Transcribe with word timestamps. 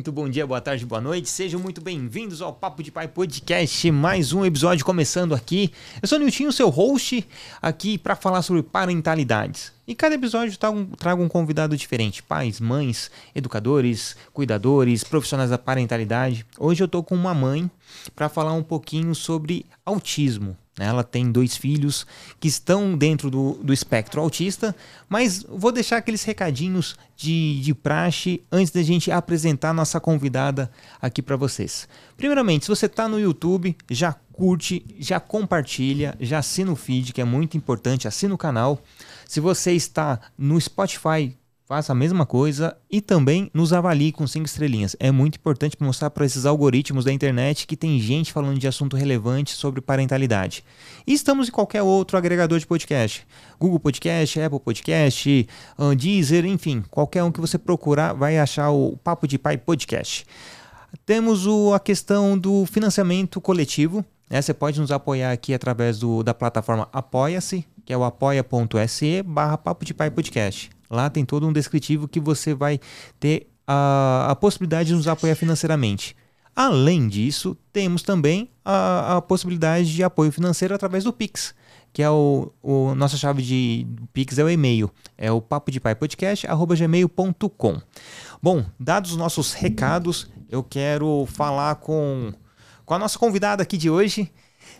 Muito 0.00 0.12
bom 0.12 0.30
dia, 0.30 0.46
boa 0.46 0.62
tarde, 0.62 0.86
boa 0.86 0.98
noite. 0.98 1.28
Sejam 1.28 1.60
muito 1.60 1.78
bem-vindos 1.78 2.40
ao 2.40 2.54
Papo 2.54 2.82
de 2.82 2.90
Pai 2.90 3.06
Podcast. 3.06 3.90
Mais 3.90 4.32
um 4.32 4.46
episódio 4.46 4.82
começando 4.82 5.34
aqui. 5.34 5.70
Eu 6.00 6.08
sou 6.08 6.16
o 6.16 6.22
Niltinho, 6.22 6.50
seu 6.50 6.70
host, 6.70 7.22
aqui 7.60 7.98
para 7.98 8.16
falar 8.16 8.40
sobre 8.40 8.62
parentalidades. 8.62 9.74
E 9.86 9.94
cada 9.94 10.14
episódio 10.14 10.58
trago 10.96 11.22
um 11.22 11.28
convidado 11.28 11.76
diferente: 11.76 12.22
pais, 12.22 12.60
mães, 12.60 13.10
educadores, 13.34 14.16
cuidadores, 14.32 15.04
profissionais 15.04 15.50
da 15.50 15.58
parentalidade. 15.58 16.46
Hoje 16.58 16.82
eu 16.82 16.88
tô 16.88 17.02
com 17.02 17.14
uma 17.14 17.34
mãe 17.34 17.70
para 18.14 18.28
falar 18.28 18.52
um 18.52 18.62
pouquinho 18.62 19.14
sobre 19.14 19.66
autismo. 19.84 20.56
Né? 20.78 20.86
Ela 20.86 21.04
tem 21.04 21.30
dois 21.30 21.56
filhos 21.56 22.06
que 22.40 22.48
estão 22.48 22.96
dentro 22.96 23.30
do, 23.30 23.52
do 23.62 23.72
espectro 23.72 24.20
autista, 24.20 24.74
mas 25.08 25.42
vou 25.42 25.70
deixar 25.70 25.98
aqueles 25.98 26.24
recadinhos 26.24 26.96
de, 27.14 27.60
de 27.60 27.74
praxe 27.74 28.42
antes 28.50 28.72
da 28.72 28.82
gente 28.82 29.10
apresentar 29.10 29.74
nossa 29.74 30.00
convidada 30.00 30.70
aqui 31.00 31.20
para 31.20 31.36
vocês. 31.36 31.86
Primeiramente, 32.16 32.64
se 32.64 32.70
você 32.70 32.86
está 32.86 33.06
no 33.06 33.20
YouTube, 33.20 33.76
já 33.90 34.14
curte, 34.32 34.84
já 34.98 35.20
compartilha, 35.20 36.16
já 36.18 36.38
assina 36.38 36.72
o 36.72 36.76
feed, 36.76 37.12
que 37.12 37.20
é 37.20 37.24
muito 37.24 37.58
importante, 37.58 38.08
assina 38.08 38.34
o 38.34 38.38
canal. 38.38 38.82
Se 39.26 39.38
você 39.38 39.72
está 39.72 40.18
no 40.38 40.58
Spotify, 40.58 41.36
faça 41.70 41.92
a 41.92 41.94
mesma 41.94 42.26
coisa 42.26 42.76
e 42.90 43.00
também 43.00 43.48
nos 43.54 43.72
avalie 43.72 44.10
com 44.10 44.26
cinco 44.26 44.46
estrelinhas. 44.46 44.96
É 44.98 45.12
muito 45.12 45.36
importante 45.36 45.76
mostrar 45.78 46.10
para 46.10 46.26
esses 46.26 46.44
algoritmos 46.44 47.04
da 47.04 47.12
internet 47.12 47.64
que 47.64 47.76
tem 47.76 48.00
gente 48.00 48.32
falando 48.32 48.58
de 48.58 48.66
assunto 48.66 48.96
relevante 48.96 49.52
sobre 49.52 49.80
parentalidade. 49.80 50.64
E 51.06 51.12
estamos 51.12 51.46
em 51.46 51.52
qualquer 51.52 51.80
outro 51.80 52.18
agregador 52.18 52.58
de 52.58 52.66
podcast. 52.66 53.24
Google 53.56 53.78
Podcast, 53.78 54.40
Apple 54.40 54.58
Podcast, 54.58 55.48
Deezer, 55.96 56.44
enfim, 56.44 56.82
qualquer 56.90 57.22
um 57.22 57.30
que 57.30 57.40
você 57.40 57.56
procurar 57.56 58.14
vai 58.14 58.36
achar 58.36 58.70
o 58.70 58.96
Papo 58.96 59.28
de 59.28 59.38
Pai 59.38 59.56
Podcast. 59.56 60.26
Temos 61.06 61.46
o, 61.46 61.72
a 61.72 61.78
questão 61.78 62.36
do 62.36 62.66
financiamento 62.66 63.40
coletivo. 63.40 64.04
Né? 64.28 64.42
Você 64.42 64.52
pode 64.52 64.80
nos 64.80 64.90
apoiar 64.90 65.30
aqui 65.30 65.54
através 65.54 66.00
do, 66.00 66.24
da 66.24 66.34
plataforma 66.34 66.88
Apoia-se, 66.92 67.64
que 67.84 67.92
é 67.92 67.96
o 67.96 68.02
apoia.se 68.02 69.22
barra 69.22 69.56
Papo 69.56 69.84
de 69.84 69.94
Pai 69.94 70.10
Podcast. 70.10 70.79
Lá 70.90 71.08
tem 71.08 71.24
todo 71.24 71.46
um 71.46 71.52
descritivo 71.52 72.08
que 72.08 72.18
você 72.18 72.52
vai 72.52 72.80
ter 73.20 73.48
a, 73.66 74.26
a 74.30 74.36
possibilidade 74.36 74.88
de 74.88 74.94
nos 74.94 75.06
apoiar 75.06 75.36
financeiramente. 75.36 76.16
Além 76.54 77.08
disso, 77.08 77.56
temos 77.72 78.02
também 78.02 78.50
a, 78.64 79.16
a, 79.16 79.22
possibilidade 79.22 79.94
de 79.94 80.02
apoio 80.02 80.32
financeiro 80.32 80.74
através 80.74 81.04
do 81.04 81.12
Pix, 81.12 81.54
que 81.92 82.02
é 82.02 82.10
o, 82.10 82.52
o 82.60 82.94
nossa 82.94 83.16
chave 83.16 83.40
de 83.42 83.86
Pix 84.12 84.36
é 84.36 84.44
o 84.44 84.50
e-mail, 84.50 84.90
é 85.16 85.30
o 85.30 85.40
papo 85.40 85.70
de 85.70 85.78
pai 85.78 85.94
podcast 85.94 86.46
gmail.com. 86.46 87.80
Bom, 88.42 88.64
dados 88.78 89.12
os 89.12 89.16
nossos 89.16 89.52
recados, 89.52 90.28
eu 90.48 90.62
quero 90.64 91.24
falar 91.26 91.76
com, 91.76 92.32
com 92.84 92.94
a 92.94 92.98
nossa 92.98 93.18
convidada 93.18 93.62
aqui 93.62 93.76
de 93.76 93.88
hoje. 93.88 94.30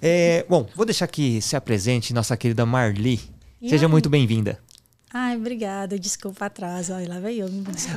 É, 0.02 0.44
bom, 0.48 0.66
vou 0.74 0.84
deixar 0.84 1.06
que 1.06 1.40
se 1.40 1.54
apresente 1.54 2.12
nossa 2.12 2.36
querida 2.36 2.66
Marli. 2.66 3.20
Seja 3.68 3.86
muito 3.86 4.10
bem-vinda. 4.10 4.58
Ai, 5.12 5.36
obrigada. 5.36 5.98
Desculpa 5.98 6.46
atraso. 6.46 6.92
Olha, 6.92 7.08
lá 7.08 7.20
veio 7.20 7.46
eu. 7.46 7.48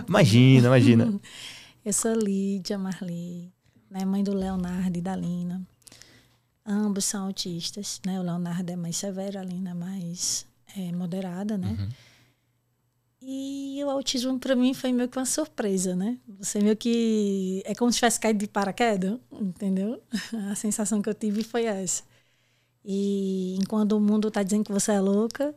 Imagina, 0.08 0.67
imagina. 0.67 1.20
eu 1.86 1.94
sou 1.94 2.14
Lídia 2.14 2.78
Marli, 2.78 3.52
né, 3.89 4.03
mãe 4.03 4.23
do 4.23 4.33
Leonardo 4.33 4.97
e 4.97 5.02
da 5.02 5.16
Lina. 5.16 5.61
Ambos 6.66 7.05
são 7.05 7.25
autistas, 7.25 8.02
né? 8.05 8.20
O 8.20 8.23
Leonardo 8.23 8.72
é 8.72 8.75
mais 8.75 8.95
severo, 8.97 9.38
a 9.38 9.44
Lina 9.44 9.72
é 9.72 9.73
mais 9.73 10.45
é, 10.78 10.92
moderada, 10.92 11.58
né? 11.58 11.75
Uhum. 11.80 11.89
E 13.21 13.82
o 13.86 13.89
autismo 13.89 14.38
para 14.38 14.55
mim 14.55 14.73
foi 14.73 14.92
meio 14.92 15.08
que 15.08 15.17
uma 15.17 15.26
surpresa, 15.26 15.95
né? 15.95 16.17
Você 16.39 16.59
meio 16.59 16.76
que 16.76 17.61
é 17.65 17.73
como 17.76 17.92
se 17.92 17.98
tivesse 17.98 18.20
caído 18.20 18.39
de 18.39 18.48
paraquedas, 18.48 19.17
entendeu? 19.32 20.02
A 20.52 20.55
sensação 20.55 21.02
que 21.02 21.09
eu 21.09 21.14
tive 21.14 21.43
foi 21.43 21.65
essa. 21.65 22.04
E 22.83 23.55
enquanto 23.61 23.93
o 23.93 23.99
mundo 23.99 24.30
tá 24.30 24.43
dizendo 24.43 24.65
que 24.65 24.71
você 24.71 24.92
é 24.92 24.99
louca, 24.99 25.55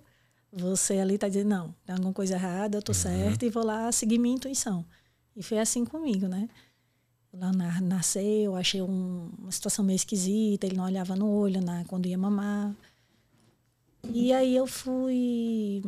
você 0.53 0.99
ali 0.99 1.17
está 1.17 1.29
dizendo, 1.29 1.49
não, 1.49 1.75
tem 1.85 1.95
alguma 1.95 2.13
coisa 2.13 2.35
errada, 2.35 2.77
eu 2.77 2.81
estou 2.81 2.95
uhum. 2.95 3.01
certa 3.01 3.45
e 3.45 3.51
vou 3.51 3.65
lá 3.65 3.91
seguir 3.93 4.19
minha 4.19 4.35
intuição. 4.35 4.85
E 5.37 5.43
foi 5.43 5.59
assim 5.59 5.85
comigo, 5.85 6.27
né? 6.27 6.49
O 7.33 7.37
Leonardo 7.39 7.87
nasceu, 7.87 8.57
achei 8.57 8.81
um, 8.81 9.31
uma 9.39 9.53
situação 9.53 9.85
meio 9.85 9.97
esquisita, 9.97 10.67
ele 10.67 10.77
não 10.77 10.85
olhava 10.85 11.15
no 11.15 11.29
olho 11.31 11.61
né, 11.61 11.85
quando 11.89 12.07
ia 12.07 12.17
mamar. 12.17 12.75
E 14.13 14.33
aí 14.33 14.57
eu 14.57 14.67
fui 14.67 15.83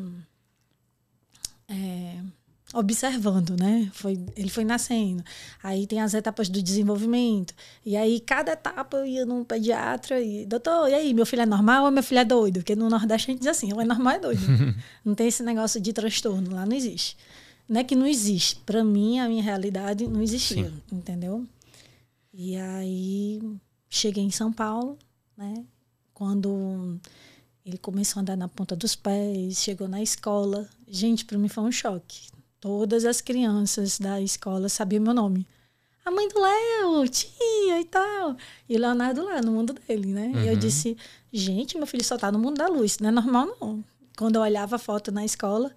é, 1.69 2.20
observando, 2.75 3.56
né? 3.59 3.91
Foi, 3.95 4.19
ele 4.37 4.51
foi 4.51 4.65
nascendo. 4.65 5.23
Aí 5.62 5.87
tem 5.87 6.01
as 6.01 6.12
etapas 6.12 6.49
do 6.49 6.62
desenvolvimento. 6.62 7.55
E 7.84 7.97
aí, 7.97 8.21
cada 8.21 8.53
etapa 8.53 8.99
eu 8.99 9.06
ia 9.06 9.27
num 9.27 9.43
pediatra 9.43 10.21
e, 10.21 10.45
doutor, 10.45 10.89
e 10.89 10.95
aí, 10.95 11.15
meu 11.15 11.25
filho 11.25 11.43
é 11.43 11.47
normal 11.47 11.87
ou 11.87 11.91
meu 11.91 12.03
filho 12.03 12.21
é 12.21 12.25
doido? 12.25 12.61
Porque 12.61 12.77
no 12.77 12.89
Nordeste 12.91 13.31
a 13.31 13.33
gente 13.33 13.41
diz 13.41 13.49
assim, 13.49 13.73
ou 13.73 13.81
é 13.81 13.84
normal 13.84 14.15
ou 14.15 14.19
é 14.19 14.21
doido. 14.21 14.43
não 15.05 15.15
tem 15.15 15.29
esse 15.29 15.43
negócio 15.43 15.81
de 15.81 15.93
transtorno, 15.93 16.55
lá 16.55 16.67
não 16.67 16.77
existe. 16.77 17.17
Não 17.69 17.81
é 17.81 17.84
que 17.84 17.97
não 17.97 18.06
existe. 18.06 18.56
Para 18.67 18.85
mim, 18.85 19.19
a 19.19 19.29
minha 19.29 19.43
realidade 19.43 20.06
não 20.06 20.23
existia, 20.23 20.69
Sim. 20.69 20.83
entendeu? 20.93 21.47
E 22.33 22.56
aí, 22.56 23.41
cheguei 23.89 24.25
em 24.25 24.31
São 24.31 24.53
Paulo, 24.53 24.99
né? 25.37 25.65
Quando 26.12 26.99
ele 27.65 27.79
começou 27.79 28.21
a 28.21 28.23
andar 28.23 28.37
na 28.37 28.49
ponta 28.49 28.75
dos 28.75 28.95
pés, 28.95 29.59
chegou 29.59 29.89
na 29.89 30.03
escola. 30.03 30.69
Gente, 30.87 31.25
para 31.25 31.39
mim 31.39 31.49
foi 31.49 31.65
um 31.65 31.73
choque 31.73 32.29
Todas 32.60 33.04
as 33.04 33.20
crianças 33.20 33.98
da 33.98 34.20
escola 34.20 34.69
sabiam 34.69 35.02
meu 35.02 35.14
nome. 35.14 35.46
A 36.04 36.10
mãe 36.10 36.26
do 36.28 36.41
Léo, 36.41 37.08
tia 37.08 37.80
e 37.80 37.84
tal. 37.84 38.36
E 38.69 38.76
o 38.76 38.80
Leonardo 38.80 39.24
lá, 39.24 39.41
no 39.42 39.52
mundo 39.52 39.74
dele, 39.74 40.12
né? 40.12 40.32
Uhum. 40.34 40.42
E 40.42 40.46
eu 40.46 40.54
uhum. 40.54 40.58
disse, 40.58 40.96
gente, 41.32 41.76
meu 41.76 41.86
filho 41.86 42.02
só 42.02 42.16
tá 42.16 42.32
no 42.32 42.38
mundo 42.38 42.56
da 42.56 42.66
luz. 42.66 42.98
Não 42.98 43.10
é 43.10 43.12
normal, 43.12 43.56
não. 43.60 43.84
Quando 44.16 44.36
eu 44.36 44.42
olhava 44.42 44.76
a 44.76 44.78
foto 44.78 45.12
na 45.12 45.24
escola, 45.24 45.70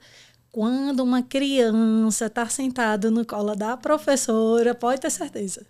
quando 0.51 1.01
uma 1.01 1.21
criança 1.21 2.29
tá 2.29 2.47
sentada 2.47 3.11
no 3.11 3.25
colo 3.25 3.55
da 3.55 3.77
professora, 3.77 4.73
pode 4.73 5.01
ter 5.01 5.11
certeza. 5.11 5.67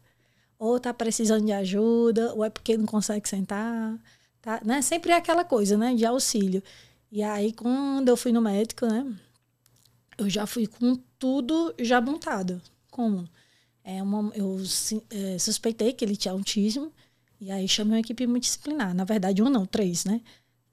Ou 0.57 0.79
tá 0.79 0.93
precisando 0.93 1.45
de 1.45 1.51
ajuda, 1.51 2.33
ou 2.33 2.45
é 2.45 2.49
porque 2.49 2.77
não 2.77 2.85
consegue 2.85 3.27
sentar. 3.27 3.97
Tá, 4.41 4.61
né? 4.63 4.81
Sempre 4.81 5.11
é 5.11 5.15
aquela 5.15 5.43
coisa, 5.43 5.77
né? 5.77 5.93
De 5.93 6.05
auxílio. 6.05 6.63
E 7.11 7.21
aí, 7.21 7.51
quando 7.51 8.09
eu 8.09 8.15
fui 8.15 8.31
no 8.31 8.41
médico, 8.41 8.85
né? 8.85 9.05
Eu 10.21 10.29
já 10.29 10.45
fui 10.45 10.67
com 10.67 10.95
tudo 11.17 11.73
já 11.79 11.99
montado. 11.99 12.61
Como? 12.89 13.27
É 13.83 14.01
uma, 14.01 14.31
eu 14.35 14.61
é, 15.09 15.39
suspeitei 15.39 15.93
que 15.93 16.05
ele 16.05 16.15
tinha 16.15 16.31
autismo, 16.31 16.91
e 17.39 17.51
aí 17.51 17.67
chamei 17.67 17.93
uma 17.93 17.99
equipe 17.99 18.27
multidisciplinar. 18.27 18.93
Na 18.93 19.03
verdade, 19.03 19.41
uma 19.41 19.49
não, 19.49 19.65
três, 19.65 20.05
né? 20.05 20.21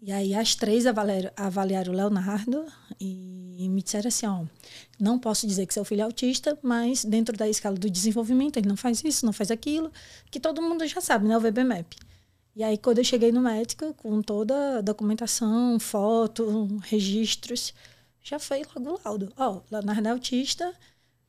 E 0.00 0.12
aí 0.12 0.34
as 0.34 0.54
três 0.54 0.84
avaliaram 0.86 1.92
o 1.92 1.96
Leonardo 1.96 2.64
e, 3.00 3.64
e 3.64 3.68
me 3.68 3.82
disseram 3.82 4.08
assim, 4.08 4.26
ó, 4.26 4.44
não 5.00 5.18
posso 5.18 5.46
dizer 5.46 5.66
que 5.66 5.74
seu 5.74 5.84
filho 5.84 6.02
é 6.02 6.04
autista, 6.04 6.56
mas 6.62 7.04
dentro 7.04 7.36
da 7.36 7.48
escala 7.48 7.76
do 7.76 7.90
desenvolvimento 7.90 8.58
ele 8.58 8.68
não 8.68 8.76
faz 8.76 9.02
isso, 9.02 9.26
não 9.26 9.32
faz 9.32 9.50
aquilo, 9.50 9.90
que 10.30 10.38
todo 10.38 10.62
mundo 10.62 10.86
já 10.86 11.00
sabe, 11.00 11.26
né? 11.26 11.36
O 11.36 11.40
VBMAP. 11.40 11.96
E 12.54 12.62
aí 12.62 12.78
quando 12.78 12.98
eu 12.98 13.04
cheguei 13.04 13.32
no 13.32 13.40
médico, 13.40 13.92
com 13.94 14.22
toda 14.22 14.78
a 14.78 14.80
documentação, 14.82 15.80
foto, 15.80 16.68
registros, 16.82 17.74
já 18.28 18.38
foi 18.38 18.62
logo 18.76 18.90
o 18.90 19.00
laudo. 19.02 19.32
Ó, 19.38 19.56
oh, 19.56 19.62
Leonardo 19.70 20.08
autista, 20.10 20.74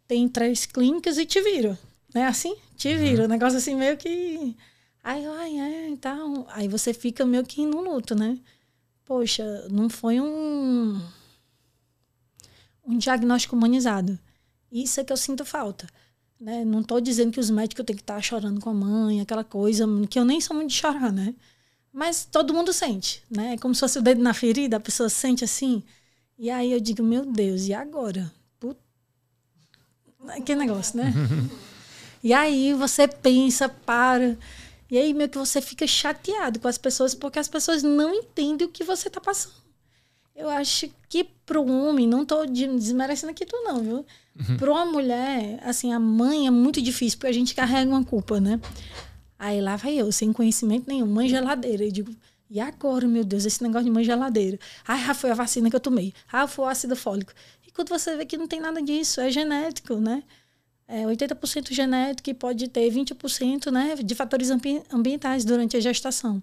tem 0.05 0.27
três 0.27 0.65
clínicas 0.65 1.17
e 1.17 1.25
te 1.25 1.41
vira. 1.41 1.79
Não 2.13 2.21
é 2.21 2.25
assim? 2.25 2.55
Te 2.75 2.93
vira. 2.95 3.21
Uhum. 3.21 3.25
Um 3.25 3.29
negócio 3.29 3.57
assim 3.57 3.73
meio 3.73 3.95
que. 3.95 4.55
Ai, 5.01 5.25
ai, 5.25 5.59
é, 5.59 5.87
então. 5.87 6.45
Aí 6.49 6.67
você 6.67 6.93
fica 6.93 7.25
meio 7.25 7.45
que 7.45 7.65
no 7.65 7.79
luto, 7.81 8.15
né? 8.15 8.37
Poxa, 9.05 9.67
não 9.69 9.89
foi 9.89 10.19
um. 10.19 11.01
Um 12.85 12.97
diagnóstico 12.97 13.55
humanizado. 13.55 14.19
Isso 14.69 14.99
é 14.99 15.03
que 15.03 15.13
eu 15.13 15.17
sinto 15.17 15.45
falta. 15.45 15.87
Né? 16.39 16.65
Não 16.65 16.81
estou 16.81 16.99
dizendo 16.99 17.31
que 17.31 17.39
os 17.39 17.49
médicos 17.49 17.85
têm 17.85 17.95
que 17.95 18.01
estar 18.01 18.15
tá 18.15 18.21
chorando 18.21 18.59
com 18.59 18.69
a 18.71 18.73
mãe, 18.73 19.21
aquela 19.21 19.43
coisa, 19.43 19.85
que 20.09 20.19
eu 20.19 20.25
nem 20.25 20.41
sou 20.41 20.55
muito 20.55 20.69
de 20.69 20.75
chorar, 20.75 21.11
né? 21.11 21.33
Mas 21.93 22.25
todo 22.25 22.53
mundo 22.53 22.73
sente, 22.73 23.23
né? 23.29 23.53
É 23.53 23.57
como 23.57 23.73
se 23.73 23.79
fosse 23.81 23.99
o 23.99 24.01
dedo 24.01 24.21
na 24.21 24.33
ferida, 24.33 24.77
a 24.77 24.79
pessoa 24.79 25.09
sente 25.09 25.43
assim. 25.43 25.83
E 26.39 26.49
aí 26.49 26.71
eu 26.71 26.79
digo, 26.79 27.03
meu 27.03 27.25
Deus, 27.25 27.67
e 27.67 27.73
agora? 27.73 28.31
Put... 28.61 28.79
Que 30.45 30.55
negócio, 30.55 30.97
né? 30.97 31.13
e 32.23 32.33
aí 32.33 32.73
você 32.73 33.09
pensa, 33.09 33.67
para. 33.67 34.37
E 34.89 34.97
aí 34.97 35.13
meio 35.13 35.29
que 35.29 35.37
você 35.37 35.59
fica 35.59 35.85
chateado 35.85 36.57
com 36.57 36.69
as 36.69 36.77
pessoas, 36.77 37.13
porque 37.13 37.39
as 37.39 37.49
pessoas 37.49 37.83
não 37.83 38.13
entendem 38.13 38.65
o 38.65 38.71
que 38.71 38.85
você 38.85 39.09
está 39.09 39.19
passando. 39.19 39.53
Eu 40.33 40.47
acho 40.49 40.89
que 41.09 41.25
para 41.45 41.59
o 41.59 41.69
homem, 41.69 42.07
não 42.07 42.21
estou 42.21 42.47
desmerecendo 42.47 43.31
aqui 43.31 43.45
tu 43.45 43.57
não, 43.65 43.83
viu? 43.83 44.05
Uhum. 44.39 44.57
Para 44.57 44.71
uma 44.71 44.85
mulher, 44.85 45.59
assim, 45.61 45.91
a 45.91 45.99
mãe 45.99 46.47
é 46.47 46.51
muito 46.51 46.81
difícil, 46.81 47.19
porque 47.19 47.29
a 47.29 47.33
gente 47.33 47.53
carrega 47.53 47.91
uma 47.91 48.05
culpa, 48.05 48.39
né? 48.39 48.61
Aí 49.37 49.59
lá 49.59 49.75
vai 49.75 49.93
eu, 49.95 50.09
sem 50.13 50.31
conhecimento 50.31 50.87
nenhum, 50.87 51.07
mãe 51.07 51.27
geladeira. 51.27 51.83
Eu 51.83 51.91
digo, 51.91 52.15
e 52.49 52.59
agora, 52.59 53.07
meu 53.07 53.23
Deus, 53.23 53.45
esse 53.45 53.61
negócio 53.61 53.85
de 53.85 53.91
mãe 53.91 54.03
geladeira. 54.03 54.59
Ah, 54.87 55.13
foi 55.13 55.31
a 55.31 55.35
vacina 55.35 55.69
que 55.69 55.75
eu 55.75 55.79
tomei. 55.79 56.13
Ah, 56.31 56.47
foi 56.47 56.65
o 56.65 56.67
ácido 56.67 56.95
fólico. 56.95 57.31
E 57.67 57.71
quando 57.71 57.89
você 57.89 58.15
vê 58.17 58.25
que 58.25 58.37
não 58.37 58.47
tem 58.47 58.59
nada 58.59 58.81
disso, 58.81 59.21
é 59.21 59.29
genético, 59.29 59.95
né? 59.95 60.23
é 60.89 61.05
80% 61.05 61.71
genético 61.71 62.31
e 62.31 62.33
pode 62.33 62.67
ter 62.67 62.91
20% 62.91 63.71
né, 63.71 63.95
de 63.95 64.15
fatores 64.15 64.49
ambientais 64.91 65.45
durante 65.45 65.77
a 65.77 65.79
gestação. 65.79 66.41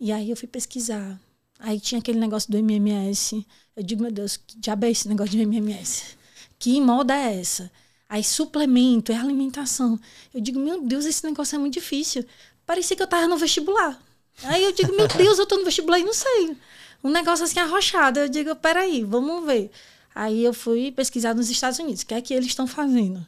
E 0.00 0.10
aí 0.10 0.30
eu 0.30 0.36
fui 0.36 0.48
pesquisar. 0.48 1.20
Aí 1.58 1.78
tinha 1.78 1.98
aquele 1.98 2.18
negócio 2.18 2.50
do 2.50 2.56
MMS. 2.56 3.46
Eu 3.76 3.82
digo, 3.82 4.02
meu 4.02 4.10
Deus, 4.10 4.38
que 4.38 4.58
diabo 4.58 4.86
é 4.86 4.90
esse 4.90 5.06
negócio 5.06 5.32
de 5.32 5.42
MMS? 5.42 6.16
Que 6.58 6.80
moda 6.80 7.14
é 7.14 7.38
essa? 7.38 7.70
Aí 8.08 8.24
suplemento, 8.24 9.12
é 9.12 9.16
alimentação. 9.16 10.00
Eu 10.32 10.40
digo, 10.40 10.58
meu 10.58 10.82
Deus, 10.82 11.04
esse 11.04 11.22
negócio 11.22 11.54
é 11.54 11.58
muito 11.58 11.74
difícil. 11.74 12.24
Parecia 12.64 12.96
que 12.96 13.02
eu 13.02 13.06
tava 13.06 13.28
no 13.28 13.36
vestibular. 13.36 14.00
Aí 14.44 14.64
eu 14.64 14.72
digo, 14.72 14.94
meu 14.96 15.06
Deus, 15.08 15.38
eu 15.38 15.46
tô 15.46 15.56
no 15.56 15.64
vestibular 15.64 15.98
e 15.98 16.04
não 16.04 16.14
sei. 16.14 16.56
Um 17.02 17.10
negócio 17.10 17.44
assim 17.44 17.58
arrochado. 17.60 18.20
Eu 18.20 18.28
digo, 18.28 18.54
peraí, 18.56 19.04
vamos 19.04 19.44
ver. 19.44 19.70
Aí 20.14 20.44
eu 20.44 20.52
fui 20.52 20.90
pesquisar 20.90 21.34
nos 21.34 21.50
Estados 21.50 21.78
Unidos, 21.78 22.02
o 22.02 22.06
que 22.06 22.14
é 22.14 22.20
que 22.20 22.34
eles 22.34 22.48
estão 22.48 22.66
fazendo? 22.66 23.24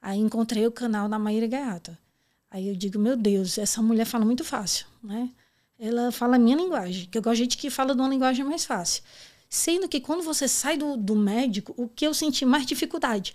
Aí 0.00 0.18
encontrei 0.18 0.66
o 0.66 0.72
canal 0.72 1.08
da 1.08 1.18
Maíra 1.18 1.46
Gaiata. 1.46 1.98
Aí 2.50 2.68
eu 2.68 2.74
digo, 2.74 2.98
meu 2.98 3.16
Deus, 3.16 3.58
essa 3.58 3.82
mulher 3.82 4.04
fala 4.04 4.24
muito 4.24 4.44
fácil, 4.44 4.86
né? 5.02 5.30
Ela 5.78 6.10
fala 6.10 6.36
a 6.36 6.38
minha 6.38 6.56
linguagem, 6.56 7.06
que 7.06 7.16
eu 7.16 7.22
gosto 7.22 7.36
de 7.36 7.42
gente 7.44 7.56
que 7.56 7.70
fala 7.70 7.94
de 7.94 8.00
uma 8.00 8.08
linguagem 8.08 8.44
mais 8.44 8.64
fácil. 8.64 9.02
Sendo 9.48 9.88
que 9.88 10.00
quando 10.00 10.22
você 10.22 10.48
sai 10.48 10.76
do, 10.76 10.96
do 10.96 11.14
médico, 11.14 11.72
o 11.76 11.88
que 11.88 12.06
eu 12.06 12.12
senti 12.12 12.44
mais 12.44 12.66
dificuldade? 12.66 13.32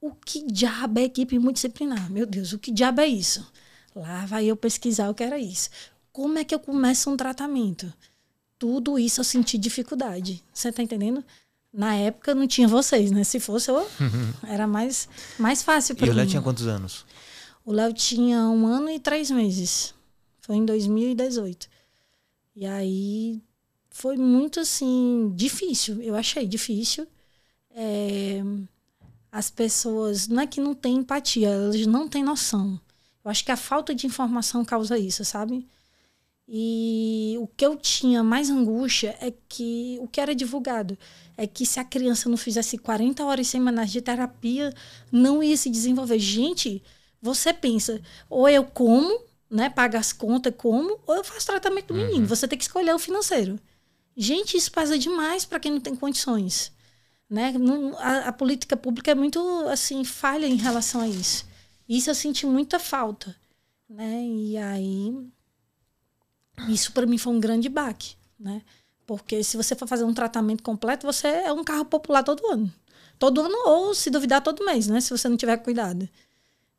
O 0.00 0.12
que 0.12 0.44
diabo 0.44 1.00
é 1.00 1.04
equipe 1.04 1.38
multidisciplinar? 1.38 2.10
Meu 2.10 2.26
Deus, 2.26 2.52
o 2.52 2.58
que 2.58 2.70
diabo 2.70 3.00
é 3.00 3.06
isso? 3.06 3.50
Lá 3.94 4.26
vai 4.26 4.44
eu 4.44 4.56
pesquisar 4.56 5.08
o 5.08 5.14
que 5.14 5.24
era 5.24 5.38
isso. 5.38 5.70
Como 6.18 6.36
é 6.36 6.42
que 6.42 6.52
eu 6.52 6.58
começo 6.58 7.08
um 7.08 7.16
tratamento? 7.16 7.94
Tudo 8.58 8.98
isso 8.98 9.20
eu 9.20 9.24
senti 9.24 9.56
dificuldade. 9.56 10.42
Você 10.52 10.72
tá 10.72 10.82
entendendo? 10.82 11.24
Na 11.72 11.94
época 11.94 12.34
não 12.34 12.48
tinha 12.48 12.66
vocês, 12.66 13.12
né? 13.12 13.22
Se 13.22 13.38
fosse, 13.38 13.70
eu, 13.70 13.88
era 14.42 14.66
mais, 14.66 15.08
mais 15.38 15.62
fácil 15.62 15.94
para 15.94 16.06
mim. 16.06 16.10
E 16.10 16.14
o 16.14 16.16
Léo 16.16 16.26
tinha 16.26 16.42
quantos 16.42 16.66
anos? 16.66 17.06
O 17.64 17.70
Léo 17.70 17.92
tinha 17.92 18.40
um 18.48 18.66
ano 18.66 18.90
e 18.90 18.98
três 18.98 19.30
meses. 19.30 19.94
Foi 20.40 20.56
em 20.56 20.64
2018. 20.64 21.68
E 22.56 22.66
aí 22.66 23.40
foi 23.88 24.16
muito 24.16 24.58
assim, 24.58 25.32
difícil. 25.36 26.02
Eu 26.02 26.16
achei 26.16 26.48
difícil. 26.48 27.06
É, 27.70 28.42
as 29.30 29.52
pessoas, 29.52 30.26
não 30.26 30.42
é 30.42 30.48
que 30.48 30.60
não 30.60 30.74
têm 30.74 30.96
empatia, 30.96 31.50
elas 31.50 31.86
não 31.86 32.08
têm 32.08 32.24
noção. 32.24 32.80
Eu 33.24 33.30
acho 33.30 33.44
que 33.44 33.52
a 33.52 33.56
falta 33.56 33.94
de 33.94 34.04
informação 34.04 34.64
causa 34.64 34.98
isso, 34.98 35.24
sabe? 35.24 35.64
E 36.50 37.36
o 37.38 37.46
que 37.46 37.66
eu 37.66 37.76
tinha 37.76 38.22
mais 38.22 38.48
angústia 38.48 39.14
é 39.20 39.30
que 39.46 39.98
o 40.00 40.08
que 40.08 40.18
era 40.18 40.34
divulgado 40.34 40.96
é 41.36 41.46
que 41.46 41.66
se 41.66 41.78
a 41.78 41.84
criança 41.84 42.26
não 42.28 42.38
fizesse 42.38 42.78
40 42.78 43.22
horas 43.22 43.46
semanais 43.48 43.92
de 43.92 44.00
terapia, 44.00 44.72
não 45.12 45.42
ia 45.42 45.56
se 45.58 45.68
desenvolver. 45.68 46.18
Gente, 46.18 46.82
você 47.20 47.52
pensa, 47.52 48.00
ou 48.30 48.48
eu 48.48 48.64
como, 48.64 49.20
né, 49.50 49.68
pago 49.68 49.98
as 49.98 50.10
contas, 50.10 50.54
como, 50.56 50.98
ou 51.06 51.16
eu 51.16 51.22
faço 51.22 51.46
tratamento 51.46 51.88
do 51.88 52.00
uhum. 52.00 52.06
menino. 52.06 52.26
Você 52.26 52.48
tem 52.48 52.58
que 52.58 52.64
escolher 52.64 52.94
o 52.94 52.98
financeiro. 52.98 53.60
Gente, 54.16 54.56
isso 54.56 54.72
pesa 54.72 54.98
demais 54.98 55.44
para 55.44 55.60
quem 55.60 55.70
não 55.70 55.80
tem 55.80 55.94
condições. 55.94 56.72
Né? 57.28 57.52
A, 57.98 58.28
a, 58.28 58.32
política 58.32 58.74
pública 58.74 59.10
é 59.10 59.14
muito 59.14 59.38
assim 59.68 60.02
falha 60.02 60.46
em 60.46 60.56
relação 60.56 61.02
a 61.02 61.08
isso. 61.08 61.46
Isso 61.86 62.08
eu 62.08 62.14
senti 62.14 62.46
muita 62.46 62.78
falta, 62.78 63.36
né? 63.88 64.24
E 64.24 64.56
aí 64.56 65.14
isso 66.68 66.92
para 66.92 67.06
mim 67.06 67.18
foi 67.18 67.32
um 67.32 67.40
grande 67.40 67.68
baque, 67.68 68.14
né? 68.38 68.62
Porque 69.06 69.42
se 69.42 69.56
você 69.56 69.74
for 69.74 69.88
fazer 69.88 70.04
um 70.04 70.12
tratamento 70.12 70.62
completo, 70.62 71.06
você 71.06 71.26
é 71.26 71.52
um 71.52 71.64
carro 71.64 71.84
popular 71.84 72.22
todo 72.22 72.46
ano. 72.46 72.72
Todo 73.18 73.40
ano, 73.40 73.56
ou 73.66 73.94
se 73.94 74.10
duvidar, 74.10 74.42
todo 74.42 74.64
mês, 74.64 74.86
né? 74.86 75.00
Se 75.00 75.10
você 75.10 75.28
não 75.28 75.36
tiver 75.36 75.56
cuidado. 75.58 76.08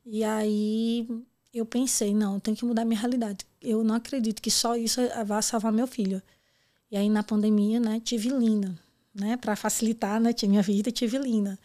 E 0.06 0.24
aí 0.24 1.06
eu 1.52 1.66
pensei, 1.66 2.14
não, 2.14 2.34
eu 2.34 2.40
tenho 2.40 2.56
que 2.56 2.64
mudar 2.64 2.84
minha 2.84 2.98
realidade. 2.98 3.44
Eu 3.60 3.82
não 3.82 3.94
acredito 3.94 4.40
que 4.40 4.50
só 4.50 4.76
isso 4.76 5.00
vá 5.26 5.42
salvar 5.42 5.72
meu 5.72 5.86
filho. 5.86 6.22
E 6.90 6.96
aí 6.96 7.08
na 7.08 7.22
pandemia, 7.22 7.78
né, 7.78 8.00
tive 8.02 8.28
Lina, 8.28 8.78
né? 9.14 9.36
Para 9.36 9.56
facilitar, 9.56 10.20
né, 10.20 10.34
minha 10.44 10.62
vida, 10.62 10.90
tive 10.90 11.18
Lina. 11.18 11.58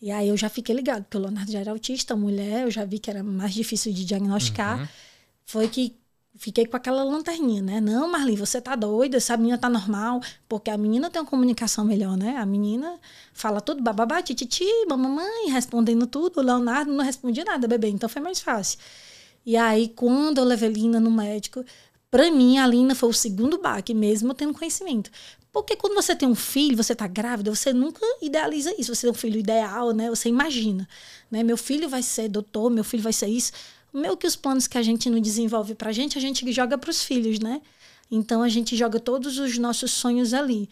E 0.00 0.10
aí 0.10 0.28
eu 0.28 0.36
já 0.36 0.48
fiquei 0.48 0.74
ligado, 0.74 1.04
porque 1.04 1.16
o 1.16 1.20
Leonardo 1.20 1.50
já 1.50 1.58
era 1.58 1.70
autista, 1.72 2.14
mulher, 2.14 2.62
eu 2.62 2.70
já 2.70 2.84
vi 2.84 2.98
que 2.98 3.10
era 3.10 3.22
mais 3.22 3.52
difícil 3.52 3.92
de 3.92 4.04
diagnosticar. 4.04 4.80
Uhum. 4.80 4.88
Foi 5.44 5.68
que 5.68 5.96
fiquei 6.38 6.64
com 6.66 6.76
aquela 6.76 7.02
lanterninha, 7.02 7.60
né? 7.60 7.80
Não, 7.80 8.08
Marli, 8.08 8.36
você 8.36 8.60
tá 8.60 8.76
doida, 8.76 9.16
essa 9.16 9.36
menina 9.36 9.58
tá 9.58 9.68
normal, 9.68 10.20
porque 10.48 10.70
a 10.70 10.78
menina 10.78 11.10
tem 11.10 11.20
uma 11.20 11.28
comunicação 11.28 11.84
melhor, 11.84 12.16
né? 12.16 12.36
A 12.36 12.46
menina 12.46 12.98
fala 13.32 13.60
tudo 13.60 13.82
bababá, 13.82 14.22
tititi, 14.22 14.64
mamãe, 14.88 15.50
respondendo 15.50 16.06
tudo. 16.06 16.38
O 16.38 16.42
Leonardo 16.42 16.92
não 16.92 17.04
respondia 17.04 17.44
nada, 17.44 17.66
bebê, 17.66 17.88
então 17.88 18.08
foi 18.08 18.22
mais 18.22 18.40
fácil. 18.40 18.78
E 19.44 19.56
aí, 19.56 19.88
quando 19.88 20.38
eu 20.38 20.44
levei 20.44 20.68
Lina 20.68 21.00
no 21.00 21.10
médico, 21.10 21.64
para 22.10 22.30
mim, 22.30 22.58
a 22.58 22.66
Lina 22.66 22.94
foi 22.94 23.08
o 23.08 23.12
segundo 23.12 23.58
baque, 23.58 23.92
mesmo 23.92 24.32
tendo 24.32 24.54
conhecimento. 24.54 25.10
Porque 25.52 25.74
quando 25.74 25.94
você 25.94 26.14
tem 26.14 26.28
um 26.28 26.34
filho, 26.34 26.76
você 26.76 26.94
tá 26.94 27.06
grávida, 27.06 27.54
você 27.54 27.72
nunca 27.72 28.00
idealiza 28.22 28.72
isso. 28.78 28.94
Você 28.94 29.02
tem 29.02 29.10
um 29.10 29.14
filho 29.14 29.40
ideal, 29.40 29.92
né? 29.92 30.08
Você 30.10 30.28
imagina, 30.28 30.88
né? 31.30 31.42
Meu 31.42 31.56
filho 31.56 31.88
vai 31.88 32.02
ser 32.02 32.28
doutor, 32.28 32.70
meu 32.70 32.84
filho 32.84 33.02
vai 33.02 33.12
ser 33.12 33.26
isso 33.26 33.52
meio 33.92 34.16
que 34.16 34.26
os 34.26 34.36
planos 34.36 34.66
que 34.66 34.78
a 34.78 34.82
gente 34.82 35.08
não 35.10 35.20
desenvolve 35.20 35.74
para 35.74 35.90
a 35.90 35.92
gente, 35.92 36.18
a 36.18 36.20
gente 36.20 36.50
joga 36.52 36.76
para 36.76 36.90
os 36.90 37.02
filhos, 37.02 37.38
né? 37.38 37.60
Então 38.10 38.42
a 38.42 38.48
gente 38.48 38.76
joga 38.76 38.98
todos 38.98 39.38
os 39.38 39.58
nossos 39.58 39.92
sonhos 39.92 40.32
ali. 40.32 40.68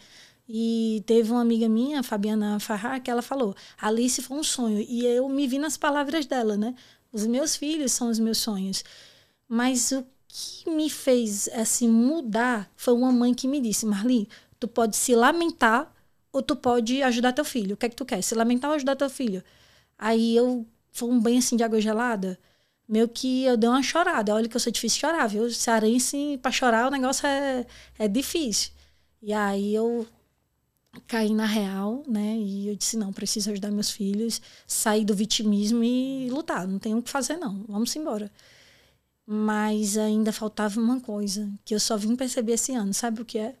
E 0.49 1.03
teve 1.05 1.31
uma 1.31 1.41
amiga 1.41 1.67
minha, 1.67 2.01
Fabiana 2.01 2.59
Farrar, 2.59 3.01
que 3.01 3.11
ela 3.11 3.21
falou: 3.21 3.55
Alice 3.79 4.21
foi 4.21 4.37
um 4.37 4.43
sonho. 4.43 4.79
E 4.79 5.05
eu 5.05 5.27
me 5.27 5.45
vi 5.47 5.59
nas 5.59 5.77
palavras 5.77 6.25
dela, 6.25 6.55
né? 6.55 6.73
Os 7.11 7.25
meus 7.25 7.55
filhos 7.55 7.91
são 7.91 8.09
os 8.09 8.19
meus 8.19 8.37
sonhos. 8.37 8.83
Mas 9.47 9.91
o 9.91 10.05
que 10.27 10.69
me 10.69 10.89
fez 10.89 11.49
assim 11.49 11.89
mudar 11.89 12.69
foi 12.75 12.93
uma 12.93 13.11
mãe 13.11 13.33
que 13.33 13.47
me 13.47 13.59
disse: 13.59 13.85
Marli, 13.85 14.29
tu 14.59 14.67
pode 14.67 14.95
se 14.95 15.15
lamentar 15.15 15.93
ou 16.31 16.41
tu 16.41 16.55
pode 16.55 17.01
ajudar 17.03 17.33
teu 17.33 17.45
filho. 17.45 17.73
O 17.73 17.77
que 17.77 17.85
é 17.85 17.89
que 17.89 17.95
tu 17.95 18.05
quer? 18.05 18.21
Se 18.21 18.35
lamentar 18.35 18.69
ou 18.69 18.75
ajudar 18.75 18.95
teu 18.95 19.09
filho? 19.09 19.43
Aí 19.97 20.35
eu 20.35 20.65
foi 20.91 21.09
um 21.09 21.19
banho 21.19 21.39
assim 21.39 21.57
de 21.57 21.63
água 21.63 21.81
gelada 21.81 22.39
meio 22.87 23.07
que 23.09 23.43
eu 23.43 23.57
dei 23.57 23.69
uma 23.69 23.83
chorada. 23.83 24.33
Olha 24.33 24.47
que 24.47 24.55
eu 24.55 24.59
sou 24.59 24.71
difícil 24.71 24.99
chorar, 25.01 25.27
viu? 25.27 25.49
Cearense, 25.51 26.39
para 26.41 26.51
chorar 26.51 26.87
o 26.87 26.91
negócio 26.91 27.27
é, 27.27 27.65
é 27.99 28.07
difícil. 28.07 28.71
E 29.21 29.33
aí 29.33 29.73
eu 29.75 30.07
caí 31.07 31.33
na 31.33 31.45
real, 31.45 32.03
né? 32.07 32.37
E 32.37 32.69
eu 32.69 32.75
disse, 32.75 32.97
não, 32.97 33.13
preciso 33.13 33.51
ajudar 33.51 33.71
meus 33.71 33.91
filhos, 33.91 34.41
sair 34.65 35.05
do 35.05 35.15
vitimismo 35.15 35.83
e 35.83 36.29
lutar. 36.29 36.67
Não 36.67 36.79
tenho 36.79 36.97
o 36.97 37.03
que 37.03 37.09
fazer, 37.09 37.37
não. 37.37 37.63
Vamos 37.67 37.95
embora. 37.95 38.31
Mas 39.25 39.97
ainda 39.97 40.31
faltava 40.31 40.79
uma 40.79 40.99
coisa 41.01 41.51
que 41.65 41.75
eu 41.75 41.79
só 41.79 41.97
vim 41.97 42.15
perceber 42.15 42.53
esse 42.53 42.73
ano. 42.73 42.93
Sabe 42.93 43.21
o 43.21 43.25
que 43.25 43.37
é? 43.37 43.55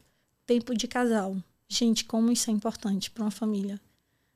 Tempo 0.45 0.73
de 0.73 0.87
casal. 0.87 1.35
Gente, 1.67 2.05
como 2.05 2.31
isso 2.31 2.49
é 2.49 2.53
importante 2.53 3.11
para 3.11 3.23
uma 3.23 3.31
família, 3.31 3.79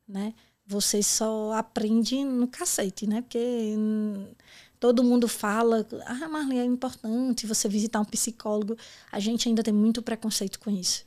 né? 0.08 0.34
Você 0.66 1.02
só 1.02 1.54
aprende 1.54 2.24
no 2.24 2.48
cacete, 2.48 3.08
né? 3.08 3.22
Porque 3.22 3.76
todo 4.82 5.04
mundo 5.04 5.28
fala, 5.28 5.88
ah, 6.08 6.28
Marli, 6.28 6.58
é 6.58 6.66
importante 6.66 7.46
você 7.46 7.70
visitar 7.70 8.02
um 8.02 8.04
psicólogo. 8.04 8.76
A 9.12 9.20
gente 9.20 9.48
ainda 9.48 9.62
tem 9.62 9.72
muito 9.72 10.02
preconceito 10.02 10.60
com 10.60 10.72
isso. 10.72 11.06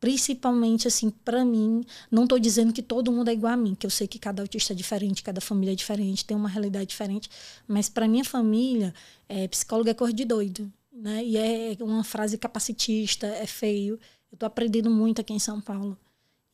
Principalmente, 0.00 0.88
assim, 0.88 1.10
para 1.10 1.44
mim, 1.44 1.84
não 2.10 2.22
estou 2.22 2.38
dizendo 2.38 2.72
que 2.72 2.82
todo 2.82 3.12
mundo 3.12 3.28
é 3.28 3.34
igual 3.34 3.52
a 3.52 3.56
mim, 3.56 3.74
que 3.74 3.84
eu 3.84 3.90
sei 3.90 4.08
que 4.08 4.18
cada 4.18 4.42
autista 4.42 4.72
é 4.72 4.76
diferente, 4.76 5.22
cada 5.22 5.42
família 5.42 5.72
é 5.72 5.76
diferente, 5.76 6.24
tem 6.24 6.34
uma 6.34 6.48
realidade 6.48 6.86
diferente, 6.86 7.28
mas 7.68 7.86
para 7.86 8.08
minha 8.08 8.24
família, 8.24 8.94
é, 9.28 9.46
psicólogo 9.46 9.90
é 9.90 9.94
cor 9.94 10.10
de 10.10 10.24
doido, 10.24 10.72
né? 10.90 11.22
E 11.22 11.36
é 11.36 11.76
uma 11.80 12.02
frase 12.02 12.38
capacitista, 12.38 13.26
é 13.26 13.46
feio. 13.46 14.00
Eu 14.30 14.36
estou 14.36 14.46
aprendendo 14.46 14.90
muito 14.90 15.20
aqui 15.20 15.34
em 15.34 15.38
São 15.38 15.60
Paulo. 15.60 15.98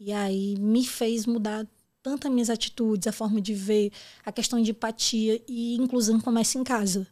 E 0.01 0.13
aí 0.13 0.57
me 0.59 0.85
fez 0.85 1.25
mudar 1.25 1.65
tanto 2.09 2.27
as 2.27 2.33
minhas 2.33 2.49
atitudes, 2.51 3.07
a 3.07 3.13
forma 3.13 3.39
de 3.41 3.53
ver, 3.53 3.93
a 4.25 4.33
questão 4.33 4.63
de 4.63 4.71
empatia 4.71 5.43
e 5.47 5.77
inclusão 5.77 6.19
começa 6.19 6.59
em 6.59 6.65
casa. 6.65 7.07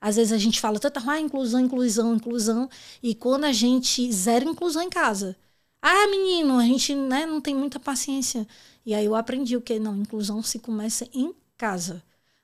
Às 0.00 0.16
vezes 0.16 0.32
a 0.32 0.38
gente 0.38 0.60
fala 0.60 0.80
tanto, 0.80 1.00
ah, 1.08 1.20
inclusão, 1.20 1.60
inclusão, 1.60 2.16
inclusão, 2.16 2.68
e 3.00 3.14
quando 3.14 3.44
a 3.44 3.52
gente 3.52 4.10
zero 4.12 4.48
inclusão 4.50 4.82
em 4.82 4.90
casa. 4.90 5.36
Ah, 5.80 6.08
menino, 6.08 6.58
a 6.58 6.64
gente 6.64 6.94
né, 6.94 7.24
não 7.24 7.40
tem 7.40 7.54
muita 7.54 7.78
paciência. 7.78 8.46
E 8.84 8.94
aí 8.94 9.04
eu 9.04 9.14
aprendi 9.14 9.56
o 9.56 9.60
que? 9.60 9.78
Não, 9.78 9.96
inclusão 9.96 10.42
se 10.42 10.58
começa 10.58 11.08
em 11.14 11.32
casa. 11.56 12.02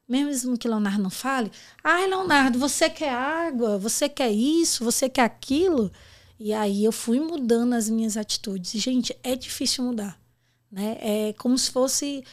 Mesmo 0.08 0.56
que 0.56 0.68
Leonardo 0.68 1.02
não 1.02 1.10
fale, 1.10 1.50
ah, 1.82 2.06
Leonardo, 2.06 2.58
você 2.58 2.88
quer 2.88 3.12
água, 3.12 3.76
você 3.78 4.08
quer 4.08 4.30
isso, 4.32 4.84
você 4.84 5.08
quer 5.08 5.22
aquilo. 5.22 5.90
E 6.38 6.52
aí 6.52 6.84
eu 6.84 6.92
fui 6.92 7.20
mudando 7.20 7.74
as 7.74 7.90
minhas 7.90 8.16
atitudes. 8.16 8.70
Gente, 8.80 9.16
é 9.22 9.34
difícil 9.36 9.84
mudar. 9.84 10.17
Né? 10.70 10.98
É 11.00 11.32
como 11.34 11.56
se 11.56 11.70
fosse, 11.70 12.24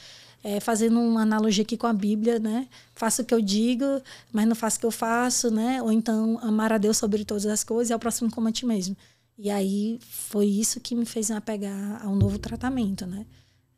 é, 0.44 0.60
fazendo 0.60 1.00
uma 1.00 1.22
analogia 1.22 1.64
aqui 1.64 1.78
com 1.78 1.88
a 1.88 1.94
Bíblia, 1.94 2.40
né? 2.40 2.68
Faça 2.94 3.22
o 3.22 3.26
que 3.26 3.34
eu 3.34 3.42
digo, 3.42 3.86
mas 4.32 4.48
não 4.48 4.56
faça 4.56 4.78
o 4.78 4.80
que 4.80 4.86
eu 4.86 4.92
faço, 4.92 5.50
né? 5.52 5.82
Ou 5.82 5.92
então 5.92 6.40
amar 6.42 6.74
a 6.74 6.78
Deus 6.78 6.98
sobre 6.98 7.24
todas 7.26 7.46
as 7.46 7.64
coisas 7.64 7.90
e 7.90 7.94
ao 7.94 8.00
próximo 8.00 8.32
como 8.32 8.48
a 8.48 8.52
ti 8.52 8.66
mesmo. 8.66 8.96
E 9.38 9.50
aí 9.50 10.00
foi 10.02 10.46
isso 10.46 10.80
que 10.80 10.96
me 10.96 11.06
fez 11.06 11.32
apegar 11.32 12.04
a 12.04 12.10
um 12.10 12.16
novo 12.16 12.40
tratamento, 12.40 13.06
né? 13.06 13.26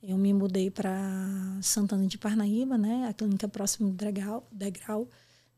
eu 0.08 0.18
me 0.18 0.34
mudei 0.34 0.72
para 0.72 0.90
Santana 1.62 2.08
de 2.08 2.18
Parnaíba, 2.18 2.78
né? 2.78 3.08
A 3.10 3.14
clínica 3.14 3.48
próxima 3.48 3.90
do 3.90 3.96
Degrau, 3.96 4.48
Degrau 4.52 5.10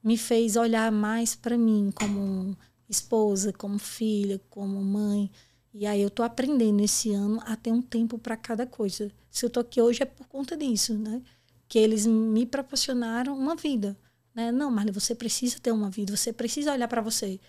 me 0.04 0.18
fez 0.18 0.56
olhar 0.56 0.92
mais 0.92 1.36
para 1.36 1.56
mim 1.56 1.92
como 1.94 2.58
esposa, 2.90 3.54
como 3.54 3.78
filha, 3.78 4.42
como 4.50 4.82
mãe. 4.82 5.30
E 5.74 5.86
aí 5.86 6.02
eu 6.02 6.10
tô 6.10 6.24
aprendendo 6.24 6.82
esse 6.84 7.12
ano 7.14 7.42
a 7.46 7.56
ter 7.56 7.72
um 7.72 7.82
tempo 7.82 8.18
para 8.18 8.36
cada 8.36 8.66
coisa. 8.66 9.12
Se 9.30 9.46
eu 9.46 9.50
tô 9.50 9.60
aqui 9.60 9.82
hoje 9.82 10.02
é 10.02 10.06
por 10.06 10.28
conta 10.28 10.58
disso, 10.58 10.98
né? 10.98 11.22
Que 11.68 11.78
eles 11.78 12.08
me 12.08 12.46
proporcionaram 12.46 13.38
uma 13.38 13.56
vida, 13.56 13.98
né? 14.34 14.52
Não, 14.52 14.72
Marli, 14.72 14.92
você 14.92 15.14
precisa 15.14 15.60
ter 15.60 15.72
uma 15.72 15.90
vida, 15.90 16.16
você 16.16 16.34
precisa 16.34 16.74
olhar 16.74 16.88
para 16.88 17.02
você. 17.02 17.40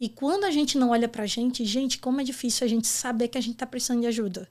E 0.00 0.08
quando 0.08 0.44
a 0.44 0.50
gente 0.50 0.78
não 0.78 0.90
olha 0.90 1.08
pra 1.08 1.26
gente, 1.26 1.64
gente, 1.64 1.98
como 1.98 2.20
é 2.20 2.24
difícil 2.24 2.64
a 2.64 2.68
gente 2.68 2.86
saber 2.86 3.28
que 3.28 3.36
a 3.36 3.40
gente 3.40 3.56
tá 3.56 3.66
precisando 3.66 4.00
de 4.00 4.06
ajuda. 4.06 4.48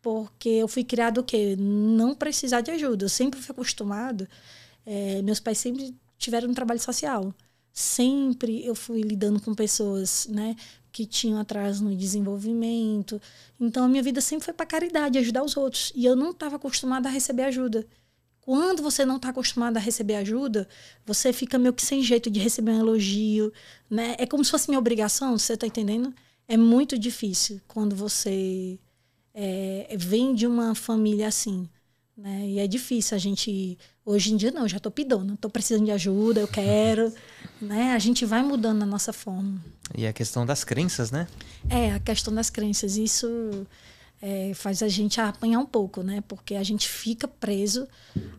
Porque 0.00 0.48
eu 0.48 0.68
fui 0.68 0.84
criado 0.84 1.18
o 1.18 1.24
quê? 1.24 1.56
Não 1.58 2.14
precisar 2.14 2.62
de 2.62 2.70
ajuda. 2.70 3.04
Eu 3.04 3.08
sempre 3.08 3.40
fui 3.40 3.52
acostumado. 3.52 4.26
É, 4.86 5.20
meus 5.22 5.40
pais 5.40 5.58
sempre 5.58 5.94
tiveram 6.16 6.48
um 6.48 6.54
trabalho 6.54 6.80
social. 6.80 7.34
Sempre 7.72 8.64
eu 8.64 8.74
fui 8.74 9.02
lidando 9.02 9.40
com 9.40 9.54
pessoas, 9.54 10.26
né? 10.28 10.56
Que 10.92 11.06
tinham 11.06 11.38
atraso 11.38 11.84
no 11.84 11.94
desenvolvimento. 11.94 13.20
Então, 13.58 13.84
a 13.84 13.88
minha 13.88 14.02
vida 14.02 14.20
sempre 14.20 14.44
foi 14.44 14.54
para 14.54 14.66
caridade, 14.66 15.18
ajudar 15.18 15.42
os 15.44 15.56
outros. 15.56 15.92
E 15.94 16.04
eu 16.04 16.16
não 16.16 16.30
estava 16.30 16.56
acostumada 16.56 17.08
a 17.08 17.12
receber 17.12 17.44
ajuda. 17.44 17.86
Quando 18.40 18.82
você 18.82 19.04
não 19.04 19.16
está 19.16 19.28
acostumado 19.28 19.76
a 19.76 19.80
receber 19.80 20.16
ajuda, 20.16 20.68
você 21.06 21.32
fica 21.32 21.58
meio 21.58 21.72
que 21.72 21.84
sem 21.84 22.02
jeito 22.02 22.30
de 22.30 22.40
receber 22.40 22.72
um 22.72 22.80
elogio, 22.80 23.52
né? 23.88 24.16
É 24.18 24.26
como 24.26 24.44
se 24.44 24.50
fosse 24.50 24.68
minha 24.68 24.78
obrigação, 24.78 25.38
você 25.38 25.52
está 25.52 25.66
entendendo? 25.66 26.12
É 26.48 26.56
muito 26.56 26.98
difícil 26.98 27.60
quando 27.68 27.94
você 27.94 28.78
é, 29.34 29.94
vem 29.96 30.34
de 30.34 30.46
uma 30.46 30.74
família 30.74 31.28
assim, 31.28 31.68
né? 32.20 32.46
E 32.46 32.58
é 32.58 32.66
difícil 32.66 33.16
a 33.16 33.18
gente 33.18 33.78
hoje 34.04 34.32
em 34.32 34.36
dia 34.36 34.50
não, 34.50 34.68
já 34.68 34.76
estou 34.76 34.92
pidona, 34.92 35.34
estou 35.34 35.50
precisando 35.50 35.86
de 35.86 35.90
ajuda, 35.90 36.40
eu 36.40 36.48
quero, 36.48 37.12
né? 37.60 37.92
A 37.92 37.98
gente 37.98 38.26
vai 38.26 38.42
mudando 38.42 38.82
a 38.82 38.86
nossa 38.86 39.12
forma. 39.12 39.58
E 39.96 40.06
a 40.06 40.12
questão 40.12 40.44
das 40.44 40.62
crenças, 40.62 41.10
né? 41.10 41.26
É, 41.68 41.92
a 41.92 41.98
questão 41.98 42.34
das 42.34 42.50
crenças, 42.50 42.96
isso 42.96 43.26
é, 44.20 44.52
faz 44.54 44.82
a 44.82 44.88
gente 44.88 45.18
apanhar 45.18 45.60
um 45.60 45.66
pouco, 45.66 46.02
né? 46.02 46.22
Porque 46.28 46.56
a 46.56 46.62
gente 46.62 46.86
fica 46.86 47.26
preso 47.26 47.88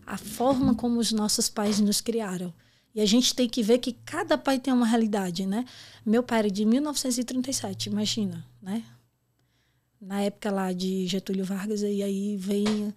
à 0.06 0.16
forma 0.16 0.74
como 0.76 1.00
os 1.00 1.10
nossos 1.10 1.48
pais 1.48 1.80
nos 1.80 2.00
criaram. 2.00 2.54
E 2.94 3.00
a 3.00 3.06
gente 3.06 3.34
tem 3.34 3.48
que 3.48 3.62
ver 3.62 3.78
que 3.78 3.94
cada 4.04 4.38
pai 4.38 4.60
tem 4.60 4.72
uma 4.72 4.86
realidade, 4.86 5.44
né? 5.44 5.64
Meu 6.06 6.22
pai 6.22 6.40
era 6.40 6.50
de 6.50 6.64
1937, 6.64 7.88
imagina, 7.88 8.46
né? 8.60 8.84
Na 10.00 10.20
época 10.20 10.52
lá 10.52 10.72
de 10.72 11.06
Getúlio 11.08 11.44
Vargas, 11.44 11.82
e 11.82 12.00
aí 12.00 12.36
vem... 12.36 12.94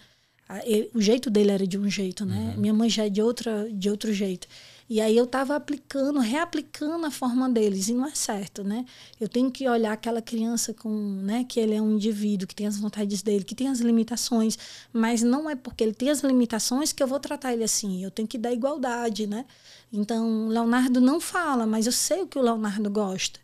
O 0.93 1.01
jeito 1.01 1.29
dele 1.29 1.51
era 1.51 1.65
de 1.65 1.77
um 1.77 1.89
jeito, 1.89 2.23
né? 2.25 2.53
Uhum. 2.53 2.61
Minha 2.61 2.73
mãe 2.73 2.89
já 2.89 3.05
é 3.05 3.09
de, 3.09 3.21
outra, 3.21 3.67
de 3.71 3.89
outro 3.89 4.13
jeito. 4.13 4.47
E 4.87 5.01
aí 5.01 5.17
eu 5.17 5.23
estava 5.23 5.55
aplicando, 5.55 6.19
reaplicando 6.19 7.07
a 7.07 7.09
forma 7.09 7.49
deles, 7.49 7.87
e 7.87 7.93
não 7.93 8.05
é 8.05 8.13
certo, 8.13 8.63
né? 8.63 8.85
Eu 9.19 9.27
tenho 9.27 9.49
que 9.49 9.67
olhar 9.67 9.91
aquela 9.91 10.21
criança 10.21 10.75
com, 10.75 10.89
né, 11.23 11.43
que 11.43 11.59
ele 11.59 11.73
é 11.73 11.81
um 11.81 11.93
indivíduo, 11.93 12.47
que 12.47 12.53
tem 12.53 12.67
as 12.67 12.77
vontades 12.77 13.23
dele, 13.23 13.43
que 13.43 13.55
tem 13.55 13.67
as 13.67 13.79
limitações, 13.79 14.59
mas 14.93 15.23
não 15.23 15.49
é 15.49 15.55
porque 15.55 15.83
ele 15.83 15.93
tem 15.93 16.11
as 16.11 16.19
limitações 16.19 16.93
que 16.93 17.01
eu 17.01 17.07
vou 17.07 17.19
tratar 17.19 17.53
ele 17.53 17.63
assim. 17.63 18.03
Eu 18.03 18.11
tenho 18.11 18.27
que 18.27 18.37
dar 18.37 18.53
igualdade, 18.53 19.25
né? 19.25 19.45
Então, 19.91 20.49
Leonardo 20.49 21.01
não 21.01 21.19
fala, 21.19 21.65
mas 21.65 21.87
eu 21.87 21.91
sei 21.91 22.21
o 22.21 22.27
que 22.27 22.37
o 22.37 22.41
Leonardo 22.41 22.89
gosta 22.89 23.39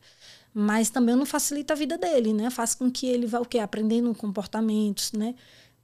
mas 0.54 0.90
também 0.90 1.16
não 1.16 1.26
facilita 1.26 1.74
a 1.74 1.78
vida 1.78 1.98
dele, 1.98 2.34
né? 2.34 2.50
Faz 2.50 2.76
com 2.76 2.92
que 2.92 3.08
ele 3.08 3.26
vá 3.26 3.40
o 3.40 3.46
quê? 3.46 3.60
Aprendendo 3.60 4.14
comportamentos, 4.14 5.14
né? 5.14 5.34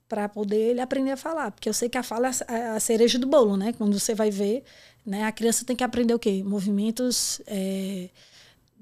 Para 0.07 0.29
poder 0.29 0.71
ele 0.71 0.81
aprender 0.81 1.11
a 1.11 1.17
falar. 1.17 1.51
Porque 1.51 1.67
eu 1.67 1.73
sei 1.73 1.89
que 1.89 1.97
a 1.97 2.03
fala 2.03 2.29
é 2.47 2.67
a 2.69 2.79
cereja 2.79 3.19
do 3.19 3.27
bolo, 3.27 3.57
né? 3.57 3.73
Quando 3.73 3.99
você 3.99 4.15
vai 4.15 4.31
ver, 4.31 4.63
né? 5.05 5.23
A 5.23 5.31
criança 5.31 5.65
tem 5.65 5.75
que 5.75 5.83
aprender 5.83 6.13
o 6.13 6.19
quê? 6.19 6.43
Movimentos 6.43 7.41
é, 7.45 8.09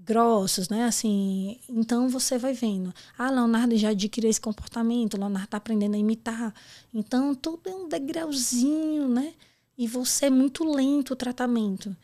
grossos, 0.05 0.70
né? 0.70 0.86
Assim, 0.86 1.60
então 1.67 2.08
você 2.08 2.38
vai 2.38 2.53
vendo. 2.53 2.94
Ah, 3.17 3.32
Leonardo 3.32 3.75
já 3.75 3.89
adquiriu 3.89 4.29
esse 4.29 4.39
comportamento, 4.39 5.17
Leonardo 5.17 5.46
está 5.46 5.58
aprendendo 5.58 5.96
a 5.96 5.98
imitar. 5.98 6.53
Então, 6.94 7.34
tudo 7.34 7.67
é 7.67 7.74
um 7.74 7.89
degrauzinho, 7.89 9.08
né? 9.10 9.34
E 9.77 9.88
você 9.88 10.27
é 10.27 10.29
muito 10.29 10.63
lento 10.63 11.12
o 11.12 11.15
tratamento. 11.15 11.96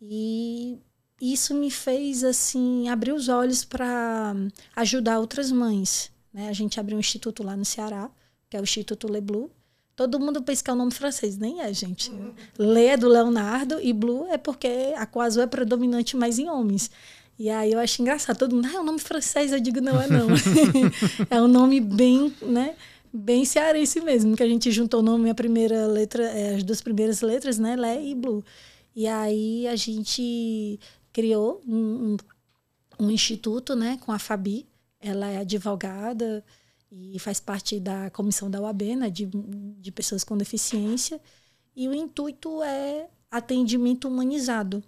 E 0.00 0.78
isso 1.20 1.54
me 1.54 1.70
fez, 1.70 2.22
assim, 2.22 2.88
abrir 2.88 3.12
os 3.12 3.28
olhos 3.28 3.64
para 3.64 4.34
ajudar 4.76 5.18
outras 5.18 5.50
mães. 5.50 6.12
Né? 6.32 6.48
A 6.48 6.52
gente 6.52 6.78
abriu 6.78 6.96
um 6.96 7.00
instituto 7.00 7.42
lá 7.42 7.56
no 7.56 7.64
Ceará, 7.64 8.10
que 8.48 8.56
é 8.56 8.60
o 8.60 8.64
Instituto 8.64 9.10
Le 9.10 9.20
Blue, 9.20 9.50
Todo 9.98 10.20
mundo 10.20 10.40
pensa 10.40 10.62
que 10.62 10.70
é 10.70 10.72
o 10.72 10.76
um 10.76 10.78
nome 10.78 10.92
francês, 10.92 11.36
nem 11.36 11.60
é, 11.60 11.74
gente. 11.74 12.08
Uhum. 12.12 12.32
Lê 12.56 12.86
é 12.86 12.96
do 12.96 13.08
Leonardo 13.08 13.80
e 13.82 13.92
Blue 13.92 14.28
é 14.30 14.38
porque 14.38 14.68
a 14.96 15.24
azul 15.24 15.42
é 15.42 15.46
predominante 15.48 16.16
mais 16.16 16.38
em 16.38 16.48
homens. 16.48 16.88
E 17.36 17.50
aí 17.50 17.72
eu 17.72 17.80
acho 17.80 18.00
engraçado. 18.00 18.38
Todo 18.38 18.54
mundo, 18.54 18.68
ah, 18.70 18.76
é 18.76 18.80
um 18.80 18.84
nome 18.84 19.00
francês. 19.00 19.50
Eu 19.50 19.58
digo, 19.58 19.80
não 19.80 20.00
é 20.00 20.06
não. 20.06 20.28
é 21.28 21.42
um 21.42 21.48
nome 21.48 21.80
bem, 21.80 22.32
né? 22.40 22.76
Bem 23.12 23.44
cearense 23.44 24.00
mesmo, 24.00 24.36
que 24.36 24.42
a 24.44 24.48
gente 24.48 24.70
juntou 24.70 25.00
o 25.00 25.02
nome, 25.02 25.30
a 25.30 25.34
primeira 25.34 25.88
letra, 25.88 26.22
é, 26.26 26.54
as 26.54 26.62
duas 26.62 26.80
primeiras 26.80 27.20
letras, 27.20 27.58
né? 27.58 27.74
Lé 27.74 28.00
e 28.00 28.14
Blue. 28.14 28.44
E 28.94 29.04
aí 29.08 29.66
a 29.66 29.74
gente 29.74 30.78
criou 31.12 31.60
um, 31.66 32.16
um, 33.00 33.04
um 33.06 33.10
instituto, 33.10 33.74
né? 33.74 33.98
Com 34.00 34.12
a 34.12 34.18
Fabi. 34.20 34.64
Ela 35.00 35.26
é 35.26 35.38
advogada, 35.38 36.44
e 36.90 37.18
faz 37.18 37.38
parte 37.38 37.78
da 37.78 38.10
comissão 38.10 38.50
da 38.50 38.60
UAB, 38.60 38.96
né, 38.96 39.10
de, 39.10 39.26
de 39.26 39.92
pessoas 39.92 40.24
com 40.24 40.36
deficiência, 40.36 41.20
e 41.76 41.86
o 41.88 41.94
intuito 41.94 42.62
é 42.62 43.08
atendimento 43.30 44.08
humanizado, 44.08 44.82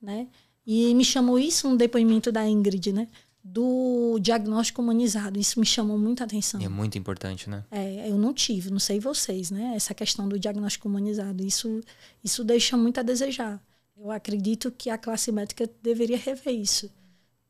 né? 0.00 0.28
E 0.64 0.94
me 0.94 1.04
chamou 1.04 1.38
isso 1.38 1.66
um 1.66 1.76
depoimento 1.76 2.30
da 2.30 2.46
Ingrid, 2.46 2.92
né? 2.92 3.08
Do 3.42 4.18
diagnóstico 4.20 4.82
humanizado. 4.82 5.40
Isso 5.40 5.58
me 5.58 5.64
chamou 5.64 5.96
muita 5.96 6.24
atenção. 6.24 6.60
É 6.60 6.68
muito 6.68 6.98
importante, 6.98 7.48
né? 7.48 7.64
É, 7.70 8.10
eu 8.10 8.18
não 8.18 8.34
tive, 8.34 8.70
não 8.70 8.78
sei 8.78 9.00
vocês, 9.00 9.50
né? 9.50 9.72
Essa 9.74 9.94
questão 9.94 10.28
do 10.28 10.38
diagnóstico 10.38 10.86
humanizado. 10.86 11.42
Isso, 11.42 11.80
isso 12.22 12.44
deixa 12.44 12.76
muito 12.76 13.00
a 13.00 13.02
desejar. 13.02 13.60
Eu 13.96 14.10
acredito 14.10 14.70
que 14.70 14.90
a 14.90 14.98
classe 14.98 15.32
médica 15.32 15.68
deveria 15.82 16.18
rever 16.18 16.54
isso 16.54 16.90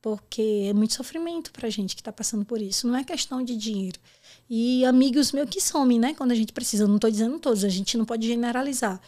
porque 0.01 0.67
é 0.69 0.73
muito 0.73 0.95
sofrimento 0.95 1.53
para 1.53 1.69
gente 1.69 1.95
que 1.95 2.01
está 2.01 2.13
passando 2.13 2.45
por 2.45 2.61
isso. 2.61 2.87
Não 2.87 2.97
é 2.97 3.05
questão 3.05 3.43
de 3.43 3.57
dinheiro. 3.57 3.99
E 4.49 4.85
amigos 4.85 5.33
meus 5.33 5.51
que 5.51 5.61
somem, 5.61 5.99
né? 5.99 6.15
Quando 6.15 6.33
a 6.33 6.35
gente 6.35 6.53
precisa. 6.53 6.87
Não 6.87 6.97
estou 6.97 7.11
dizendo 7.11 7.39
todos, 7.39 7.65
a 7.65 7.69
gente 7.69 7.97
não 7.97 8.05
pode 8.05 8.27
generalizar. 8.27 9.01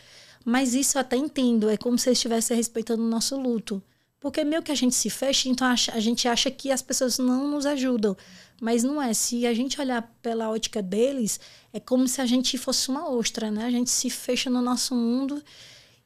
Mas 0.44 0.74
isso 0.74 0.96
eu 0.96 1.00
até 1.00 1.16
entendo. 1.16 1.68
É 1.68 1.76
como 1.76 1.98
se 1.98 2.08
eles 2.08 2.18
estivessem 2.18 2.56
respeitando 2.56 3.02
o 3.02 3.08
nosso 3.08 3.40
luto. 3.40 3.82
Porque 4.18 4.44
meio 4.44 4.62
que 4.62 4.72
a 4.72 4.74
gente 4.74 4.94
se 4.94 5.08
fecha, 5.08 5.48
então 5.48 5.66
a 5.66 6.00
gente 6.00 6.28
acha 6.28 6.50
que 6.50 6.70
as 6.70 6.82
pessoas 6.82 7.18
não 7.18 7.48
nos 7.48 7.64
ajudam. 7.64 8.16
Mas 8.60 8.82
não 8.82 9.00
é. 9.00 9.14
Se 9.14 9.46
a 9.46 9.54
gente 9.54 9.80
olhar 9.80 10.02
pela 10.20 10.50
ótica 10.50 10.82
deles, 10.82 11.40
é 11.72 11.80
como 11.80 12.06
se 12.06 12.20
a 12.20 12.26
gente 12.26 12.58
fosse 12.58 12.90
uma 12.90 13.08
ostra, 13.08 13.50
né? 13.50 13.64
A 13.64 13.70
gente 13.70 13.90
se 13.90 14.10
fecha 14.10 14.50
no 14.50 14.60
nosso 14.60 14.94
mundo 14.94 15.42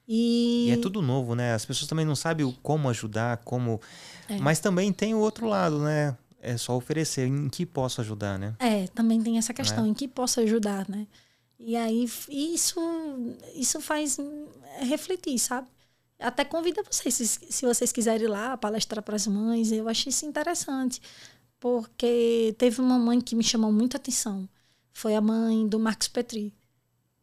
e... 0.07 0.67
e 0.69 0.71
é 0.71 0.77
tudo 0.77 1.01
novo, 1.01 1.35
né? 1.35 1.55
As 1.55 1.65
pessoas 1.65 1.89
também 1.89 2.05
não 2.05 2.15
sabem 2.15 2.55
como 2.63 2.89
ajudar, 2.89 3.39
como. 3.39 3.81
É. 4.29 4.39
Mas 4.39 4.61
também 4.61 4.93
tem 4.93 5.15
o 5.15 5.19
outro 5.19 5.47
lado, 5.47 5.79
né? 5.79 6.17
É 6.41 6.57
só 6.57 6.77
oferecer 6.77 7.27
em 7.27 7.49
que 7.49 7.65
posso 7.65 8.01
ajudar, 8.01 8.39
né? 8.39 8.55
É, 8.59 8.87
também 8.89 9.23
tem 9.23 9.39
essa 9.39 9.55
questão, 9.55 9.85
é? 9.87 9.89
em 9.89 9.95
que 9.95 10.07
posso 10.07 10.41
ajudar, 10.41 10.89
né? 10.89 11.07
E 11.59 11.77
aí 11.77 12.07
isso, 12.29 12.81
isso 13.55 13.81
faz 13.81 14.19
refletir, 14.81 15.39
sabe? 15.39 15.69
Até 16.19 16.45
convida 16.45 16.83
vocês, 16.83 17.15
se, 17.15 17.27
se 17.27 17.67
vocês 17.67 17.93
quiserem 17.93 18.27
ir 18.27 18.29
lá 18.29 18.57
palestrar 18.57 19.03
para 19.03 19.17
as 19.17 19.27
mães, 19.27 19.73
eu 19.73 19.89
achei 19.89 20.11
isso 20.11 20.27
interessante. 20.27 21.01
Porque 21.59 22.55
teve 22.59 22.81
uma 22.81 22.99
mãe 22.99 23.21
que 23.21 23.35
me 23.35 23.43
chamou 23.43 23.73
muita 23.73 23.97
atenção. 23.97 24.49
Foi 24.93 25.15
a 25.15 25.21
mãe 25.21 25.67
do 25.67 25.79
Marcos 25.79 26.09
Petri. 26.09 26.53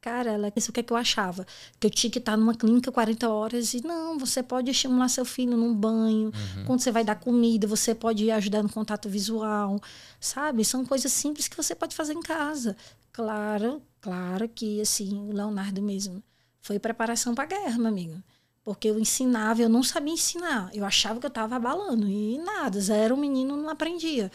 Cara, 0.01 0.31
ela 0.31 0.49
disse 0.49 0.71
o 0.71 0.73
que, 0.73 0.79
é 0.79 0.83
que 0.83 0.91
eu 0.91 0.97
achava. 0.97 1.45
Que 1.79 1.85
eu 1.85 1.91
tinha 1.91 2.09
que 2.09 2.17
estar 2.17 2.35
numa 2.35 2.55
clínica 2.55 2.91
40 2.91 3.29
horas. 3.29 3.75
E 3.75 3.85
não, 3.85 4.17
você 4.17 4.41
pode 4.41 4.71
estimular 4.71 5.07
seu 5.07 5.23
filho 5.23 5.55
num 5.55 5.75
banho. 5.75 6.31
Uhum. 6.33 6.65
Quando 6.65 6.79
você 6.79 6.91
vai 6.91 7.03
dar 7.03 7.15
comida, 7.15 7.67
você 7.67 7.93
pode 7.93 8.29
ajudar 8.31 8.63
no 8.63 8.69
contato 8.69 9.07
visual. 9.07 9.79
Sabe? 10.19 10.65
São 10.65 10.83
coisas 10.83 11.11
simples 11.11 11.47
que 11.47 11.55
você 11.55 11.75
pode 11.75 11.95
fazer 11.95 12.13
em 12.13 12.21
casa. 12.21 12.75
Claro, 13.11 13.79
claro 14.01 14.49
que, 14.49 14.81
assim, 14.81 15.29
o 15.29 15.31
Leonardo 15.31 15.83
mesmo 15.83 16.23
foi 16.61 16.79
preparação 16.79 17.35
para 17.35 17.43
a 17.43 17.47
guerra, 17.47 17.77
meu 17.77 17.87
amigo. 17.87 18.23
Porque 18.63 18.87
eu 18.87 18.99
ensinava, 18.99 19.61
eu 19.61 19.69
não 19.69 19.83
sabia 19.83 20.13
ensinar. 20.13 20.71
Eu 20.73 20.83
achava 20.83 21.19
que 21.19 21.27
eu 21.27 21.29
estava 21.29 21.55
abalando. 21.55 22.07
E 22.07 22.39
nada, 22.39 22.79
zero, 22.81 23.13
o 23.13 23.17
menino 23.17 23.55
não 23.55 23.69
aprendia. 23.69 24.31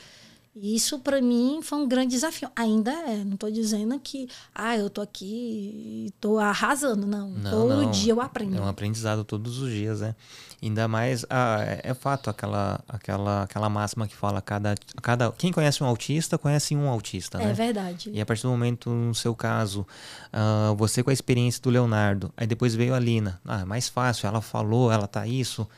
E 0.59 0.75
isso 0.75 0.99
para 1.01 1.21
mim 1.21 1.61
foi 1.63 1.79
um 1.79 1.87
grande 1.87 2.13
desafio. 2.13 2.49
Ainda 2.57 2.91
é, 2.91 3.23
não 3.23 3.35
estou 3.35 3.51
dizendo 3.51 4.01
que 4.01 4.27
ah, 4.55 4.75
eu 4.75 4.89
tô 4.89 5.03
aqui 5.03 6.07
e 6.07 6.15
tô 6.19 6.39
arrasando, 6.39 7.07
não. 7.07 7.29
não 7.29 7.51
Todo 7.51 7.83
não. 7.83 7.91
dia 7.91 8.15
eu 8.15 8.23
aprendo. 8.23 8.57
É 8.57 8.61
um 8.63 8.67
aprendizado 8.67 9.23
todos 9.23 9.59
os 9.59 9.71
dias, 9.71 10.01
né? 10.01 10.15
Ainda 10.63 10.89
mais, 10.89 11.27
ah, 11.29 11.59
é, 11.61 11.91
é, 11.91 11.93
fato 11.95 12.31
aquela, 12.31 12.83
aquela, 12.89 13.43
aquela 13.43 13.69
máxima 13.69 14.09
que 14.09 14.17
fala 14.17 14.41
cada, 14.41 14.75
cada 15.03 15.31
quem 15.31 15.53
conhece 15.53 15.85
um 15.85 15.87
autista 15.87 16.39
conhece 16.39 16.75
um 16.75 16.89
autista, 16.89 17.37
é 17.37 17.45
né? 17.45 17.51
É 17.51 17.53
verdade. 17.53 18.11
E 18.15 18.19
a 18.19 18.25
partir 18.25 18.45
do 18.45 18.49
momento, 18.49 18.89
no 18.89 19.15
seu 19.15 19.35
caso, 19.35 19.87
uh, 20.33 20.75
você 20.75 21.03
com 21.03 21.11
a 21.11 21.13
experiência 21.13 21.61
do 21.63 21.69
Leonardo, 21.69 22.33
aí 22.35 22.47
depois 22.47 22.75
veio 22.75 22.95
a 22.95 22.99
Lina, 22.99 23.39
ah, 23.45 23.61
é 23.61 23.65
mais 23.67 23.91
fácil, 23.91 24.27
ela 24.27 24.41
falou, 24.41 24.91
ela 24.91 25.07
tá 25.07 25.27
isso. 25.27 25.69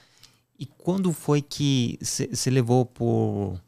E 0.57 0.67
quando 0.67 1.13
foi 1.13 1.43
que 1.43 1.99
você 2.01 2.49
levou 2.49 2.87
por 2.87 3.61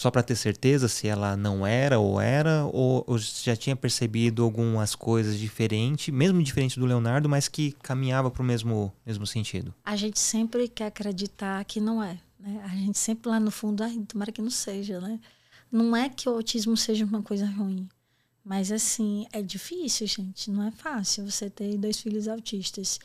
só 0.00 0.10
para 0.10 0.22
ter 0.22 0.34
certeza 0.34 0.88
se 0.88 1.06
ela 1.06 1.36
não 1.36 1.66
era 1.66 1.98
ou 1.98 2.18
era, 2.18 2.64
ou, 2.72 3.04
ou 3.06 3.18
já 3.18 3.54
tinha 3.54 3.76
percebido 3.76 4.42
algumas 4.42 4.94
coisas 4.94 5.38
diferentes, 5.38 6.08
mesmo 6.08 6.42
diferente 6.42 6.80
do 6.80 6.86
Leonardo, 6.86 7.28
mas 7.28 7.48
que 7.48 7.72
caminhava 7.82 8.30
para 8.30 8.40
o 8.40 8.44
mesmo, 8.44 8.90
mesmo 9.04 9.26
sentido? 9.26 9.74
A 9.84 9.96
gente 9.96 10.18
sempre 10.18 10.68
quer 10.68 10.86
acreditar 10.86 11.62
que 11.66 11.82
não 11.82 12.02
é. 12.02 12.18
Né? 12.38 12.62
A 12.64 12.68
gente 12.68 12.98
sempre 12.98 13.28
lá 13.28 13.38
no 13.38 13.50
fundo, 13.50 13.84
ah, 13.84 13.90
tomara 14.08 14.32
que 14.32 14.40
não 14.40 14.48
seja, 14.50 15.02
né? 15.02 15.20
Não 15.70 15.94
é 15.94 16.08
que 16.08 16.30
o 16.30 16.32
autismo 16.32 16.78
seja 16.78 17.04
uma 17.04 17.22
coisa 17.22 17.44
ruim. 17.44 17.86
Mas 18.42 18.72
assim, 18.72 19.26
é 19.34 19.42
difícil, 19.42 20.06
gente. 20.06 20.50
Não 20.50 20.66
é 20.66 20.70
fácil 20.70 21.30
você 21.30 21.50
ter 21.50 21.76
dois 21.76 22.00
filhos 22.00 22.26
autistas. 22.26 22.98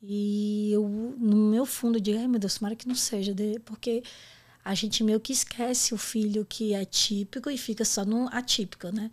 E 0.00 0.72
eu, 0.72 0.88
no 1.18 1.50
meu 1.50 1.66
fundo, 1.66 2.00
digo, 2.00 2.18
ai 2.18 2.26
meu 2.26 2.40
Deus, 2.40 2.54
tomara 2.54 2.74
que 2.74 2.88
não 2.88 2.94
seja. 2.94 3.34
Porque 3.66 4.02
a 4.64 4.74
gente 4.74 5.04
meio 5.04 5.20
que 5.20 5.32
esquece 5.32 5.92
o 5.92 5.98
filho 5.98 6.44
que 6.44 6.72
é 6.72 6.84
típico 6.84 7.50
e 7.50 7.58
fica 7.58 7.84
só 7.84 8.04
no 8.04 8.28
atípico, 8.28 8.88
né? 8.88 9.10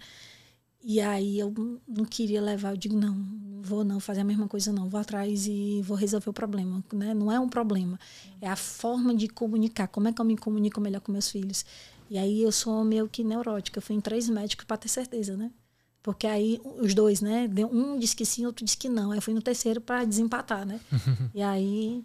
E 0.83 0.99
aí 0.99 1.37
eu 1.37 1.53
não 1.87 2.05
queria 2.05 2.41
levar, 2.41 2.71
eu 2.71 2.77
digo, 2.77 2.97
não, 2.97 3.13
não 3.13 3.61
vou 3.61 3.83
não 3.83 3.99
fazer 3.99 4.21
a 4.21 4.23
mesma 4.23 4.47
coisa 4.47 4.71
não, 4.71 4.89
vou 4.89 4.99
atrás 4.99 5.45
e 5.45 5.81
vou 5.83 5.95
resolver 5.95 6.29
o 6.29 6.33
problema, 6.33 6.83
né? 6.93 7.13
Não 7.13 7.31
é 7.31 7.39
um 7.39 7.49
problema, 7.49 7.99
é 8.39 8.47
a 8.47 8.55
forma 8.55 9.13
de 9.13 9.27
comunicar, 9.27 9.87
como 9.87 10.07
é 10.07 10.13
que 10.13 10.21
eu 10.21 10.25
me 10.25 10.37
comunico 10.37 10.79
melhor 10.81 11.01
com 11.01 11.11
meus 11.11 11.29
filhos. 11.29 11.65
E 12.09 12.17
aí 12.17 12.41
eu 12.41 12.51
sou 12.51 12.83
meio 12.83 13.07
que 13.07 13.23
neurótica, 13.23 13.77
eu 13.77 13.81
fui 13.81 13.95
em 13.95 14.01
três 14.01 14.27
médicos 14.29 14.65
para 14.65 14.77
ter 14.77 14.89
certeza, 14.89 15.37
né? 15.37 15.51
Porque 16.01 16.25
aí 16.25 16.59
os 16.81 16.95
dois, 16.95 17.21
né? 17.21 17.47
Um 17.71 17.99
disse 17.99 18.15
que 18.15 18.25
sim, 18.25 18.45
outro 18.45 18.65
disse 18.65 18.77
que 18.77 18.89
não. 18.89 19.11
Aí 19.11 19.19
eu 19.19 19.21
fui 19.21 19.33
no 19.33 19.41
terceiro 19.41 19.79
para 19.79 20.03
desempatar, 20.03 20.65
né? 20.65 20.79
e 21.33 21.41
aí 21.41 22.03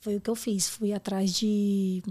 foi 0.00 0.16
o 0.16 0.20
que 0.20 0.30
eu 0.30 0.34
fiz, 0.34 0.68
fui 0.68 0.92
atrás 0.92 1.32
de 1.32 2.02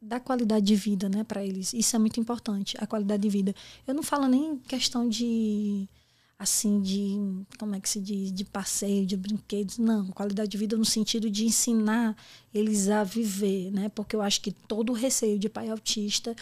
dar 0.00 0.20
qualidade 0.20 0.64
de 0.64 0.74
vida, 0.74 1.08
né, 1.08 1.24
para 1.24 1.44
eles. 1.44 1.72
Isso 1.74 1.94
é 1.94 1.98
muito 1.98 2.18
importante, 2.18 2.76
a 2.80 2.86
qualidade 2.86 3.22
de 3.22 3.28
vida. 3.28 3.54
Eu 3.86 3.94
não 3.94 4.02
falo 4.02 4.26
nem 4.26 4.56
questão 4.58 5.08
de 5.08 5.88
assim 6.38 6.80
de 6.80 7.44
como 7.58 7.74
é 7.74 7.80
que 7.80 7.88
se 7.88 8.00
diz, 8.00 8.32
de 8.32 8.46
passeio, 8.46 9.04
de 9.04 9.14
brinquedos, 9.14 9.76
não, 9.76 10.06
qualidade 10.06 10.50
de 10.50 10.56
vida 10.56 10.74
no 10.74 10.86
sentido 10.86 11.28
de 11.28 11.44
ensinar 11.44 12.16
eles 12.54 12.88
a 12.88 13.04
viver, 13.04 13.70
né? 13.70 13.90
Porque 13.90 14.16
eu 14.16 14.22
acho 14.22 14.40
que 14.40 14.50
todo 14.50 14.88
o 14.88 14.94
receio 14.94 15.38
de 15.38 15.50
pai 15.50 15.68
autista 15.68 16.34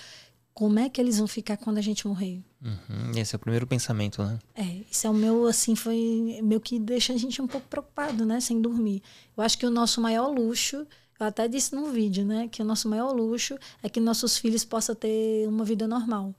como 0.58 0.80
é 0.80 0.88
que 0.88 1.00
eles 1.00 1.18
vão 1.18 1.28
ficar 1.28 1.56
quando 1.56 1.78
a 1.78 1.80
gente 1.80 2.04
morrer? 2.04 2.42
Uhum, 2.60 3.12
esse 3.16 3.32
é 3.32 3.36
o 3.36 3.38
primeiro 3.38 3.64
pensamento, 3.64 4.24
né? 4.24 4.40
É, 4.56 4.82
isso 4.90 5.06
é 5.06 5.10
o 5.10 5.14
meu, 5.14 5.46
assim, 5.46 5.76
foi 5.76 6.40
meu 6.42 6.60
que 6.60 6.80
deixa 6.80 7.12
a 7.12 7.16
gente 7.16 7.40
um 7.40 7.46
pouco 7.46 7.68
preocupado, 7.68 8.26
né? 8.26 8.40
Sem 8.40 8.60
dormir. 8.60 9.00
Eu 9.36 9.44
acho 9.44 9.56
que 9.56 9.64
o 9.64 9.70
nosso 9.70 10.00
maior 10.00 10.26
luxo 10.26 10.84
eu 11.18 11.26
até 11.26 11.48
disse 11.48 11.74
no 11.74 11.86
vídeo, 11.90 12.24
né, 12.24 12.48
que 12.48 12.62
o 12.62 12.64
nosso 12.64 12.88
maior 12.88 13.12
luxo 13.12 13.58
é 13.82 13.88
que 13.88 14.00
nossos 14.00 14.38
filhos 14.38 14.64
possam 14.64 14.94
ter 14.94 15.48
uma 15.48 15.64
vida 15.64 15.86
normal. 15.88 16.34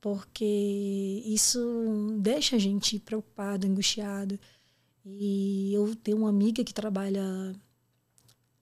Porque 0.00 1.22
isso 1.24 1.60
deixa 2.18 2.56
a 2.56 2.58
gente 2.58 2.98
preocupado, 2.98 3.66
angustiado. 3.66 4.38
E 5.04 5.72
eu 5.74 5.94
tenho 5.96 6.18
uma 6.18 6.28
amiga 6.28 6.64
que 6.64 6.74
trabalha 6.74 7.22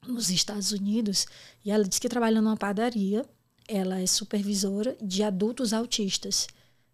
nos 0.07 0.29
Estados 0.29 0.71
Unidos 0.71 1.25
e 1.63 1.71
ela 1.71 1.83
disse 1.83 2.01
que 2.01 2.09
trabalha 2.09 2.41
numa 2.41 2.57
padaria. 2.57 3.25
Ela 3.67 3.99
é 3.99 4.07
supervisora 4.07 4.97
de 5.01 5.23
adultos 5.23 5.73
autistas. 5.73 6.47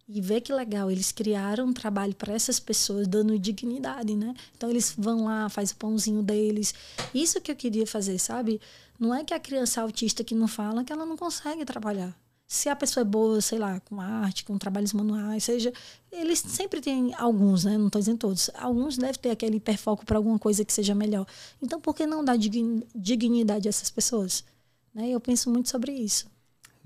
E 0.09 0.21
vê 0.21 0.39
que 0.39 0.53
legal, 0.53 0.89
eles 0.89 1.11
criaram 1.11 1.65
um 1.65 1.73
trabalho 1.73 2.15
para 2.15 2.33
essas 2.33 2.61
pessoas, 2.61 3.07
dando 3.09 3.37
dignidade, 3.37 4.15
né? 4.15 4.33
Então 4.55 4.69
eles 4.69 4.95
vão 4.97 5.25
lá, 5.25 5.49
faz 5.49 5.71
o 5.71 5.75
pãozinho 5.75 6.23
deles. 6.23 6.73
Isso 7.13 7.41
que 7.41 7.51
eu 7.51 7.55
queria 7.57 7.85
fazer, 7.85 8.17
sabe? 8.17 8.61
Não 8.97 9.13
é 9.13 9.25
que 9.25 9.33
a 9.33 9.39
criança 9.39 9.81
autista 9.81 10.23
que 10.23 10.33
não 10.33 10.47
fala 10.47 10.83
que 10.85 10.93
ela 10.93 11.05
não 11.05 11.17
consegue 11.17 11.65
trabalhar. 11.65 12.17
Se 12.47 12.69
a 12.69 12.75
pessoa 12.75 13.01
é 13.01 13.05
boa, 13.05 13.41
sei 13.41 13.59
lá, 13.59 13.81
com 13.81 13.99
arte, 13.99 14.45
com 14.45 14.57
trabalhos 14.57 14.93
manuais, 14.93 15.43
seja, 15.43 15.73
eles 16.09 16.39
sempre 16.39 16.79
têm 16.79 17.13
alguns, 17.15 17.65
né? 17.65 17.77
Não 17.77 17.87
estou 17.87 17.99
dizendo 17.99 18.19
todos. 18.19 18.49
Alguns 18.53 18.97
devem 18.97 19.19
ter 19.19 19.31
aquele 19.31 19.57
hiperfoco 19.57 20.05
para 20.05 20.17
alguma 20.17 20.39
coisa 20.39 20.63
que 20.63 20.71
seja 20.71 20.95
melhor. 20.95 21.27
Então, 21.61 21.81
por 21.81 21.93
que 21.93 22.07
não 22.07 22.23
dar 22.23 22.37
dignidade 22.37 23.67
a 23.67 23.69
essas 23.69 23.89
pessoas? 23.89 24.45
Né? 24.93 25.09
Eu 25.09 25.19
penso 25.19 25.49
muito 25.49 25.69
sobre 25.69 25.91
isso 25.91 26.36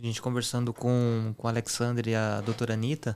a 0.02 0.06
gente 0.06 0.22
conversando 0.22 0.74
com, 0.74 1.34
com 1.38 1.48
o 1.48 1.50
Alexandre 1.50 2.12
e 2.12 2.16
a 2.16 2.42
doutora 2.42 2.74
Anitta, 2.74 3.16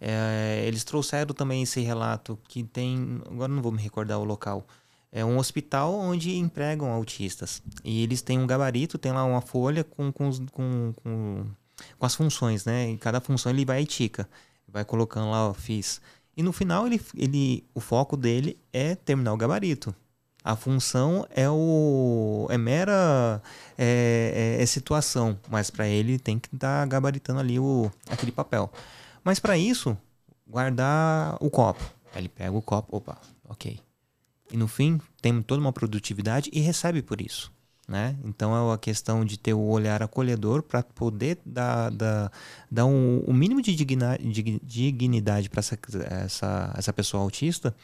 é, 0.00 0.62
eles 0.66 0.84
trouxeram 0.84 1.34
também 1.34 1.62
esse 1.62 1.80
relato 1.80 2.38
que 2.46 2.62
tem, 2.62 3.20
agora 3.26 3.48
não 3.50 3.62
vou 3.62 3.72
me 3.72 3.80
recordar 3.80 4.18
o 4.18 4.24
local, 4.24 4.66
é 5.10 5.24
um 5.24 5.38
hospital 5.38 5.94
onde 5.94 6.36
empregam 6.36 6.90
autistas. 6.92 7.62
E 7.82 8.02
eles 8.02 8.20
têm 8.20 8.38
um 8.38 8.46
gabarito, 8.46 8.98
tem 8.98 9.10
lá 9.10 9.24
uma 9.24 9.40
folha 9.40 9.82
com, 9.82 10.12
com, 10.12 10.30
com, 10.50 10.92
com, 11.02 11.46
com 11.98 12.06
as 12.06 12.14
funções, 12.14 12.64
né? 12.66 12.90
E 12.90 12.98
cada 12.98 13.20
função 13.20 13.50
ele 13.50 13.64
vai 13.64 13.82
e 13.82 13.86
tica. 13.86 14.28
Vai 14.66 14.84
colocando 14.84 15.30
lá, 15.30 15.48
ó, 15.48 15.54
fiz. 15.54 16.00
E 16.36 16.42
no 16.42 16.52
final 16.52 16.86
ele, 16.86 17.00
ele, 17.16 17.64
o 17.74 17.80
foco 17.80 18.16
dele 18.16 18.58
é 18.70 18.94
terminar 18.94 19.32
o 19.32 19.36
gabarito. 19.36 19.94
A 20.44 20.56
função 20.56 21.26
é 21.30 21.48
o 21.50 22.46
é 22.48 22.56
mera 22.56 23.42
é, 23.76 24.56
é, 24.58 24.62
é 24.62 24.66
situação, 24.66 25.38
mas 25.48 25.70
para 25.70 25.86
ele 25.86 26.18
tem 26.18 26.38
que 26.38 26.48
estar 26.54 26.80
tá 26.80 26.86
gabaritando 26.86 27.40
ali 27.40 27.58
o 27.58 27.90
aquele 28.08 28.32
papel. 28.32 28.72
Mas 29.24 29.38
para 29.38 29.58
isso, 29.58 29.96
guardar 30.46 31.36
o 31.40 31.50
copo. 31.50 31.84
Ele 32.14 32.28
pega 32.28 32.56
o 32.56 32.62
copo, 32.62 32.96
opa, 32.96 33.18
ok. 33.48 33.78
E 34.50 34.56
no 34.56 34.66
fim, 34.66 35.00
tem 35.20 35.42
toda 35.42 35.60
uma 35.60 35.72
produtividade 35.72 36.50
e 36.52 36.60
recebe 36.60 37.02
por 37.02 37.20
isso. 37.20 37.52
Né? 37.86 38.16
Então 38.22 38.54
é 38.54 38.74
a 38.74 38.78
questão 38.78 39.24
de 39.24 39.38
ter 39.38 39.54
o 39.54 39.62
olhar 39.62 40.02
acolhedor 40.02 40.62
para 40.62 40.82
poder 40.82 41.38
dar, 41.44 41.90
dar, 41.90 42.30
dar 42.70 42.84
um, 42.84 43.32
mínimo 43.32 43.62
de 43.62 43.74
dignidade 43.74 45.48
para 45.48 45.60
essa, 45.60 45.78
essa, 46.10 46.74
essa 46.76 46.92
pessoa 46.92 47.22
autista 47.22 47.74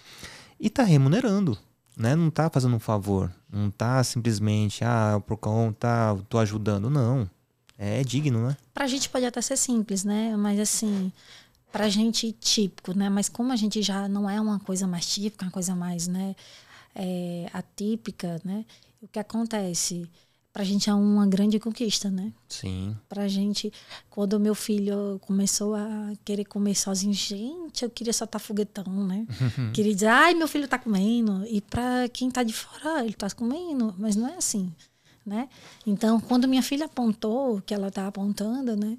e 0.61 0.69
tá 0.69 0.83
remunerando 0.83 1.59
né? 1.97 2.15
Não 2.15 2.31
tá 2.31 2.51
fazendo 2.51 2.77
um 2.77 2.81
favor, 2.81 3.33
não 3.51 3.71
tá 3.71 4.03
simplesmente, 4.05 4.85
ah, 4.85 5.23
por 5.27 5.37
conta, 5.37 6.17
tô 6.29 6.39
ajudando, 6.39 6.91
não. 6.91 7.29
É 7.77 8.05
digno, 8.05 8.47
né? 8.49 8.57
Pra 8.73 8.87
gente 8.87 9.09
pode 9.09 9.27
até 9.27 9.41
ser 9.41 9.57
simples, 9.57 10.05
né? 10.05 10.37
Mas 10.37 10.61
assim, 10.61 11.13
pra 11.73 11.89
gente 11.89 12.31
típico, 12.33 12.97
né? 12.97 13.09
Mas 13.11 13.29
como 13.29 13.53
a 13.53 13.57
gente 13.57 13.83
já 13.83 14.07
não 14.09 14.31
é 14.31 14.41
uma 14.41 14.61
coisa 14.61 14.87
mais 14.87 15.07
típica, 15.07 15.45
uma 15.45 15.51
coisa 15.51 15.75
mais, 15.75 16.07
né, 16.07 16.37
é, 16.95 17.49
atípica, 17.53 18.41
né? 18.45 18.65
O 19.03 19.09
que 19.09 19.19
acontece? 19.19 20.09
Pra 20.55 20.63
gente 20.63 20.89
é 20.89 20.95
uma 20.95 21.27
grande 21.27 21.59
conquista, 21.59 22.09
né? 22.09 22.33
Sim. 22.49 22.97
Pra 23.09 23.27
gente, 23.27 23.73
quando 24.09 24.39
meu 24.39 24.55
filho 24.55 25.19
começou 25.23 25.75
a 25.75 26.13
querer 26.25 26.45
comer 26.45 26.77
sozinho, 26.77 27.13
gente, 27.13 27.83
eu 27.83 27.91
queria 27.91 28.13
soltar 28.13 28.41
foguetão, 28.41 29.05
né? 29.05 29.27
queria 29.75 29.93
dizer, 29.93 30.07
ai, 30.07 30.33
meu 30.33 30.47
filho 30.47 30.69
tá 30.69 30.79
comendo. 30.79 31.45
E 31.49 31.61
pra 31.61 32.09
quem 32.09 32.31
tá 32.31 32.45
de 32.45 32.53
fora, 32.53 33.05
ele 33.05 33.15
tá 33.15 33.29
comendo, 33.31 33.97
mas 33.99 34.15
não 34.15 34.29
é 34.29 34.37
assim, 34.37 34.73
né? 35.27 35.49
Então, 35.85 36.21
quando 36.21 36.47
minha 36.47 36.63
filha 36.63 36.87
apontou, 36.87 37.61
que 37.61 37.75
ela 37.75 37.91
tá 37.91 38.07
apontando, 38.07 38.77
né? 38.77 38.97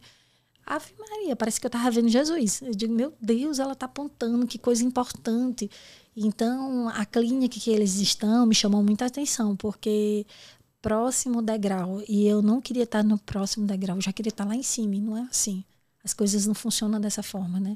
Ave 0.65 0.94
Maria, 1.00 1.38
parece 1.38 1.62
que 1.62 1.68
eu 1.68 1.72
tava 1.72 1.89
vendo 1.89 2.10
Jesus. 2.10 2.62
Eu 2.63 2.72
digo, 2.72 2.94
meu 2.94 3.13
Deus, 3.22 3.60
ela 3.60 3.76
tá 3.76 3.86
apontando, 3.86 4.46
que 4.46 4.58
coisa 4.58 4.84
importante. 4.84 5.72
Então, 6.18 6.89
a 6.89 7.06
clínica 7.06 7.58
que 7.58 7.70
eles 7.70 7.96
estão 7.96 8.46
me 8.46 8.56
chamou 8.56 8.84
muita 8.84 9.06
atenção, 9.06 9.56
porque 9.56 10.26
próximo 10.86 11.41
degrau 11.41 12.04
e 12.08 12.28
eu 12.28 12.43
não 12.43 12.62
queria 12.62 12.84
estar 12.84 13.04
no 13.04 13.17
próximo 13.17 13.65
degrau, 13.65 13.98
eu 13.98 14.02
já 14.04 14.13
queria 14.13 14.30
estar 14.30 14.45
lá 14.45 14.56
em 14.56 14.62
cima, 14.62 14.93
e 14.93 15.02
não 15.02 15.17
é 15.17 15.21
assim. 15.21 15.63
As 16.04 16.13
coisas 16.13 16.45
não 16.45 16.54
funcionam 16.54 17.02
dessa 17.02 17.24
forma, 17.24 17.60
né? 17.60 17.76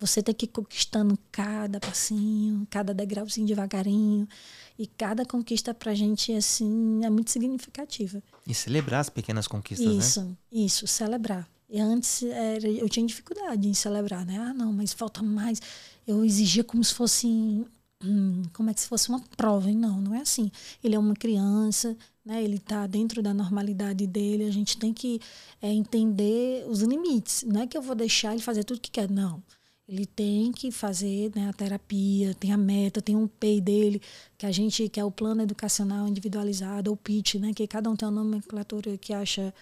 Você 0.00 0.20
tem 0.20 0.34
que 0.34 0.44
ir 0.46 0.48
conquistando 0.48 1.16
cada 1.30 1.78
passinho, 1.78 2.66
cada 2.68 2.92
degrauzinho 2.92 3.46
devagarinho. 3.46 4.28
E 4.76 4.88
cada 4.88 5.24
conquista 5.24 5.72
pra 5.72 5.94
gente, 5.94 6.32
assim, 6.32 7.04
é 7.04 7.10
muito 7.10 7.30
significativa. 7.30 8.20
E 8.44 8.52
celebrar 8.52 9.00
as 9.00 9.08
pequenas 9.08 9.46
conquistas, 9.46 9.86
isso, 9.86 10.22
né? 10.22 10.36
Isso, 10.50 10.66
isso, 10.66 10.86
celebrar. 10.88 11.48
E 11.70 11.80
antes 11.80 12.24
era, 12.24 12.68
eu 12.68 12.88
tinha 12.88 13.06
dificuldade 13.06 13.68
em 13.68 13.74
celebrar, 13.74 14.26
né? 14.26 14.36
Ah, 14.38 14.52
não, 14.52 14.72
mas 14.72 14.92
falta 14.92 15.22
mais. 15.22 15.60
Eu 16.06 16.24
exigia 16.24 16.64
como 16.64 16.82
se 16.82 16.94
fosse 16.94 17.64
hum, 18.02 18.42
como 18.52 18.70
é 18.70 18.74
que 18.74 18.80
se 18.80 18.88
fosse 18.88 19.08
uma 19.08 19.20
prova. 19.36 19.70
E 19.70 19.74
não, 19.74 20.00
não 20.00 20.14
é 20.14 20.20
assim. 20.20 20.50
Ele 20.82 20.94
é 20.94 20.98
uma 20.98 21.14
criança, 21.14 21.96
né? 22.24 22.42
Ele 22.42 22.56
está 22.56 22.86
dentro 22.86 23.22
da 23.22 23.34
normalidade 23.34 24.06
dele. 24.06 24.44
A 24.44 24.50
gente 24.50 24.76
tem 24.76 24.92
que 24.92 25.20
é, 25.60 25.72
entender 25.72 26.64
os 26.68 26.80
limites. 26.82 27.44
Não 27.44 27.62
é 27.62 27.66
que 27.66 27.76
eu 27.76 27.82
vou 27.82 27.94
deixar 27.94 28.32
ele 28.32 28.42
fazer 28.42 28.64
tudo 28.64 28.80
que 28.80 28.90
quer, 28.90 29.10
não. 29.10 29.42
Ele 29.88 30.04
tem 30.04 30.52
que 30.52 30.70
fazer 30.70 31.32
né, 31.34 31.48
a 31.48 31.52
terapia, 31.52 32.34
tem 32.34 32.52
a 32.52 32.58
meta, 32.58 33.00
tem 33.00 33.16
um 33.16 33.26
PEI 33.26 33.58
dele, 33.58 34.02
que 34.36 34.44
a 34.44 34.52
gente, 34.52 34.86
que 34.90 35.00
é 35.00 35.04
o 35.04 35.10
plano 35.10 35.40
educacional 35.40 36.06
individualizado, 36.06 36.90
ou 36.90 36.96
PIT, 36.96 37.38
né? 37.38 37.54
Que 37.54 37.66
cada 37.66 37.88
um 37.88 37.96
tem 37.96 38.06
uma 38.06 38.22
nomenclatura 38.22 38.98
que 38.98 39.14
acha 39.14 39.52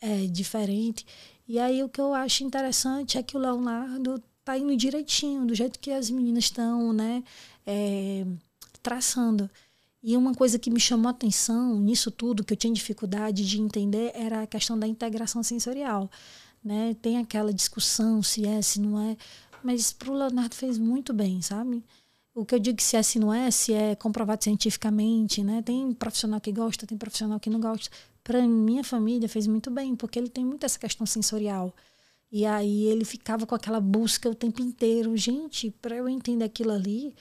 é, 0.00 0.26
diferente. 0.26 1.04
E 1.46 1.58
aí 1.58 1.82
o 1.82 1.88
que 1.88 2.00
eu 2.00 2.14
acho 2.14 2.42
interessante 2.42 3.18
é 3.18 3.22
que 3.22 3.36
o 3.36 3.40
Leonardo 3.40 4.22
tá 4.44 4.56
indo 4.56 4.74
direitinho, 4.76 5.44
do 5.44 5.54
jeito 5.54 5.78
que 5.78 5.90
as 5.90 6.10
meninas 6.10 6.44
estão, 6.44 6.92
né? 6.92 7.22
É, 7.66 8.26
traçando. 8.82 9.50
E 10.02 10.16
uma 10.16 10.34
coisa 10.34 10.58
que 10.58 10.70
me 10.70 10.80
chamou 10.80 11.08
a 11.08 11.10
atenção 11.10 11.78
nisso 11.78 12.10
tudo, 12.10 12.42
que 12.42 12.54
eu 12.54 12.56
tinha 12.56 12.72
dificuldade 12.72 13.46
de 13.46 13.60
entender, 13.60 14.12
era 14.14 14.42
a 14.42 14.46
questão 14.46 14.78
da 14.78 14.86
integração 14.86 15.42
sensorial. 15.42 16.10
Né? 16.64 16.96
Tem 17.02 17.18
aquela 17.18 17.52
discussão 17.52 18.22
se 18.22 18.46
é, 18.46 18.62
se 18.62 18.80
não 18.80 18.98
é. 18.98 19.16
Mas 19.62 19.92
para 19.92 20.10
o 20.10 20.14
Leonardo 20.14 20.54
fez 20.54 20.78
muito 20.78 21.12
bem, 21.12 21.42
sabe? 21.42 21.84
O 22.34 22.44
que 22.46 22.54
eu 22.54 22.58
digo 22.58 22.78
que 22.78 22.82
se 22.82 22.96
é, 22.96 23.02
se 23.02 23.18
não 23.18 23.32
é, 23.32 23.50
se 23.50 23.74
é 23.74 23.94
comprovado 23.94 24.42
cientificamente, 24.42 25.42
né? 25.42 25.60
Tem 25.62 25.92
profissional 25.92 26.40
que 26.40 26.52
gosta, 26.52 26.86
tem 26.86 26.96
profissional 26.96 27.38
que 27.38 27.50
não 27.50 27.60
gosta. 27.60 27.90
Para 28.24 28.40
minha 28.46 28.84
família 28.84 29.28
fez 29.28 29.46
muito 29.46 29.70
bem, 29.70 29.94
porque 29.96 30.18
ele 30.18 30.28
tem 30.28 30.44
muito 30.44 30.64
essa 30.64 30.78
questão 30.78 31.06
sensorial. 31.06 31.74
E 32.32 32.46
aí 32.46 32.84
ele 32.84 33.04
ficava 33.04 33.46
com 33.46 33.54
aquela 33.54 33.80
busca 33.80 34.28
o 34.30 34.34
tempo 34.34 34.62
inteiro. 34.62 35.16
Gente, 35.16 35.70
para 35.82 35.96
eu 35.96 36.08
entender 36.08 36.44
aquilo 36.44 36.70
ali, 36.70 37.14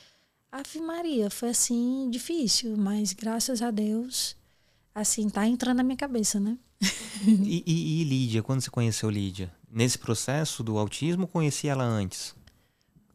Ave 0.52 0.82
Maria, 0.82 1.30
foi 1.30 1.50
assim 1.50 2.10
difícil, 2.10 2.76
mas 2.76 3.14
graças 3.14 3.62
a 3.62 3.70
Deus, 3.70 4.36
assim, 4.94 5.30
tá 5.30 5.48
entrando 5.48 5.78
na 5.78 5.84
minha 5.84 5.98
cabeça, 5.98 6.40
né? 6.40 6.58
e, 7.28 7.64
e, 7.66 8.02
e, 8.02 8.04
Lídia, 8.04 8.42
quando 8.42 8.62
você 8.62 8.70
conheceu 8.70 9.10
Lídia? 9.10 9.52
Nesse 9.72 9.98
processo 9.98 10.64
do 10.64 10.78
autismo, 10.78 11.28
conhecia 11.28 11.72
ela 11.72 11.84
antes? 11.84 12.36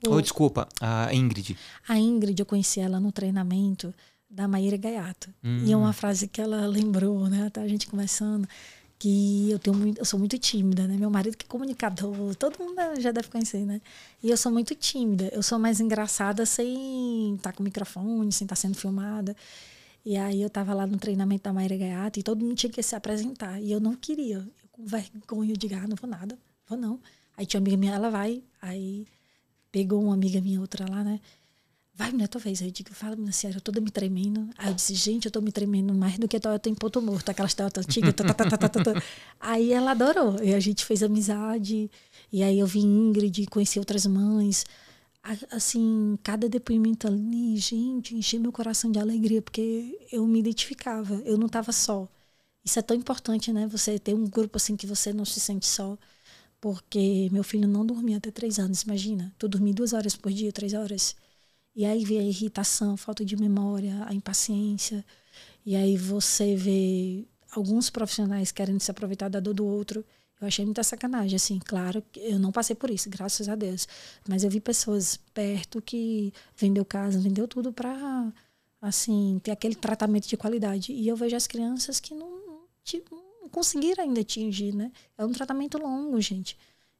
Ou, 0.06 0.14
oh, 0.14 0.20
desculpa, 0.20 0.68
a 0.80 1.12
Ingrid. 1.12 1.56
A 1.88 1.98
Ingrid, 1.98 2.38
eu 2.38 2.46
conheci 2.46 2.78
ela 2.78 3.00
no 3.00 3.10
treinamento 3.10 3.92
da 4.30 4.46
Maíra 4.46 4.76
Gaiato. 4.76 5.30
Hum. 5.42 5.64
E 5.64 5.72
é 5.72 5.76
uma 5.76 5.90
hum. 5.90 5.92
frase 5.92 6.28
que 6.28 6.40
ela 6.40 6.66
lembrou, 6.68 7.28
né? 7.28 7.50
Tá 7.50 7.62
a 7.62 7.68
gente 7.68 7.86
conversando 7.86 8.46
que 9.04 9.50
eu 9.50 9.58
tenho 9.58 9.76
muito, 9.76 9.98
eu 9.98 10.04
sou 10.06 10.18
muito 10.18 10.38
tímida, 10.38 10.88
né? 10.88 10.96
Meu 10.96 11.10
marido 11.10 11.36
que 11.36 11.44
é 11.44 11.48
comunicador, 11.48 12.34
todo 12.36 12.58
mundo 12.58 12.74
já 12.98 13.12
deve 13.12 13.28
conhecer, 13.28 13.66
né? 13.66 13.78
E 14.22 14.30
eu 14.30 14.36
sou 14.36 14.50
muito 14.50 14.74
tímida. 14.74 15.28
Eu 15.30 15.42
sou 15.42 15.58
mais 15.58 15.78
engraçada 15.78 16.46
sem 16.46 17.34
estar 17.34 17.52
tá 17.52 17.56
com 17.56 17.62
microfone, 17.62 18.32
sem 18.32 18.46
estar 18.46 18.56
tá 18.56 18.60
sendo 18.62 18.74
filmada. 18.76 19.36
E 20.06 20.16
aí 20.16 20.40
eu 20.40 20.48
tava 20.48 20.72
lá 20.72 20.86
no 20.86 20.96
treinamento 20.96 21.44
da 21.44 21.52
Maíra 21.52 21.76
Gaiata 21.76 22.18
e 22.18 22.22
todo 22.22 22.42
mundo 22.42 22.56
tinha 22.56 22.72
que 22.72 22.82
se 22.82 22.96
apresentar. 22.96 23.60
E 23.60 23.70
eu 23.70 23.78
não 23.78 23.94
queria. 23.94 24.36
Eu 24.36 24.68
com 24.72 24.86
vergonha, 24.86 25.52
eu 25.52 25.56
digo, 25.58 25.74
ah, 25.74 25.86
não 25.86 25.96
vou 25.96 26.08
nada, 26.08 26.38
vou 26.66 26.78
não. 26.78 26.98
Aí 27.36 27.44
tinha 27.44 27.60
uma 27.60 27.64
amiga 27.64 27.76
minha, 27.76 27.92
ela 27.92 28.08
vai. 28.08 28.42
Aí 28.62 29.06
pegou 29.70 30.02
uma 30.02 30.14
amiga 30.14 30.40
minha, 30.40 30.62
outra 30.62 30.88
lá, 30.88 31.04
né? 31.04 31.20
Vai, 31.94 32.10
mulher, 32.10 32.28
tua 32.28 32.40
vez. 32.40 32.60
Aí 32.60 32.68
eu 32.68 32.72
digo, 32.72 32.92
fala, 32.92 33.16
minha 33.16 33.32
senhora, 33.32 33.58
eu 33.58 33.60
toda 33.60 33.80
me 33.80 33.90
tremendo. 33.90 34.48
Aí 34.58 34.68
eu 34.68 34.74
disse, 34.74 34.94
gente, 34.94 35.26
eu 35.26 35.30
tô 35.30 35.40
me 35.40 35.52
tremendo 35.52 35.94
mais 35.94 36.18
do 36.18 36.28
que 36.28 36.38
Toyota 36.40 36.68
em 36.68 36.74
ponto 36.74 37.00
morto, 37.00 37.28
aquelas 37.30 37.54
Toyota 37.54 37.80
antigas. 37.80 38.10
aí 39.40 39.72
ela 39.72 39.92
adorou. 39.92 40.42
E 40.42 40.54
a 40.54 40.60
gente 40.60 40.84
fez 40.84 41.02
amizade. 41.02 41.90
E 42.32 42.42
aí 42.42 42.58
eu 42.58 42.66
vi 42.66 42.80
Ingrid, 42.80 43.46
conheci 43.46 43.78
outras 43.78 44.06
mães. 44.06 44.64
Assim, 45.50 46.18
cada 46.22 46.48
depoimento 46.48 47.06
ali, 47.06 47.56
gente, 47.56 48.14
encheu 48.14 48.40
meu 48.40 48.52
coração 48.52 48.90
de 48.92 48.98
alegria, 48.98 49.40
porque 49.40 49.98
eu 50.12 50.26
me 50.26 50.38
identificava, 50.40 51.14
eu 51.24 51.38
não 51.38 51.46
estava 51.46 51.72
só. 51.72 52.06
Isso 52.64 52.78
é 52.78 52.82
tão 52.82 52.96
importante, 52.96 53.52
né? 53.52 53.66
Você 53.68 53.98
ter 53.98 54.14
um 54.14 54.26
grupo 54.26 54.56
assim 54.56 54.76
que 54.76 54.86
você 54.86 55.12
não 55.12 55.24
se 55.24 55.40
sente 55.40 55.66
só. 55.66 55.96
Porque 56.60 57.28
meu 57.30 57.44
filho 57.44 57.68
não 57.68 57.84
dormia 57.86 58.16
até 58.16 58.30
três 58.30 58.58
anos, 58.58 58.82
imagina. 58.82 59.34
Tu 59.38 59.46
dormir 59.48 59.74
duas 59.74 59.92
horas 59.92 60.16
por 60.16 60.32
dia, 60.32 60.50
três 60.52 60.72
horas. 60.72 61.14
E 61.74 61.84
aí 61.84 62.04
vê 62.04 62.18
a 62.18 62.22
irritação, 62.22 62.96
falta 62.96 63.24
de 63.24 63.36
memória, 63.36 64.04
a 64.06 64.14
impaciência. 64.14 65.04
E 65.66 65.74
aí 65.74 65.96
você 65.96 66.54
vê 66.56 67.26
alguns 67.52 67.90
profissionais 67.90 68.52
querendo 68.52 68.80
se 68.80 68.90
aproveitar 68.90 69.28
da 69.28 69.40
dor 69.40 69.54
do 69.54 69.66
outro. 69.66 70.04
Eu 70.40 70.46
achei 70.48 70.64
muita 70.64 70.82
sacanagem, 70.82 71.36
assim, 71.36 71.58
claro, 71.58 72.02
eu 72.16 72.38
não 72.38 72.52
passei 72.52 72.76
por 72.76 72.90
isso, 72.90 73.08
graças 73.08 73.48
a 73.48 73.54
Deus. 73.54 73.88
Mas 74.28 74.44
eu 74.44 74.50
vi 74.50 74.60
pessoas 74.60 75.16
perto 75.32 75.80
que 75.80 76.32
vendeu 76.56 76.84
casa, 76.84 77.18
vendeu 77.18 77.48
tudo 77.48 77.72
para 77.72 78.32
assim, 78.80 79.40
ter 79.42 79.50
aquele 79.50 79.74
tratamento 79.74 80.28
de 80.28 80.36
qualidade. 80.36 80.92
E 80.92 81.08
eu 81.08 81.16
vejo 81.16 81.34
as 81.36 81.46
crianças 81.46 81.98
que 82.00 82.14
não, 82.14 82.66
não 83.40 83.48
conseguiram 83.48 84.04
ainda 84.04 84.20
atingir, 84.20 84.74
né? 84.74 84.92
É 85.16 85.24
um 85.24 85.32
tratamento 85.32 85.78
longo, 85.78 86.20
gente. 86.20 86.58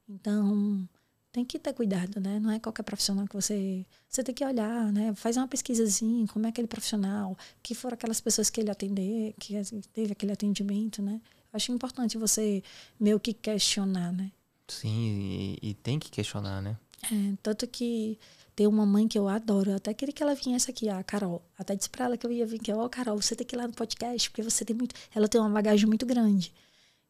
Então, 0.08 0.88
tem 1.34 1.44
que 1.44 1.58
ter 1.58 1.72
cuidado, 1.74 2.20
né? 2.20 2.38
Não 2.38 2.48
é 2.48 2.60
qualquer 2.60 2.84
profissional 2.84 3.26
que 3.26 3.34
você. 3.34 3.84
Você 4.08 4.22
tem 4.22 4.32
que 4.32 4.44
olhar, 4.44 4.92
né? 4.92 5.12
Faz 5.16 5.36
uma 5.36 5.48
pesquisazinha, 5.48 6.28
como 6.28 6.46
é 6.46 6.50
aquele 6.50 6.68
profissional, 6.68 7.36
que 7.60 7.74
foram 7.74 7.94
aquelas 7.94 8.20
pessoas 8.20 8.48
que 8.48 8.60
ele 8.60 8.70
atender, 8.70 9.34
que 9.40 9.60
teve 9.92 10.12
aquele 10.12 10.30
atendimento, 10.30 11.02
né? 11.02 11.20
Acho 11.52 11.72
importante 11.72 12.16
você 12.16 12.62
meio 13.00 13.18
que 13.18 13.34
questionar, 13.34 14.12
né? 14.12 14.30
Sim, 14.68 15.58
e, 15.60 15.70
e 15.70 15.74
tem 15.74 15.98
que 15.98 16.08
questionar, 16.08 16.62
né? 16.62 16.78
É, 17.02 17.34
tanto 17.42 17.66
que 17.66 18.16
tem 18.54 18.68
uma 18.68 18.86
mãe 18.86 19.08
que 19.08 19.18
eu 19.18 19.28
adoro, 19.28 19.72
eu 19.72 19.76
até 19.76 19.92
queria 19.92 20.14
que 20.14 20.22
ela 20.22 20.36
viesse 20.36 20.70
aqui, 20.70 20.88
a 20.88 21.02
Carol. 21.02 21.42
Até 21.58 21.74
disse 21.74 21.90
pra 21.90 22.04
ela 22.04 22.16
que 22.16 22.24
eu 22.24 22.30
ia 22.30 22.46
vir 22.46 22.60
aqui, 22.60 22.72
ó, 22.72 22.84
oh, 22.84 22.88
Carol, 22.88 23.20
você 23.20 23.34
tem 23.34 23.44
que 23.44 23.56
ir 23.56 23.58
lá 23.58 23.66
no 23.66 23.74
podcast, 23.74 24.30
porque 24.30 24.42
você 24.42 24.64
tem 24.64 24.76
muito. 24.76 24.94
Ela 25.12 25.26
tem 25.26 25.40
uma 25.40 25.50
bagagem 25.50 25.86
muito 25.88 26.06
grande. 26.06 26.54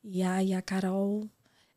E 0.03 0.23
aí 0.23 0.55
a 0.55 0.63
Carol 0.63 1.29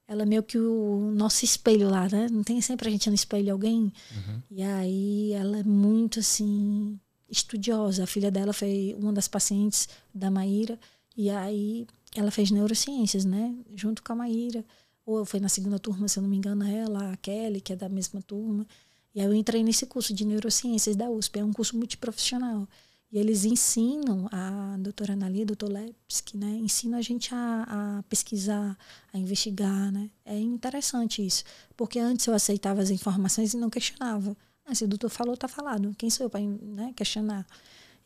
ela 0.08 0.24
é 0.24 0.26
meio 0.26 0.42
que 0.42 0.58
o 0.58 1.12
nosso 1.14 1.44
espelho 1.44 1.90
lá, 1.90 2.08
né? 2.08 2.28
Não 2.32 2.44
tem 2.44 2.62
sempre 2.62 2.88
a 2.88 2.92
gente 2.92 3.10
no 3.10 3.16
espelho 3.16 3.52
alguém. 3.52 3.92
Uhum. 4.16 4.42
E 4.50 4.64
aí 4.64 5.34
ela 5.34 5.60
é 5.60 5.64
muito 5.64 6.20
assim 6.20 6.98
estudiosa. 7.30 8.04
A 8.04 8.08
filha 8.08 8.32
dela 8.32 8.54
foi 8.54 8.96
uma 8.98 9.12
das 9.12 9.28
pacientes 9.28 9.90
da 10.14 10.32
Maíra 10.32 10.80
e 11.16 11.30
aí 11.30 11.86
ela 12.16 12.32
fez 12.32 12.52
neurociências, 12.52 13.26
né? 13.26 13.54
Junto 13.76 14.02
com 14.02 14.14
a 14.14 14.16
Maíra. 14.16 14.64
Ou 15.06 15.26
foi 15.26 15.40
na 15.40 15.50
segunda 15.50 15.78
turma, 15.78 16.08
se 16.08 16.20
eu 16.20 16.24
não 16.24 16.30
me 16.30 16.38
engano, 16.38 16.66
ela, 16.66 17.12
a 17.12 17.18
Kelly, 17.18 17.62
que 17.62 17.74
é 17.74 17.76
da 17.76 17.90
mesma 17.90 18.22
turma. 18.22 18.66
E 19.14 19.20
aí 19.20 19.26
eu 19.26 19.34
entrei 19.34 19.64
nesse 19.64 19.86
curso 19.86 20.14
de 20.14 20.26
neurociências 20.26 20.96
da 20.96 21.10
USP. 21.10 21.40
É 21.40 21.44
um 21.44 21.52
curso 21.52 21.78
multiprofissional. 21.78 22.68
E 23.10 23.18
eles 23.18 23.46
ensinam, 23.46 24.28
a 24.32 24.76
doutora 24.80 25.14
Analia, 25.14 25.46
doutor 25.46 25.72
Lepsky, 25.72 26.36
né, 26.36 26.50
ensinam 26.62 27.00
a 27.00 27.02
gente 27.02 27.34
a, 27.34 28.00
a, 28.00 28.04
pesquisar, 28.04 28.78
a 29.14 29.18
investigar, 29.18 29.92
né? 29.94 30.10
É 30.26 30.38
interessante 30.38 31.26
isso, 31.26 31.46
porque 31.78 32.00
antes 32.00 32.28
eu 32.28 32.34
aceitava 32.34 32.82
as 32.82 32.90
informações 32.90 33.54
e 33.54 33.58
não 33.58 33.70
questionava. 33.70 34.36
Ah, 34.66 34.76
se 34.76 34.84
o 34.84 34.88
doutor 34.88 35.10
falou, 35.10 35.38
tá 35.38 35.48
falado. 35.48 35.96
Quem 35.98 36.10
sou 36.10 36.26
eu 36.26 36.30
para 36.30 36.42
né, 36.42 36.92
questionar? 36.94 37.48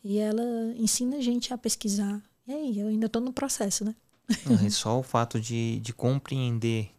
E 0.04 0.18
ela 0.18 0.42
ensina 0.76 1.16
a 1.16 1.20
gente 1.20 1.52
a 1.52 1.58
pesquisar. 1.58 2.22
E 2.46 2.52
aí, 2.52 2.78
eu 2.78 2.86
ainda 2.86 3.06
estou 3.06 3.20
no 3.20 3.32
processo, 3.32 3.84
né? 3.84 3.96
Não, 4.46 4.56
só 4.70 5.00
o 5.00 5.02
fato 5.02 5.40
de, 5.40 5.80
de 5.80 5.92
compreender 5.92 6.90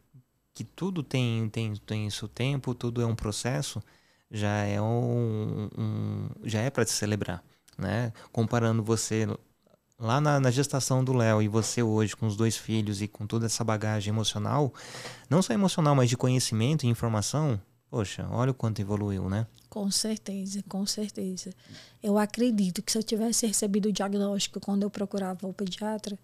que 0.54 0.66
tudo 0.66 1.04
tem, 1.04 1.48
tem, 1.50 1.74
tem 1.78 2.10
seu 2.10 2.28
tempo, 2.28 2.76
tudo 2.76 3.02
é 3.02 3.06
um 3.06 3.16
processo, 3.16 3.82
já 4.30 4.64
é 4.66 4.82
um, 4.82 5.70
um 5.78 6.30
já 6.44 6.60
é 6.60 6.70
para 6.70 6.86
se 6.86 6.94
celebrar 6.94 7.42
né? 7.78 8.12
Comparando 8.32 8.84
você 8.84 9.28
lá 10.00 10.20
na, 10.20 10.40
na 10.40 10.52
gestação 10.52 11.04
do 11.04 11.14
Léo 11.14 11.42
e 11.42 11.48
você 11.48 11.82
hoje 11.82 12.16
com 12.16 12.28
os 12.28 12.36
dois 12.36 12.58
filhos 12.58 13.02
e 13.02 13.08
com 13.08 13.26
toda 13.26 13.46
essa 13.46 13.64
bagagem 13.64 14.12
emocional, 14.12 14.74
não 15.30 15.42
só 15.42 15.54
emocional, 15.54 15.96
mas 15.96 16.10
de 16.10 16.18
conhecimento 16.18 16.86
e 16.86 16.90
informação, 16.90 17.60
poxa, 17.90 18.28
olha 18.30 18.52
o 18.52 18.54
quanto 18.54 18.82
evoluiu, 18.82 19.30
né? 19.30 19.48
Com 19.70 19.90
certeza, 19.90 20.64
com 20.68 20.86
certeza. 20.86 21.52
Eu 22.02 22.18
acredito 22.18 22.82
que 22.82 22.92
se 22.92 22.98
eu 22.98 23.04
tivesse 23.04 23.48
recebido 23.48 23.90
o 23.90 23.92
diagnóstico 23.92 24.60
quando 24.60 24.84
eu 24.84 24.90
procurava 24.90 25.48
o 25.48 25.54
pediatra, 25.54 26.18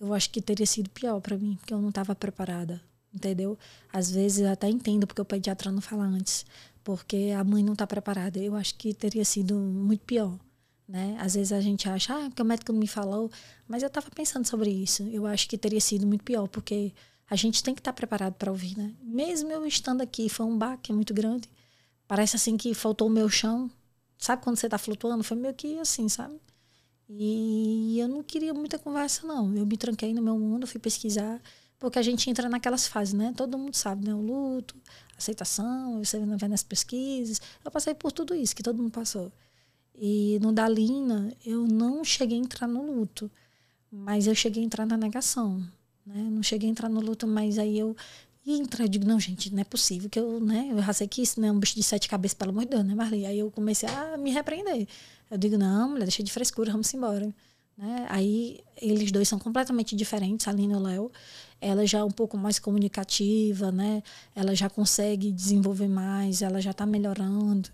eu 0.00 0.12
acho 0.12 0.30
que 0.30 0.40
teria 0.40 0.66
sido 0.66 0.90
pior 0.90 1.20
para 1.20 1.36
mim, 1.36 1.56
porque 1.56 1.72
eu 1.72 1.80
não 1.80 1.90
estava 1.90 2.14
preparada, 2.14 2.80
entendeu? 3.14 3.58
Às 3.92 4.10
vezes 4.10 4.40
eu 4.40 4.50
até 4.50 4.68
entendo 4.68 5.06
porque 5.06 5.22
o 5.22 5.24
pediatra 5.24 5.70
não 5.70 5.80
fala 5.80 6.04
antes, 6.04 6.44
porque 6.82 7.32
a 7.36 7.42
mãe 7.44 7.62
não 7.62 7.72
está 7.72 7.86
preparada. 7.86 8.38
Eu 8.38 8.54
acho 8.54 8.74
que 8.74 8.92
teria 8.94 9.24
sido 9.24 9.54
muito 9.54 10.04
pior. 10.04 10.38
Né? 10.88 11.16
Às 11.20 11.34
vezes 11.34 11.52
a 11.52 11.60
gente 11.60 11.88
acha, 11.88 12.14
ah, 12.14 12.28
porque 12.28 12.42
o 12.42 12.44
médico 12.44 12.72
não 12.72 12.78
me 12.78 12.86
falou, 12.86 13.30
mas 13.66 13.82
eu 13.82 13.88
estava 13.88 14.08
pensando 14.10 14.46
sobre 14.46 14.70
isso. 14.70 15.02
Eu 15.04 15.26
acho 15.26 15.48
que 15.48 15.58
teria 15.58 15.80
sido 15.80 16.06
muito 16.06 16.22
pior, 16.22 16.46
porque 16.46 16.92
a 17.28 17.34
gente 17.34 17.62
tem 17.62 17.74
que 17.74 17.80
estar 17.80 17.92
tá 17.92 17.96
preparado 17.96 18.34
para 18.34 18.50
ouvir, 18.50 18.76
né? 18.78 18.94
Mesmo 19.02 19.50
eu 19.50 19.66
estando 19.66 20.00
aqui, 20.00 20.28
foi 20.28 20.46
um 20.46 20.56
baque 20.56 20.92
muito 20.92 21.12
grande. 21.12 21.48
Parece 22.06 22.36
assim 22.36 22.56
que 22.56 22.72
faltou 22.72 23.08
o 23.08 23.10
meu 23.10 23.28
chão. 23.28 23.70
Sabe 24.16 24.42
quando 24.42 24.56
você 24.56 24.66
está 24.68 24.78
flutuando? 24.78 25.24
Foi 25.24 25.36
meio 25.36 25.54
que 25.54 25.78
assim, 25.80 26.08
sabe? 26.08 26.40
E 27.08 27.98
eu 27.98 28.08
não 28.08 28.22
queria 28.22 28.54
muita 28.54 28.78
conversa, 28.78 29.26
não. 29.26 29.54
Eu 29.56 29.66
me 29.66 29.76
tranquei 29.76 30.14
no 30.14 30.22
meu 30.22 30.38
mundo, 30.38 30.66
fui 30.66 30.80
pesquisar, 30.80 31.40
porque 31.78 31.98
a 31.98 32.02
gente 32.02 32.28
entra 32.30 32.48
naquelas 32.48 32.86
fases, 32.86 33.14
né? 33.14 33.32
Todo 33.36 33.58
mundo 33.58 33.74
sabe, 33.74 34.06
né? 34.06 34.14
O 34.14 34.20
luto, 34.20 34.76
aceitação, 35.18 36.02
você 36.04 36.18
vai 36.18 36.48
nas 36.48 36.62
pesquisas. 36.62 37.40
Eu 37.64 37.70
passei 37.70 37.94
por 37.94 38.12
tudo 38.12 38.34
isso 38.34 38.54
que 38.54 38.62
todo 38.62 38.78
mundo 38.80 38.92
passou. 38.92 39.32
E 39.98 40.38
no 40.42 40.52
Dalina, 40.52 41.32
eu 41.44 41.66
não 41.66 42.04
cheguei 42.04 42.38
a 42.38 42.40
entrar 42.40 42.66
no 42.66 42.84
luto, 42.84 43.30
mas 43.90 44.26
eu 44.26 44.34
cheguei 44.34 44.62
a 44.62 44.66
entrar 44.66 44.86
na 44.86 44.96
negação. 44.96 45.58
Né? 46.04 46.22
Não 46.30 46.42
cheguei 46.42 46.68
a 46.68 46.72
entrar 46.72 46.88
no 46.88 47.00
luto, 47.00 47.26
mas 47.26 47.58
aí 47.58 47.78
eu 47.78 47.96
ia 48.44 48.56
entrar. 48.56 48.84
Eu 48.84 48.88
digo, 48.88 49.06
não, 49.06 49.18
gente, 49.18 49.52
não 49.52 49.60
é 49.60 49.64
possível 49.64 50.08
que 50.10 50.18
eu, 50.18 50.38
né? 50.40 50.68
Eu 50.70 50.82
já 50.82 50.92
sei 50.92 51.08
que 51.08 51.22
isso 51.22 51.40
não 51.40 51.48
é 51.48 51.52
um 51.52 51.58
bicho 51.58 51.74
de 51.74 51.82
sete 51.82 52.08
cabeças, 52.08 52.34
pelo 52.34 52.50
amor 52.50 52.64
de 52.64 52.70
Deus, 52.70 52.84
né, 52.84 52.94
Marli? 52.94 53.26
Aí 53.26 53.38
eu 53.38 53.50
comecei 53.50 53.88
a 53.88 54.16
me 54.16 54.30
repreender. 54.30 54.86
Eu 55.30 55.38
digo, 55.38 55.56
não, 55.58 55.90
mulher, 55.90 56.04
deixa 56.04 56.22
de 56.22 56.30
frescura, 56.30 56.70
vamos 56.70 56.92
embora. 56.94 57.34
Né? 57.76 58.06
Aí 58.08 58.60
eles 58.80 59.10
dois 59.10 59.28
são 59.28 59.38
completamente 59.38 59.96
diferentes, 59.96 60.46
a 60.46 60.52
Lina 60.52 60.74
e 60.74 60.76
o 60.76 60.80
Léo. 60.80 61.12
Ela 61.60 61.86
já 61.86 61.98
é 61.98 62.04
um 62.04 62.10
pouco 62.10 62.36
mais 62.36 62.58
comunicativa, 62.58 63.72
né? 63.72 64.02
Ela 64.34 64.54
já 64.54 64.68
consegue 64.68 65.32
desenvolver 65.32 65.88
mais, 65.88 66.42
ela 66.42 66.60
já 66.60 66.70
está 66.70 66.86
melhorando. 66.86 67.70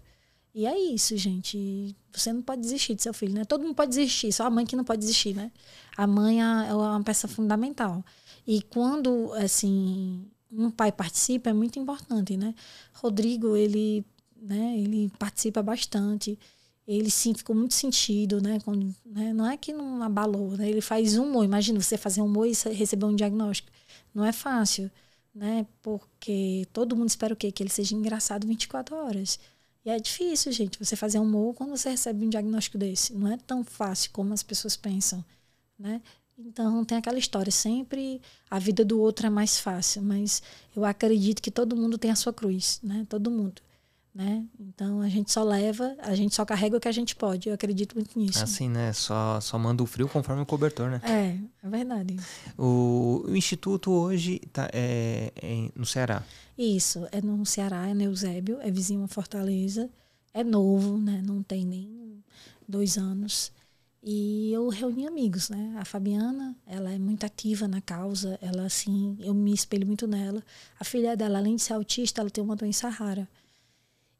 E 0.55 0.67
é 0.67 0.79
isso, 0.79 1.17
gente. 1.17 1.97
Você 2.13 2.33
não 2.33 2.43
pode 2.43 2.61
desistir 2.61 2.95
de 2.95 3.03
seu 3.03 3.15
filho, 3.15 3.35
né? 3.35 3.45
Todo 3.45 3.63
mundo 3.63 3.75
pode 3.75 3.91
desistir, 3.91 4.33
só 4.33 4.45
a 4.47 4.51
mãe 4.51 4.67
que 4.67 4.77
não 4.77 4.85
pode 4.85 5.01
desistir, 5.01 5.35
né? 5.35 5.51
A 5.97 6.07
mãe 6.07 6.43
é, 6.43 6.69
é 6.69 6.75
uma 6.75 7.03
peça 7.03 7.27
fundamental. 7.27 8.05
E 8.47 8.61
quando, 8.63 9.33
assim, 9.35 10.27
um 10.51 10.71
pai 10.71 10.93
participa, 10.93 11.51
é 11.51 11.53
muito 11.53 11.79
importante, 11.79 12.37
né? 12.37 12.55
Rodrigo, 12.93 13.57
ele, 13.57 14.05
né, 14.37 14.79
ele 14.79 15.11
participa 15.19 15.63
bastante. 15.63 16.39
Ele 16.87 17.11
sim 17.11 17.33
ficou 17.33 17.57
muito 17.57 17.75
sentido, 17.75 18.43
né? 18.43 18.59
Quando, 18.65 18.95
né? 19.07 19.33
Não 19.33 19.47
é 19.47 19.57
que 19.57 19.73
não 19.73 20.03
abalou, 20.03 20.51
né? 20.57 20.69
Ele 20.69 20.81
faz 20.83 21.17
um 21.17 21.25
humor. 21.25 21.45
Imagina 21.45 21.81
você 21.81 21.97
fazer 21.97 22.21
um 22.21 22.27
humor 22.27 22.47
e 22.47 22.53
receber 22.75 23.07
um 23.07 23.17
diagnóstico. 23.17 23.71
Não 24.15 24.25
é 24.25 24.33
fácil, 24.33 24.91
né? 25.35 25.67
Porque 25.81 26.67
todo 26.73 26.97
mundo 26.97 27.09
espera 27.09 27.33
o 27.33 27.37
quê? 27.37 27.51
Que 27.53 27.63
ele 27.63 27.71
seja 27.71 27.95
engraçado 27.95 28.47
24 28.47 28.97
horas. 28.97 29.39
E 29.85 29.91
é 29.91 29.99
difícil, 29.99 30.53
gente, 30.53 30.79
você 30.79 30.95
fazer 30.95 31.19
um 31.19 31.23
humor 31.23 31.55
quando 31.55 31.71
você 31.71 31.91
recebe 31.91 32.25
um 32.25 32.29
diagnóstico 32.29 32.79
desse. 32.79 33.13
Não 33.15 33.33
é 33.33 33.37
tão 33.37 33.65
fácil 33.65 34.11
como 34.13 34.33
as 34.33 34.43
pessoas 34.43 34.77
pensam, 34.77 35.25
né? 35.79 36.01
Então 36.39 36.85
tem 36.85 36.99
aquela 36.99 37.19
história, 37.19 37.51
sempre 37.53 38.21
a 38.51 38.59
vida 38.59 38.85
do 38.85 38.99
outro 39.01 39.27
é 39.27 39.31
mais 39.31 39.59
fácil, 39.61 40.03
mas 40.03 40.43
eu 40.75 40.85
acredito 40.85 41.43
que 41.43 41.51
todo 41.51 41.77
mundo 41.77 41.99
tem 41.99 42.11
a 42.11 42.17
sua 42.17 42.33
cruz, 42.33 42.81
né? 42.83 43.07
Todo 43.09 43.31
mundo, 43.31 43.61
né? 44.15 44.45
Então 44.61 45.01
a 45.01 45.09
gente 45.09 45.33
só 45.33 45.43
leva, 45.43 45.97
a 45.99 46.15
gente 46.15 46.35
só 46.35 46.45
carrega 46.45 46.77
o 46.77 46.81
que 46.81 46.89
a 46.89 46.93
gente 46.93 47.17
pode. 47.17 47.49
Eu 47.49 47.55
acredito 47.55 47.95
muito 47.95 48.19
nisso. 48.19 48.43
Assim, 48.43 48.69
né? 48.69 48.93
Só 48.93 49.41
só 49.41 49.59
manda 49.59 49.83
o 49.83 49.87
frio 49.87 50.09
conforme 50.09 50.43
o 50.43 50.47
cobertor, 50.47 50.91
né? 50.91 51.01
É, 51.05 51.39
é 51.67 51.71
verdade. 51.71 52.17
O, 52.59 53.25
o 53.27 53.37
instituto 53.37 53.91
hoje 53.91 54.39
tá 54.53 54.69
é, 54.73 55.33
é 55.37 55.69
no 55.75 55.87
Ceará. 55.87 56.23
Isso, 56.57 57.07
é 57.11 57.21
no 57.23 57.45
Ceará, 57.47 57.89
é 57.89 57.95
no 57.95 58.03
Eusébio, 58.03 58.59
é 58.61 58.71
vizinho 58.71 59.03
a 59.03 59.09
Fortaleza, 59.09 59.89
é 60.35 60.45
novo, 60.45 60.99
né? 60.99 61.23
Não 61.25 61.43
tem 61.43 61.65
nem 61.65 62.23
dois 62.69 62.99
anos. 62.99 63.51
E 64.05 64.53
eu 64.53 64.69
reuni 64.69 65.07
amigos, 65.07 65.49
né? 65.49 65.77
A 65.79 65.85
Fabiana, 65.85 66.57
ela 66.67 66.93
é 66.93 66.99
muito 66.99 67.25
ativa 67.25 67.69
na 67.69 67.81
causa, 67.81 68.37
ela 68.43 68.65
assim, 68.65 69.17
eu 69.21 69.33
me 69.33 69.55
espelho 69.55 69.87
muito 69.87 70.09
nela. 70.09 70.43
A 70.79 70.85
filha 70.85 71.17
dela, 71.17 71.39
além 71.39 71.55
de 71.55 71.63
ser 71.63 71.75
autista, 71.75 72.21
ela 72.21 72.29
tem 72.29 72.43
uma 72.43 72.57
doença 72.57 72.89
rara. 72.89 73.29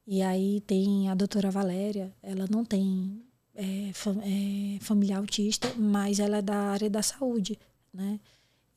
E 0.07 0.23
aí 0.23 0.61
tem 0.63 1.09
a 1.09 1.15
doutora 1.15 1.51
Valéria, 1.51 2.13
ela 2.23 2.47
não 2.51 2.65
tem 2.65 3.23
é, 3.55 3.93
fam 3.93 4.21
é, 4.23 4.79
familiar 4.81 5.19
autista, 5.19 5.73
mas 5.77 6.19
ela 6.19 6.39
é 6.39 6.43
da 6.43 6.57
área 6.57 6.91
da 6.91 7.03
saúde, 7.03 7.59
né? 7.93 8.19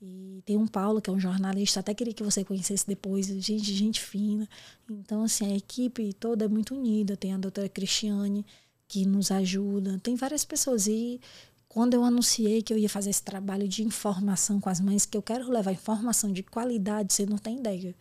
E 0.01 0.43
tem 0.45 0.57
um 0.57 0.67
Paulo, 0.67 1.01
que 1.01 1.09
é 1.09 1.13
um 1.13 1.19
jornalista, 1.19 1.79
até 1.79 1.93
queria 1.93 2.13
que 2.13 2.23
você 2.23 2.43
conhecesse 2.43 2.85
depois, 2.85 3.27
gente, 3.27 3.73
gente 3.73 4.01
fina. 4.01 4.47
Então, 4.89 5.23
assim, 5.23 5.51
a 5.51 5.55
equipe 5.55 6.13
toda 6.13 6.45
é 6.45 6.47
muito 6.47 6.75
unida. 6.75 7.17
Tem 7.17 7.33
a 7.33 7.37
doutora 7.37 7.67
Cristiane, 7.69 8.45
que 8.87 9.05
nos 9.05 9.31
ajuda, 9.31 9.99
tem 10.03 10.15
várias 10.15 10.45
pessoas. 10.45 10.85
E 10.87 11.19
quando 11.67 11.93
eu 11.93 12.03
anunciei 12.03 12.61
que 12.61 12.73
eu 12.73 12.77
ia 12.77 12.89
fazer 12.89 13.09
esse 13.09 13.23
trabalho 13.23 13.67
de 13.67 13.83
informação 13.83 14.59
com 14.59 14.69
as 14.69 14.79
mães, 14.79 15.05
que 15.05 15.17
eu 15.17 15.21
quero 15.21 15.49
levar 15.49 15.71
informação 15.71 16.31
de 16.31 16.43
qualidade, 16.43 17.13
você 17.13 17.25
não 17.25 17.37
tem 17.37 17.57
ideia. 17.57 17.95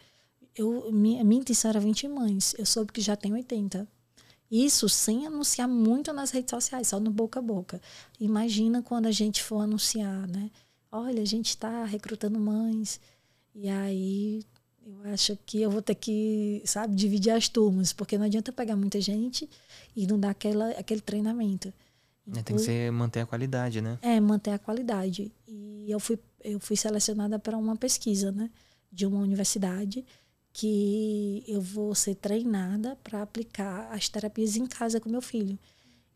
Eu, 0.56 0.92
minha, 0.92 1.24
minha 1.24 1.40
intenção 1.40 1.68
era 1.70 1.80
20 1.80 2.08
mães, 2.08 2.54
eu 2.58 2.66
soube 2.66 2.92
que 2.92 3.00
já 3.00 3.16
tem 3.16 3.32
80. 3.32 3.88
Isso 4.50 4.88
sem 4.88 5.26
anunciar 5.26 5.66
muito 5.66 6.12
nas 6.12 6.30
redes 6.30 6.50
sociais, 6.50 6.88
só 6.88 7.00
no 7.00 7.10
boca 7.10 7.40
a 7.40 7.42
boca. 7.42 7.80
Imagina 8.20 8.82
quando 8.82 9.06
a 9.06 9.10
gente 9.10 9.42
for 9.42 9.60
anunciar, 9.60 10.28
né? 10.28 10.50
olha, 10.94 11.20
a 11.20 11.26
gente 11.26 11.48
está 11.48 11.84
recrutando 11.84 12.38
mães. 12.38 13.00
E 13.54 13.68
aí 13.68 14.42
eu 14.86 15.12
acho 15.12 15.36
que 15.44 15.60
eu 15.60 15.70
vou 15.70 15.82
ter 15.82 15.94
que, 15.94 16.62
sabe, 16.64 16.94
dividir 16.94 17.30
as 17.30 17.48
turmas, 17.48 17.92
porque 17.92 18.16
não 18.16 18.26
adianta 18.26 18.52
pegar 18.52 18.76
muita 18.76 19.00
gente 19.00 19.48
e 19.96 20.06
não 20.06 20.18
dar 20.18 20.30
aquela, 20.30 20.70
aquele 20.70 21.00
treinamento. 21.00 21.72
Então, 22.26 22.42
tem 22.42 22.56
que 22.56 22.62
ser 22.62 22.90
manter 22.90 23.20
a 23.20 23.26
qualidade, 23.26 23.82
né? 23.82 23.98
É, 24.00 24.18
manter 24.18 24.52
a 24.52 24.58
qualidade. 24.58 25.30
E 25.46 25.90
eu 25.90 26.00
fui, 26.00 26.18
eu 26.42 26.58
fui 26.58 26.76
selecionada 26.76 27.38
para 27.38 27.56
uma 27.56 27.76
pesquisa, 27.76 28.32
né, 28.32 28.50
de 28.90 29.04
uma 29.04 29.18
universidade 29.18 30.04
que 30.54 31.42
eu 31.48 31.60
vou 31.60 31.96
ser 31.96 32.14
treinada 32.14 32.96
para 33.02 33.20
aplicar 33.20 33.88
as 33.92 34.08
terapias 34.08 34.56
em 34.56 34.66
casa 34.66 35.00
com 35.00 35.10
meu 35.10 35.20
filho. 35.20 35.58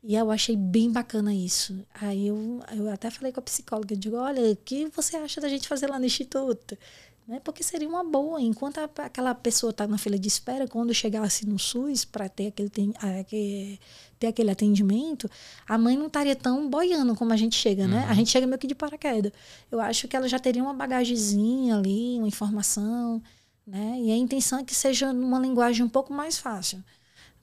E 0.01 0.15
eu 0.15 0.31
achei 0.31 0.57
bem 0.57 0.93
bacana 0.93 1.35
isso. 1.35 1.85
Aí 1.93 2.29
eu, 2.29 2.61
eu 2.77 2.89
até 2.89 3.11
falei 3.11 3.33
com 3.33 3.41
a 3.41 3.43
psicóloga, 3.43 3.95
eu 3.95 3.99
digo, 3.99 4.17
olha, 4.17 4.53
o 4.53 4.57
que 4.57 4.87
você 4.95 5.17
acha 5.17 5.41
da 5.41 5.49
gente 5.49 5.67
fazer 5.67 5.89
lá 5.89 5.99
no 5.99 6.07
instituto? 6.07 6.79
Né? 7.27 7.41
Porque 7.41 7.65
seria 7.65 7.89
uma 7.89 8.05
boa, 8.05 8.41
enquanto 8.41 8.79
a, 8.79 8.85
aquela 8.99 9.35
pessoa 9.35 9.71
está 9.71 9.89
na 9.89 9.99
fila 9.99 10.17
de 10.17 10.29
espera, 10.29 10.69
quando 10.69 10.95
chegasse 10.95 11.45
no 11.45 11.59
SUS 11.59 12.05
para 12.05 12.29
ter 12.29 12.47
aquele, 12.47 12.71
ter 12.71 14.27
aquele 14.29 14.51
atendimento, 14.53 15.29
a 15.67 15.77
mãe 15.77 15.97
não 15.97 16.07
estaria 16.07 16.37
tão 16.37 16.71
boiando 16.71 17.17
como 17.17 17.33
a 17.33 17.37
gente 17.37 17.57
chega, 17.57 17.89
né? 17.89 18.05
A 18.05 18.11
uhum. 18.11 18.15
gente 18.15 18.31
chega 18.31 18.47
meio 18.47 18.59
que 18.59 18.69
de 18.69 18.75
paraquedas. 18.75 19.33
Eu 19.69 19.81
acho 19.81 20.07
que 20.07 20.15
ela 20.15 20.29
já 20.29 20.39
teria 20.39 20.63
uma 20.63 20.73
bagagezinha 20.73 21.77
ali, 21.77 22.19
uma 22.19 22.29
informação, 22.29 23.21
né? 23.69 24.01
E 24.01 24.11
a 24.11 24.17
intenção 24.17 24.59
é 24.59 24.65
que 24.65 24.75
seja 24.75 25.13
numa 25.13 25.39
linguagem 25.39 25.85
um 25.85 25.89
pouco 25.89 26.13
mais 26.13 26.39
fácil 26.39 26.83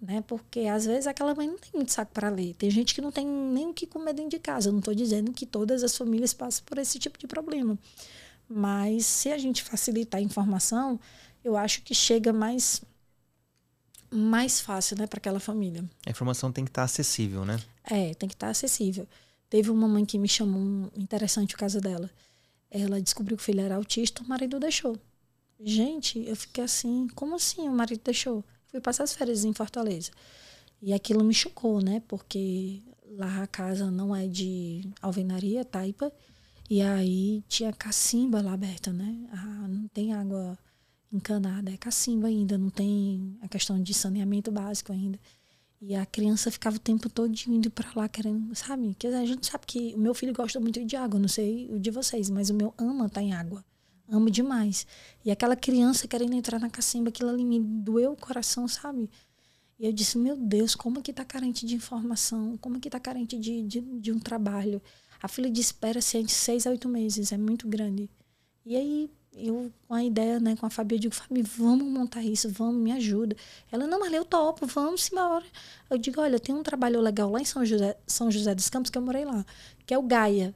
né? 0.02 0.24
Porque 0.28 0.62
às 0.62 0.86
vezes 0.86 1.08
aquela 1.08 1.34
mãe 1.34 1.48
não 1.48 1.58
tem 1.58 1.72
muito 1.74 1.92
saco 1.92 2.12
para 2.14 2.30
ler. 2.30 2.54
Tem 2.56 2.70
gente 2.70 2.94
que 2.94 3.02
não 3.02 3.12
tem 3.12 3.26
nem 3.26 3.70
o 3.70 3.74
que 3.74 3.88
comer 3.88 4.14
dentro 4.14 4.32
de 4.32 4.40
casa. 4.40 4.70
Eu 4.70 4.74
não 4.74 4.80
estou 4.80 4.94
dizendo 4.94 5.32
que 5.32 5.46
todas 5.46 5.84
as 5.84 5.98
famílias 5.98 6.34
passam 6.34 6.64
por 6.66 6.78
esse 6.78 7.00
tipo 7.00 7.18
de 7.18 7.28
problema. 7.28 7.78
Mas 8.48 9.06
se 9.06 9.32
a 9.32 9.38
gente 9.38 9.64
facilitar 9.64 10.20
a 10.20 10.24
informação, 10.24 11.00
eu 11.44 11.58
acho 11.58 11.82
que 11.82 11.94
chega 11.94 12.32
mais 12.32 12.82
mais 14.12 14.62
fácil, 14.62 14.98
né, 14.98 15.08
para 15.08 15.18
aquela 15.18 15.42
família. 15.42 15.84
A 16.06 16.10
informação 16.10 16.50
tem 16.50 16.64
que 16.64 16.70
estar 16.70 16.84
tá 16.84 16.86
acessível, 16.86 17.44
né? 17.44 17.60
É, 17.84 18.14
tem 18.14 18.30
que 18.30 18.36
estar 18.36 18.48
tá 18.48 18.52
acessível. 18.52 19.06
Teve 19.50 19.70
uma 19.70 19.88
mãe 19.90 20.06
que 20.06 20.18
me 20.18 20.28
chamou, 20.28 20.90
interessante 20.96 21.54
o 21.54 21.58
caso 21.58 21.82
dela. 21.82 22.10
Ela 22.72 23.02
descobriu 23.02 23.36
que 23.36 23.44
o 23.44 23.46
filho 23.46 23.62
era 23.62 23.76
autista, 23.76 24.24
o 24.24 24.28
marido 24.28 24.58
deixou. 24.60 24.98
Gente, 25.60 26.20
eu 26.28 26.36
fiquei 26.36 26.64
assim, 26.64 27.08
como 27.16 27.36
assim 27.36 27.68
o 27.68 27.72
marido 27.72 28.02
deixou? 28.04 28.44
fui 28.76 28.82
passar 28.82 29.04
as 29.04 29.14
férias 29.14 29.46
em 29.46 29.54
Fortaleza. 29.54 30.12
E 30.82 30.94
aquilo 30.94 31.24
me 31.24 31.34
chocou, 31.34 31.82
né? 31.82 32.02
Porque 32.08 32.84
lá 33.12 33.44
a 33.44 33.48
casa 33.48 33.90
não 33.90 34.14
é 34.16 34.28
de 34.28 34.82
alvenaria, 35.02 35.64
taipa. 35.64 36.12
E 36.70 36.82
aí 36.82 37.44
tinha 37.48 37.72
cacimba 37.72 38.42
lá 38.42 38.54
aberta, 38.54 38.92
né? 38.92 39.28
Ah, 39.32 39.68
não 39.70 39.88
tem 39.88 40.14
água 40.14 40.58
encanada, 41.12 41.72
é 41.72 41.78
cacimba 41.78 42.28
ainda, 42.28 42.58
não 42.58 42.70
tem 42.70 43.38
a 43.42 43.48
questão 43.48 43.82
de 43.82 43.94
saneamento 43.94 44.52
básico 44.52 44.92
ainda. 44.92 45.18
E 45.80 45.96
a 45.96 46.06
criança 46.06 46.52
ficava 46.52 46.76
o 46.76 46.80
tempo 46.80 47.10
todo 47.10 47.34
indo 47.48 47.70
para 47.72 47.90
lá 47.96 48.10
querendo, 48.10 48.54
sabe? 48.56 48.96
Que 48.98 49.08
a 49.08 49.26
gente 49.26 49.46
sabe 49.46 49.66
que 49.66 49.94
o 49.96 50.00
meu 50.00 50.14
filho 50.14 50.34
gosta 50.34 50.60
muito 50.60 50.84
de 50.84 50.96
água, 50.96 51.20
não 51.20 51.28
sei 51.28 51.70
o 51.72 51.80
de 51.80 51.92
vocês, 51.92 52.30
mas 52.30 52.50
o 52.50 52.54
meu 52.54 52.74
ama 52.78 53.08
tá 53.08 53.22
em 53.22 53.34
água. 53.34 53.64
Amo 54.10 54.30
demais. 54.30 54.86
E 55.24 55.32
aquela 55.32 55.56
criança 55.56 56.08
querendo 56.08 56.34
entrar 56.34 56.60
na 56.60 56.70
cacimba, 56.70 57.10
aquilo 57.10 57.30
ali 57.30 57.44
me 57.44 57.60
doeu 57.60 58.12
o 58.12 58.18
coração, 58.18 58.68
sabe? 58.68 59.10
E 59.80 59.86
eu 59.86 59.92
disse, 59.92 60.18
meu 60.18 60.38
Deus, 60.38 60.76
como 60.76 61.02
que 61.02 61.12
tá 61.12 61.26
carente 61.26 61.66
de 61.66 61.76
informação? 61.76 62.58
Como 62.58 62.80
que 62.80 62.90
tá 62.90 63.00
carente 63.00 63.38
de, 63.38 63.62
de, 63.64 63.82
de 63.82 64.12
um 64.12 64.20
trabalho? 64.20 64.82
A 65.22 65.28
fila 65.28 65.50
de 65.50 65.60
espera 65.60 66.02
se 66.02 66.18
entre 66.18 66.34
seis 66.34 66.66
a 66.66 66.70
oito 66.70 66.88
meses, 66.88 67.32
é 67.32 67.38
muito 67.38 67.68
grande. 67.68 68.10
E 68.66 68.76
aí, 68.76 69.10
eu 69.34 69.72
com 69.88 69.94
a 69.94 70.04
ideia, 70.04 70.40
né, 70.40 70.56
com 70.56 70.66
a 70.66 70.70
Fabi, 70.70 70.96
eu 70.96 71.00
digo, 71.00 71.14
Fabi, 71.16 71.42
vamos 71.42 71.88
montar 71.88 72.24
isso, 72.24 72.50
vamos, 72.50 72.82
me 72.82 72.92
ajuda. 72.92 73.36
Ela, 73.72 73.86
não, 73.86 74.00
mas 74.00 74.14
eu 74.14 74.24
topo, 74.24 74.66
vamos 74.66 75.12
embora. 75.12 75.46
Eu 75.90 75.98
digo, 75.98 76.22
olha, 76.22 76.40
tem 76.40 76.56
um 76.56 76.64
trabalho 76.64 77.02
legal 77.02 77.30
lá 77.32 77.42
em 77.42 77.46
São 77.46 77.66
José, 77.66 77.98
São 78.08 78.32
José 78.32 78.56
dos 78.56 78.70
Campos, 78.70 78.90
que 78.90 78.98
eu 78.98 79.02
morei 79.02 79.26
lá, 79.26 79.46
que 79.86 79.94
é 79.94 79.98
o 79.98 80.04
Gaia. 80.04 80.56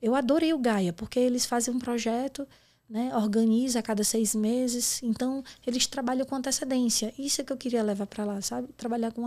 Eu 0.00 0.14
adorei 0.14 0.52
o 0.52 0.58
Gaia, 0.58 0.92
porque 0.92 1.18
eles 1.18 1.44
fazem 1.44 1.74
um 1.74 1.78
projeto 1.78 2.46
né, 2.90 3.16
organiza 3.16 3.78
a 3.78 3.82
cada 3.82 4.02
seis 4.02 4.34
meses. 4.34 5.00
Então, 5.00 5.44
eles 5.64 5.86
trabalham 5.86 6.26
com 6.26 6.34
antecedência. 6.34 7.14
Isso 7.16 7.40
é 7.40 7.44
que 7.44 7.52
eu 7.52 7.56
queria 7.56 7.84
levar 7.84 8.06
para 8.06 8.24
lá, 8.24 8.42
sabe? 8.42 8.66
Trabalhar 8.76 9.12
com 9.12 9.24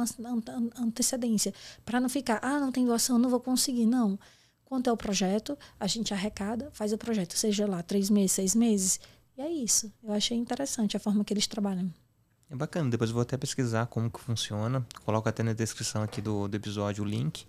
antecedência. 0.77 1.53
Para 1.85 2.01
não 2.01 2.09
ficar, 2.09 2.39
ah, 2.43 2.59
não 2.59 2.73
tem 2.73 2.85
doação, 2.85 3.17
não 3.17 3.29
vou 3.29 3.39
conseguir. 3.39 3.85
Não. 3.85 4.19
Quanto 4.65 4.89
é 4.89 4.93
o 4.93 4.97
projeto, 4.97 5.57
a 5.79 5.87
gente 5.87 6.13
arrecada, 6.13 6.69
faz 6.73 6.91
o 6.91 6.97
projeto, 6.97 7.37
seja 7.37 7.65
lá 7.65 7.81
três 7.81 8.09
meses, 8.09 8.33
seis 8.33 8.53
meses. 8.53 8.99
E 9.37 9.41
é 9.41 9.49
isso. 9.49 9.91
Eu 10.03 10.11
achei 10.11 10.37
interessante 10.37 10.97
a 10.97 10.99
forma 10.99 11.23
que 11.23 11.33
eles 11.33 11.47
trabalham. 11.47 11.89
É 12.49 12.55
bacana, 12.55 12.89
depois 12.89 13.09
eu 13.09 13.13
vou 13.13 13.21
até 13.21 13.37
pesquisar 13.37 13.85
como 13.85 14.11
que 14.11 14.19
funciona. 14.19 14.85
Coloco 15.05 15.29
até 15.29 15.41
na 15.41 15.53
descrição 15.53 16.03
aqui 16.03 16.21
do, 16.21 16.49
do 16.49 16.55
episódio 16.55 17.03
o 17.03 17.07
link 17.07 17.45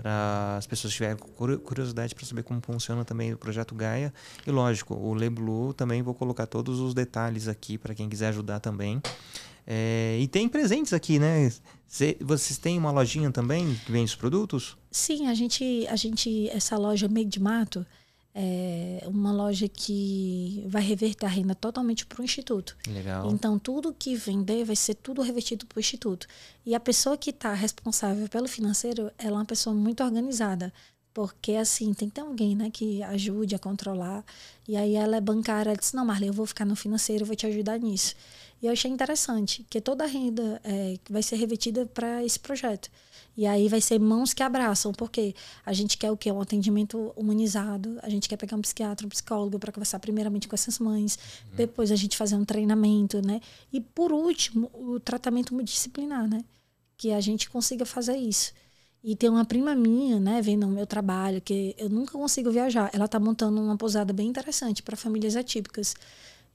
para 0.00 0.56
as 0.56 0.66
pessoas 0.66 0.94
tiverem 0.94 1.16
curiosidade 1.16 2.14
para 2.14 2.24
saber 2.24 2.42
como 2.42 2.60
funciona 2.62 3.04
também 3.04 3.34
o 3.34 3.36
projeto 3.36 3.74
Gaia. 3.74 4.12
E 4.46 4.50
lógico, 4.50 4.94
o 4.94 5.12
Leblu 5.12 5.74
também 5.74 6.00
vou 6.00 6.14
colocar 6.14 6.46
todos 6.46 6.80
os 6.80 6.94
detalhes 6.94 7.48
aqui 7.48 7.76
para 7.76 7.94
quem 7.94 8.08
quiser 8.08 8.28
ajudar 8.28 8.60
também. 8.60 9.02
É, 9.66 10.18
e 10.18 10.26
tem 10.26 10.48
presentes 10.48 10.94
aqui, 10.94 11.18
né? 11.18 11.52
Cê, 11.86 12.16
vocês 12.20 12.58
têm 12.58 12.78
uma 12.78 12.90
lojinha 12.90 13.30
também 13.30 13.74
que 13.84 13.92
vende 13.92 14.06
os 14.06 14.16
produtos? 14.16 14.76
Sim, 14.90 15.28
a 15.28 15.34
gente, 15.34 15.86
a 15.88 15.96
gente 15.96 16.48
essa 16.48 16.78
loja 16.78 17.06
Meio 17.06 17.28
de 17.28 17.40
Mato, 17.40 17.84
é 18.34 19.02
uma 19.06 19.32
loja 19.32 19.68
que 19.68 20.64
vai 20.68 20.82
reverter 20.82 21.26
a 21.26 21.28
renda 21.28 21.54
totalmente 21.54 22.06
para 22.06 22.20
o 22.20 22.24
Instituto. 22.24 22.76
Legal. 22.88 23.30
Então, 23.30 23.58
tudo 23.58 23.94
que 23.96 24.14
vender 24.14 24.64
vai 24.64 24.76
ser 24.76 24.94
tudo 24.94 25.20
revertido 25.22 25.66
para 25.66 25.78
o 25.78 25.80
Instituto. 25.80 26.26
E 26.64 26.74
a 26.74 26.80
pessoa 26.80 27.16
que 27.16 27.30
está 27.30 27.52
responsável 27.52 28.28
pelo 28.28 28.48
financeiro, 28.48 29.10
ela 29.18 29.36
é 29.36 29.40
uma 29.40 29.44
pessoa 29.44 29.74
muito 29.74 30.02
organizada. 30.02 30.72
Porque, 31.12 31.54
assim, 31.54 31.92
tem 31.92 32.08
que 32.08 32.14
ter 32.14 32.20
alguém 32.20 32.54
né, 32.54 32.70
que 32.70 33.02
ajude 33.02 33.54
a 33.56 33.58
controlar. 33.58 34.24
E 34.68 34.76
aí 34.76 34.94
ela 34.94 35.16
é 35.16 35.20
bancária, 35.20 35.70
ela 35.70 35.76
disse, 35.76 35.96
não, 35.96 36.04
Marley, 36.04 36.28
eu 36.28 36.32
vou 36.32 36.46
ficar 36.46 36.64
no 36.64 36.76
financeiro, 36.76 37.22
eu 37.22 37.26
vou 37.26 37.34
te 37.34 37.46
ajudar 37.46 37.78
nisso. 37.78 38.14
E 38.62 38.66
eu 38.66 38.72
achei 38.72 38.90
interessante, 38.90 39.66
que 39.68 39.80
toda 39.80 40.04
a 40.04 40.06
renda 40.06 40.60
é, 40.62 40.96
vai 41.08 41.22
ser 41.22 41.36
revertida 41.36 41.86
para 41.86 42.24
esse 42.24 42.38
projeto. 42.38 42.90
E 43.40 43.46
aí 43.46 43.68
vai 43.68 43.80
ser 43.80 43.98
mãos 43.98 44.34
que 44.34 44.42
abraçam, 44.42 44.92
porque 44.92 45.34
a 45.64 45.72
gente 45.72 45.96
quer 45.96 46.10
o 46.10 46.16
quê? 46.16 46.30
Um 46.30 46.42
atendimento 46.42 47.10
humanizado, 47.16 47.98
a 48.02 48.10
gente 48.10 48.28
quer 48.28 48.36
pegar 48.36 48.54
um 48.54 48.60
psiquiatra, 48.60 49.06
um 49.06 49.08
psicólogo 49.08 49.58
para 49.58 49.72
conversar 49.72 49.98
primeiramente 49.98 50.46
com 50.46 50.54
essas 50.54 50.78
mães, 50.78 51.16
uhum. 51.16 51.56
depois 51.56 51.90
a 51.90 51.96
gente 51.96 52.18
fazer 52.18 52.36
um 52.36 52.44
treinamento, 52.44 53.26
né? 53.26 53.40
E 53.72 53.80
por 53.80 54.12
último, 54.12 54.70
o 54.74 55.00
tratamento 55.00 55.54
multidisciplinar, 55.54 56.28
né? 56.28 56.44
Que 56.98 57.12
a 57.12 57.20
gente 57.22 57.48
consiga 57.48 57.86
fazer 57.86 58.18
isso. 58.18 58.52
E 59.02 59.16
tem 59.16 59.30
uma 59.30 59.46
prima 59.46 59.74
minha, 59.74 60.20
né, 60.20 60.42
vendo 60.42 60.66
o 60.66 60.70
meu 60.70 60.86
trabalho, 60.86 61.40
que 61.40 61.74
eu 61.78 61.88
nunca 61.88 62.12
consigo 62.12 62.50
viajar. 62.50 62.90
Ela 62.92 63.06
está 63.06 63.18
montando 63.18 63.58
uma 63.58 63.74
pousada 63.74 64.12
bem 64.12 64.28
interessante 64.28 64.82
para 64.82 64.98
famílias 64.98 65.34
atípicas. 65.34 65.94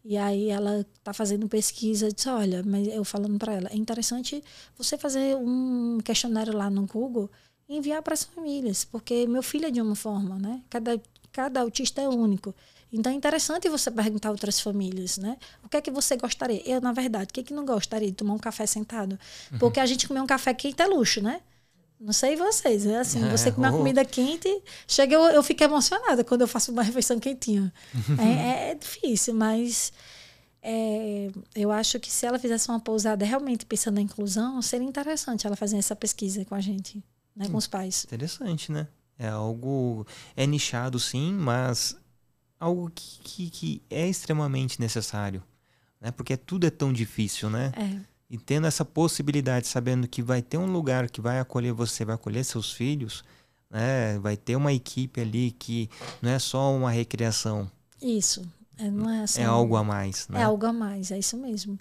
E 0.08 0.18
aí 0.18 0.50
ela 0.50 0.86
tá 1.04 1.12
fazendo 1.14 1.50
pesquisa, 1.50 2.12
disse, 2.12 2.30
olha, 2.30 2.62
mas 2.64 2.88
eu 2.88 3.04
falando 3.04 3.40
para 3.40 3.54
ela, 3.54 3.70
é 3.72 3.76
interessante 3.76 4.44
você 4.78 5.00
fazer 5.00 5.36
um 5.36 5.98
questionário 6.04 6.56
lá 6.56 6.70
no 6.70 6.86
Google 6.86 7.28
e 7.68 7.76
enviar 7.76 8.04
para 8.04 8.14
as 8.14 8.24
famílias, 8.24 8.86
porque 8.86 9.26
meu 9.26 9.42
filho 9.42 9.66
é 9.66 9.72
de 9.72 9.82
uma 9.82 9.96
forma, 9.96 10.38
né? 10.38 10.62
Cada 10.70 11.02
cada 11.36 11.60
autista 11.60 12.02
é 12.02 12.08
único. 12.08 12.56
Então 12.94 13.12
é 13.12 13.16
interessante 13.16 13.68
você 13.68 13.92
perguntar 13.92 14.30
a 14.30 14.32
outras 14.32 14.62
famílias, 14.62 15.18
né? 15.18 15.38
O 15.62 15.68
que 15.68 15.76
é 15.76 15.82
que 15.82 15.92
você 15.92 16.16
gostaria? 16.16 16.62
Eu, 16.66 16.80
na 16.80 16.94
verdade, 16.94 17.32
o 17.32 17.34
que 17.34 17.42
é 17.42 17.44
que 17.44 17.54
não 17.54 17.66
gostaria 17.66 18.08
de 18.08 18.16
tomar 18.16 18.36
um 18.36 18.40
café 18.40 18.66
sentado? 18.66 19.20
Uhum. 19.52 19.58
Porque 19.58 19.82
a 19.82 19.86
gente 19.86 20.08
comer 20.08 20.22
um 20.22 20.28
café 20.28 20.54
quente 20.54 20.82
é 20.82 20.86
luxo, 20.86 21.22
né? 21.22 21.42
Não 22.00 22.12
sei 22.12 22.36
vocês, 22.36 22.86
é 22.86 22.98
assim, 22.98 23.26
é, 23.26 23.30
você 23.30 23.52
comer 23.52 23.70
uma 23.70 23.78
comida 23.78 24.04
quente, 24.04 24.50
chega 24.88 25.16
eu, 25.16 25.22
eu 25.28 25.42
fico 25.42 25.64
emocionada 25.64 26.24
quando 26.24 26.42
eu 26.42 26.48
faço 26.48 26.72
uma 26.72 26.84
refeição 26.84 27.20
quentinha. 27.20 27.74
é, 28.20 28.72
é, 28.72 28.76
difícil, 28.76 29.34
mas 29.34 29.94
é, 30.62 31.30
eu 31.56 31.72
acho 31.72 32.00
que 32.00 32.12
se 32.12 32.26
ela 32.26 32.38
fizesse 32.38 32.68
uma 32.70 32.80
pousada 32.80 33.24
realmente 33.24 33.66
pensando 33.66 33.96
na 33.96 34.02
inclusão, 34.02 34.62
seria 34.62 34.88
interessante 34.88 35.48
ela 35.48 35.56
fazer 35.56 35.78
essa 35.78 35.96
pesquisa 35.96 36.44
com 36.44 36.56
a 36.56 36.60
gente, 36.60 37.04
né, 37.36 37.48
com 37.48 37.58
os 37.58 37.68
pais. 37.68 38.04
Interessante, 38.04 38.72
né? 38.72 38.88
É 39.18 39.30
algo 39.30 40.06
é 40.36 40.46
nichado 40.46 41.00
sim, 41.00 41.32
mas 41.32 41.96
algo 42.60 42.92
que, 42.94 43.20
que, 43.22 43.50
que 43.50 43.82
é 43.90 44.08
extremamente 44.08 44.82
necessário, 44.82 45.42
né? 46.02 46.12
Porque 46.12 46.36
tudo 46.36 46.68
é 46.68 46.70
tão 46.70 46.92
difícil, 46.92 47.50
né? 47.50 47.72
É. 47.78 48.15
E 48.30 48.38
tendo 48.38 48.68
essa 48.68 48.84
possibilidade, 48.84 49.68
sabendo 49.68 50.08
que 50.08 50.22
vai 50.22 50.42
ter 50.42 50.58
um 50.58 50.72
lugar 50.72 51.10
que 51.10 51.22
vai 51.22 51.40
acolher 51.40 51.72
você, 51.72 52.04
vai 52.04 52.16
acolher 52.16 52.44
seus 52.44 52.72
filhos, 52.72 53.24
né? 53.70 54.18
Vai 54.20 54.36
ter 54.36 54.56
uma 54.56 54.74
equipe 54.74 55.22
ali 55.22 55.52
que 55.52 55.90
não 56.22 56.32
é 56.32 56.40
só 56.40 56.74
uma 56.76 56.90
recreação. 56.90 57.70
Isso. 58.02 58.42
É, 58.78 58.90
não 58.90 59.10
é, 59.10 59.28
só, 59.28 59.42
é 59.42 59.46
algo 59.46 59.76
a 59.76 59.84
mais, 59.84 60.28
né? 60.28 60.42
É 60.42 60.44
algo 60.44 60.66
a 60.66 60.74
mais, 60.74 61.12
é 61.12 61.20
isso 61.20 61.38
mesmo. 61.38 61.80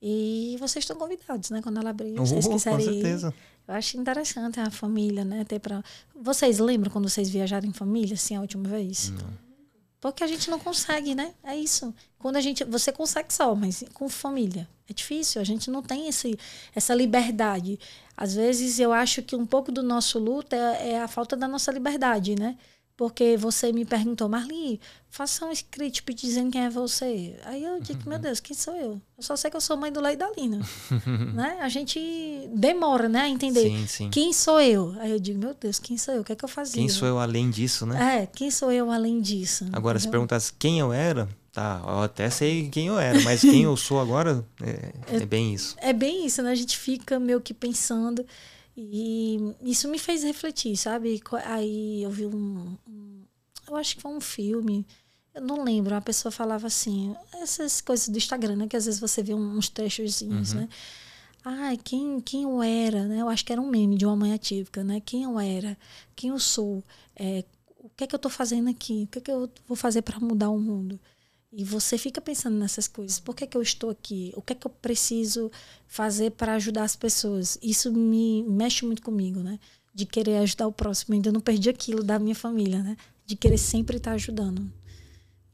E 0.00 0.56
vocês 0.60 0.84
estão 0.84 0.96
convidados, 0.96 1.50
né? 1.50 1.60
Quando 1.62 1.78
ela 1.78 1.90
abrir, 1.90 2.14
vocês 2.14 2.46
uh, 2.46 2.50
quiserem 2.50 2.86
com 2.86 2.92
certeza. 2.92 3.28
Ir. 3.28 3.68
Eu 3.68 3.74
acho 3.74 3.98
interessante 3.98 4.60
a 4.60 4.70
família, 4.70 5.24
né? 5.24 5.44
Ter 5.44 5.58
pra... 5.58 5.82
Vocês 6.14 6.58
lembram 6.58 6.90
quando 6.90 7.08
vocês 7.08 7.28
viajaram 7.28 7.68
em 7.68 7.72
família, 7.72 8.14
assim, 8.14 8.36
a 8.36 8.40
última 8.40 8.68
vez? 8.68 9.10
Não. 9.10 9.48
Porque 10.00 10.22
a 10.22 10.26
gente 10.26 10.48
não 10.48 10.58
consegue, 10.58 11.14
né? 11.14 11.34
É 11.42 11.56
isso. 11.56 11.92
Quando 12.18 12.36
a 12.36 12.40
gente. 12.40 12.64
Você 12.64 12.92
consegue 12.92 13.32
só, 13.32 13.54
mas 13.54 13.84
com 13.92 14.08
família. 14.08 14.68
É 14.88 14.92
difícil. 14.92 15.40
A 15.40 15.44
gente 15.44 15.70
não 15.70 15.82
tem 15.82 16.08
esse, 16.08 16.38
essa 16.74 16.94
liberdade. 16.94 17.78
Às 18.16 18.34
vezes 18.34 18.78
eu 18.78 18.92
acho 18.92 19.22
que 19.22 19.36
um 19.36 19.46
pouco 19.46 19.70
do 19.70 19.82
nosso 19.82 20.18
luto 20.18 20.54
é, 20.54 20.92
é 20.92 21.02
a 21.02 21.08
falta 21.08 21.36
da 21.36 21.46
nossa 21.46 21.70
liberdade, 21.70 22.34
né? 22.34 22.56
Porque 22.98 23.36
você 23.36 23.70
me 23.70 23.84
perguntou, 23.84 24.28
Marli, 24.28 24.80
faça 25.08 25.46
um 25.46 25.52
script 25.52 26.12
dizendo 26.14 26.50
quem 26.50 26.64
é 26.64 26.68
você. 26.68 27.38
Aí 27.44 27.62
eu 27.62 27.78
digo, 27.80 28.08
meu 28.08 28.18
Deus, 28.18 28.40
quem 28.40 28.56
sou 28.56 28.74
eu? 28.74 29.00
Eu 29.16 29.22
só 29.22 29.36
sei 29.36 29.52
que 29.52 29.56
eu 29.56 29.60
sou 29.60 29.76
mãe 29.76 29.92
do 29.92 30.00
Lei 30.00 30.16
da 30.16 30.28
Lina. 30.36 30.58
né? 31.32 31.58
A 31.60 31.68
gente 31.68 32.00
demora, 32.52 33.08
né, 33.08 33.20
a 33.20 33.28
entender 33.28 33.62
sim, 33.62 33.86
sim. 33.86 34.10
quem 34.10 34.32
sou 34.32 34.60
eu. 34.60 34.96
Aí 34.98 35.12
eu 35.12 35.20
digo, 35.20 35.38
meu 35.38 35.54
Deus, 35.54 35.78
quem 35.78 35.96
sou 35.96 36.12
eu? 36.12 36.22
O 36.22 36.24
que 36.24 36.32
é 36.32 36.34
que 36.34 36.44
eu 36.44 36.48
fazia? 36.48 36.82
Quem 36.82 36.88
sou 36.88 37.06
eu 37.06 37.20
além 37.20 37.50
disso, 37.50 37.86
né? 37.86 38.22
É, 38.22 38.26
quem 38.26 38.50
sou 38.50 38.72
eu 38.72 38.90
além 38.90 39.20
disso? 39.20 39.66
Agora, 39.66 39.96
entendeu? 39.96 40.00
se 40.00 40.08
perguntasse 40.10 40.52
quem 40.58 40.80
eu 40.80 40.92
era, 40.92 41.28
tá, 41.58 41.82
eu 41.84 42.02
até 42.02 42.30
sei 42.30 42.68
quem 42.68 42.86
eu 42.86 42.98
era, 42.98 43.20
mas 43.22 43.40
quem 43.40 43.64
eu 43.64 43.76
sou 43.76 44.00
agora 44.00 44.46
é, 44.62 44.92
é, 45.12 45.16
é 45.16 45.26
bem 45.26 45.52
isso. 45.52 45.76
É 45.78 45.92
bem 45.92 46.24
isso, 46.24 46.40
né? 46.42 46.52
A 46.52 46.54
gente 46.54 46.78
fica 46.78 47.18
meio 47.18 47.40
que 47.40 47.52
pensando. 47.52 48.24
E 48.76 49.54
isso 49.62 49.88
me 49.88 49.98
fez 49.98 50.22
refletir, 50.22 50.76
sabe? 50.76 51.20
Aí 51.44 52.00
eu 52.02 52.10
vi 52.10 52.26
um, 52.26 52.76
um, 52.88 53.22
Eu 53.68 53.74
acho 53.74 53.96
que 53.96 54.02
foi 54.02 54.12
um 54.12 54.20
filme. 54.20 54.86
Eu 55.34 55.42
não 55.42 55.64
lembro. 55.64 55.96
A 55.96 56.00
pessoa 56.00 56.30
falava 56.30 56.68
assim. 56.68 57.12
Essas 57.42 57.80
coisas 57.80 58.08
do 58.08 58.16
Instagram, 58.16 58.54
né? 58.54 58.68
Que 58.68 58.76
às 58.76 58.86
vezes 58.86 59.00
você 59.00 59.20
vê 59.20 59.34
uns 59.34 59.68
trechozinhos, 59.68 60.52
uhum. 60.52 60.60
né? 60.60 60.68
Ai, 61.44 61.76
quem, 61.76 62.20
quem 62.20 62.44
eu 62.44 62.62
era, 62.62 63.04
né? 63.06 63.20
Eu 63.20 63.28
acho 63.28 63.44
que 63.44 63.52
era 63.52 63.60
um 63.60 63.68
meme 63.68 63.96
de 63.96 64.06
uma 64.06 64.14
mãe 64.14 64.32
atípica, 64.32 64.84
né? 64.84 65.00
Quem 65.00 65.24
eu 65.24 65.40
era, 65.40 65.76
quem 66.14 66.30
eu 66.30 66.38
sou, 66.38 66.84
é, 67.16 67.44
o 67.78 67.88
que 67.96 68.04
é 68.04 68.06
que 68.06 68.14
eu 68.14 68.18
estou 68.18 68.30
fazendo 68.30 68.68
aqui, 68.68 69.04
o 69.04 69.06
que 69.08 69.18
é 69.18 69.20
que 69.22 69.30
eu 69.30 69.50
vou 69.66 69.76
fazer 69.76 70.02
para 70.02 70.20
mudar 70.20 70.50
o 70.50 70.58
mundo. 70.58 71.00
E 71.50 71.64
você 71.64 71.96
fica 71.96 72.20
pensando 72.20 72.58
nessas 72.58 72.86
coisas. 72.86 73.18
Por 73.18 73.34
que, 73.34 73.46
que 73.46 73.56
eu 73.56 73.62
estou 73.62 73.88
aqui? 73.88 74.32
O 74.36 74.42
que 74.42 74.52
é 74.52 74.56
que 74.56 74.66
eu 74.66 74.70
preciso 74.70 75.50
fazer 75.86 76.32
para 76.32 76.54
ajudar 76.54 76.84
as 76.84 76.94
pessoas? 76.94 77.58
Isso 77.62 77.90
me 77.92 78.42
mexe 78.42 78.84
muito 78.84 79.00
comigo, 79.00 79.40
né? 79.40 79.58
De 79.94 80.04
querer 80.04 80.38
ajudar 80.38 80.66
o 80.66 80.72
próximo. 80.72 81.14
Ainda 81.14 81.32
não 81.32 81.40
perdi 81.40 81.70
aquilo 81.70 82.02
da 82.04 82.18
minha 82.18 82.34
família, 82.34 82.82
né? 82.82 82.96
De 83.24 83.34
querer 83.34 83.56
sempre 83.56 83.96
estar 83.96 84.12
ajudando. 84.12 84.70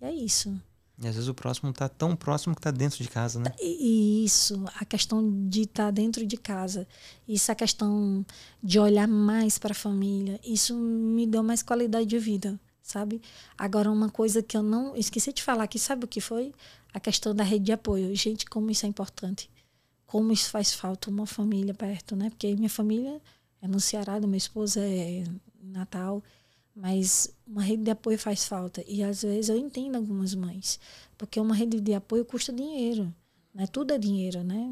E 0.01 0.05
é 0.05 0.13
isso. 0.13 0.61
E 0.99 1.07
às 1.07 1.15
vezes 1.15 1.29
o 1.29 1.35
próximo 1.35 1.71
está 1.71 1.89
tão 1.89 2.17
próximo 2.17 2.55
que 2.55 2.61
está 2.61 2.73
dentro 2.73 3.03
de 3.03 3.09
casa, 3.09 3.39
né? 3.39 3.53
Isso, 3.61 4.65
a 4.77 4.85
questão 4.85 5.49
de 5.49 5.63
estar 5.63 5.87
tá 5.87 5.91
dentro 5.93 6.27
de 6.27 6.37
casa. 6.37 6.89
Isso, 7.27 7.53
a 7.53 7.55
questão 7.55 8.27
de 8.61 8.81
olhar 8.81 9.07
mais 9.07 9.59
para 9.59 9.73
a 9.73 9.77
família. 9.77 10.41
Isso 10.45 10.75
me 10.75 11.25
deu 11.25 11.43
mais 11.43 11.63
qualidade 11.63 12.07
de 12.07 12.19
vida 12.19 12.59
sabe? 12.85 13.21
Agora, 13.57 13.91
uma 13.91 14.11
coisa 14.11 14.43
que 14.43 14.57
eu 14.57 14.63
não 14.63 14.95
esqueci 14.95 15.33
de 15.33 15.43
falar 15.43 15.65
aqui, 15.65 15.79
sabe 15.79 16.05
o 16.05 16.09
que 16.09 16.21
foi? 16.21 16.53
A 16.93 17.01
questão 17.01 17.35
da 17.35 17.43
rede 17.43 17.65
de 17.65 17.73
apoio. 17.73 18.15
Gente, 18.15 18.45
como 18.45 18.71
isso 18.71 18.85
é 18.87 18.89
importante. 18.89 19.51
Como 20.07 20.31
isso 20.31 20.51
faz 20.51 20.73
falta 20.75 21.11
uma 21.11 21.27
família 21.27 21.75
perto, 21.75 22.15
né? 22.15 22.31
Porque 22.31 22.55
minha 22.55 22.69
família 22.69 23.21
é 23.61 23.67
no 23.67 23.81
Ceará, 23.81 24.21
meu 24.21 24.37
esposo 24.37 24.79
é 24.79 25.25
Natal, 25.61 26.23
mas 26.77 27.35
uma 27.47 27.63
rede 27.63 27.85
de 27.85 27.91
apoio 27.91 28.19
faz 28.19 28.45
falta. 28.47 28.85
E 28.87 29.03
às 29.03 29.23
vezes 29.23 29.49
eu 29.49 29.57
entendo 29.57 29.97
algumas 29.97 30.35
mães, 30.35 30.79
porque 31.17 31.41
uma 31.41 31.55
rede 31.55 31.81
de 31.81 31.95
apoio 31.95 32.25
custa 32.25 32.53
dinheiro, 32.53 33.13
né? 33.53 33.67
Tudo 33.67 33.93
é 33.95 33.99
dinheiro, 33.99 34.45
né? 34.45 34.71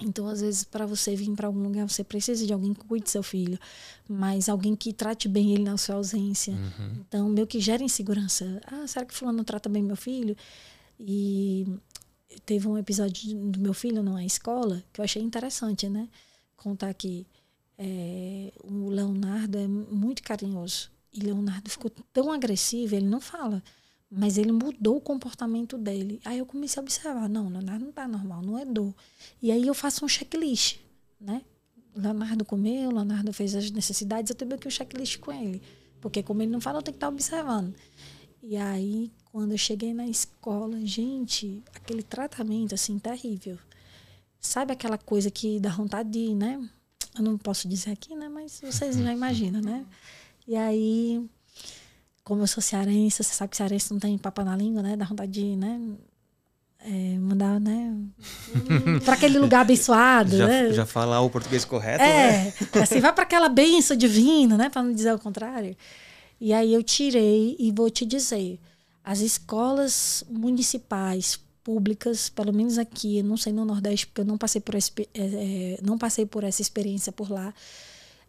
Então, 0.00 0.26
às 0.28 0.40
vezes, 0.40 0.64
para 0.64 0.86
você 0.86 1.14
vir 1.14 1.30
para 1.32 1.46
algum 1.46 1.62
lugar, 1.62 1.88
você 1.88 2.02
precisa 2.02 2.44
de 2.44 2.52
alguém 2.52 2.74
que 2.74 2.84
cuide 2.84 3.04
do 3.04 3.10
seu 3.10 3.22
filho, 3.22 3.58
mas 4.08 4.48
alguém 4.48 4.74
que 4.74 4.92
trate 4.92 5.28
bem 5.28 5.52
ele 5.52 5.62
na 5.62 5.76
sua 5.76 5.94
ausência. 5.94 6.52
Uhum. 6.52 7.04
Então, 7.06 7.28
meio 7.28 7.46
que 7.46 7.60
gera 7.60 7.82
insegurança. 7.82 8.60
Ah, 8.66 8.86
será 8.86 9.04
que 9.04 9.14
fulano 9.14 9.44
trata 9.44 9.68
bem 9.68 9.82
meu 9.82 9.96
filho? 9.96 10.36
E 10.98 11.66
teve 12.44 12.66
um 12.66 12.76
episódio 12.76 13.34
do 13.50 13.60
meu 13.60 13.72
filho 13.72 14.02
numa 14.02 14.24
escola 14.24 14.82
que 14.92 15.00
eu 15.00 15.04
achei 15.04 15.22
interessante, 15.22 15.88
né? 15.88 16.08
Contar 16.56 16.92
que 16.94 17.26
é, 17.78 18.52
o 18.62 18.88
Leonardo 18.88 19.58
é 19.58 19.66
muito 19.66 20.22
carinhoso. 20.22 20.90
E 21.12 21.20
Leonardo 21.20 21.70
ficou 21.70 21.90
tão 22.12 22.32
agressivo, 22.32 22.96
ele 22.96 23.06
não 23.06 23.20
fala. 23.20 23.62
Mas 24.16 24.38
ele 24.38 24.52
mudou 24.52 24.96
o 24.96 25.00
comportamento 25.00 25.76
dele. 25.76 26.20
Aí 26.24 26.38
eu 26.38 26.46
comecei 26.46 26.80
a 26.80 26.82
observar, 26.82 27.28
não, 27.28 27.48
Leonardo 27.48 27.84
não 27.84 27.92
tá 27.92 28.06
normal, 28.06 28.42
não 28.42 28.58
é 28.58 28.64
dor. 28.64 28.94
E 29.42 29.50
aí 29.50 29.66
eu 29.66 29.74
faço 29.74 30.04
um 30.04 30.08
checklist, 30.08 30.78
né? 31.20 31.42
Leonardo 31.96 32.44
comeu, 32.44 32.90
Leonardo 32.90 33.32
fez 33.32 33.54
as 33.54 33.70
necessidades, 33.70 34.30
eu 34.30 34.36
tenho 34.36 34.56
que 34.58 34.68
um 34.68 34.70
checklist 34.70 35.18
com 35.18 35.32
ele. 35.32 35.60
Porque 36.00 36.22
como 36.22 36.42
ele 36.42 36.50
não 36.50 36.60
fala, 36.60 36.78
eu 36.78 36.82
tenho 36.82 36.92
que 36.94 36.98
estar 36.98 37.08
observando. 37.08 37.74
E 38.42 38.56
aí, 38.56 39.10
quando 39.32 39.52
eu 39.52 39.58
cheguei 39.58 39.92
na 39.94 40.06
escola, 40.06 40.84
gente, 40.84 41.62
aquele 41.74 42.02
tratamento, 42.02 42.74
assim, 42.74 42.98
terrível. 42.98 43.58
Sabe 44.38 44.72
aquela 44.72 44.98
coisa 44.98 45.30
que 45.30 45.58
dá 45.58 45.70
vontade 45.70 46.10
de, 46.10 46.34
né? 46.34 46.68
Eu 47.16 47.22
não 47.22 47.38
posso 47.38 47.66
dizer 47.66 47.92
aqui, 47.92 48.14
né? 48.14 48.28
Mas 48.28 48.60
vocês 48.60 48.96
já 48.96 49.12
imaginam, 49.12 49.60
né? 49.60 49.86
E 50.46 50.54
aí, 50.54 51.24
como 52.24 52.42
eu 52.42 52.46
sou 52.46 52.62
cearense, 52.62 53.22
você 53.22 53.34
sabe 53.34 53.50
que 53.50 53.56
cearense 53.56 53.92
não 53.92 54.00
tem 54.00 54.16
papa 54.16 54.42
na 54.42 54.56
língua, 54.56 54.82
né? 54.82 54.96
Dá 54.96 55.04
vontade 55.04 55.30
de, 55.30 55.56
né? 55.56 55.78
É, 56.80 57.18
mandar, 57.18 57.60
né? 57.60 57.94
para 59.04 59.14
aquele 59.14 59.38
lugar 59.38 59.60
abençoado, 59.60 60.36
já, 60.36 60.46
né? 60.46 60.72
Já 60.72 60.86
falar 60.86 61.20
o 61.20 61.30
português 61.30 61.64
correto, 61.64 62.02
é, 62.02 62.44
né? 62.44 62.54
assim, 62.82 63.00
vai 63.00 63.12
para 63.12 63.24
aquela 63.24 63.48
benção 63.48 63.96
divina, 63.96 64.56
né? 64.56 64.70
Para 64.70 64.82
não 64.82 64.92
dizer 64.92 65.14
o 65.14 65.18
contrário. 65.18 65.76
E 66.40 66.52
aí 66.52 66.72
eu 66.72 66.82
tirei 66.82 67.56
e 67.58 67.70
vou 67.70 67.88
te 67.90 68.04
dizer, 68.04 68.58
as 69.04 69.20
escolas 69.20 70.24
municipais 70.28 71.38
públicas, 71.62 72.28
pelo 72.28 72.52
menos 72.52 72.78
aqui, 72.78 73.22
não 73.22 73.36
sei 73.36 73.52
no 73.52 73.64
Nordeste, 73.64 74.06
porque 74.06 74.20
eu 74.22 74.26
não 74.26 74.36
passei 74.36 74.60
por, 74.60 74.74
é, 74.74 75.78
não 75.82 75.96
passei 75.96 76.26
por 76.26 76.44
essa 76.44 76.60
experiência 76.60 77.12
por 77.12 77.30
lá. 77.30 77.52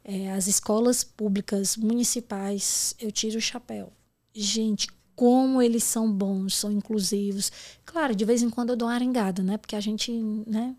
É, 0.08 0.32
as 0.32 0.46
escolas 0.46 1.04
públicas 1.04 1.76
municipais, 1.76 2.96
eu 3.00 3.12
tiro 3.12 3.40
o 3.40 3.42
chapéu. 3.42 3.92
Gente, 4.36 4.88
como 5.16 5.62
eles 5.62 5.84
são 5.84 6.12
bons, 6.12 6.56
são 6.56 6.72
inclusivos. 6.72 7.52
Claro, 7.84 8.16
de 8.16 8.24
vez 8.24 8.44
em 8.44 8.50
quando 8.52 8.70
eu 8.70 8.76
dou 8.76 8.88
uma 8.88 8.94
arengada, 8.94 9.42
né? 9.42 9.58
Porque 9.58 9.76
a 9.76 9.80
gente, 9.80 10.12
né? 10.46 10.76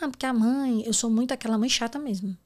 Ah, 0.00 0.08
porque 0.08 0.24
a 0.24 0.32
mãe, 0.32 0.84
eu 0.86 0.92
sou 0.92 1.10
muito 1.10 1.32
aquela 1.34 1.58
mãe 1.58 1.68
chata 1.68 1.98
mesmo. 1.98 2.36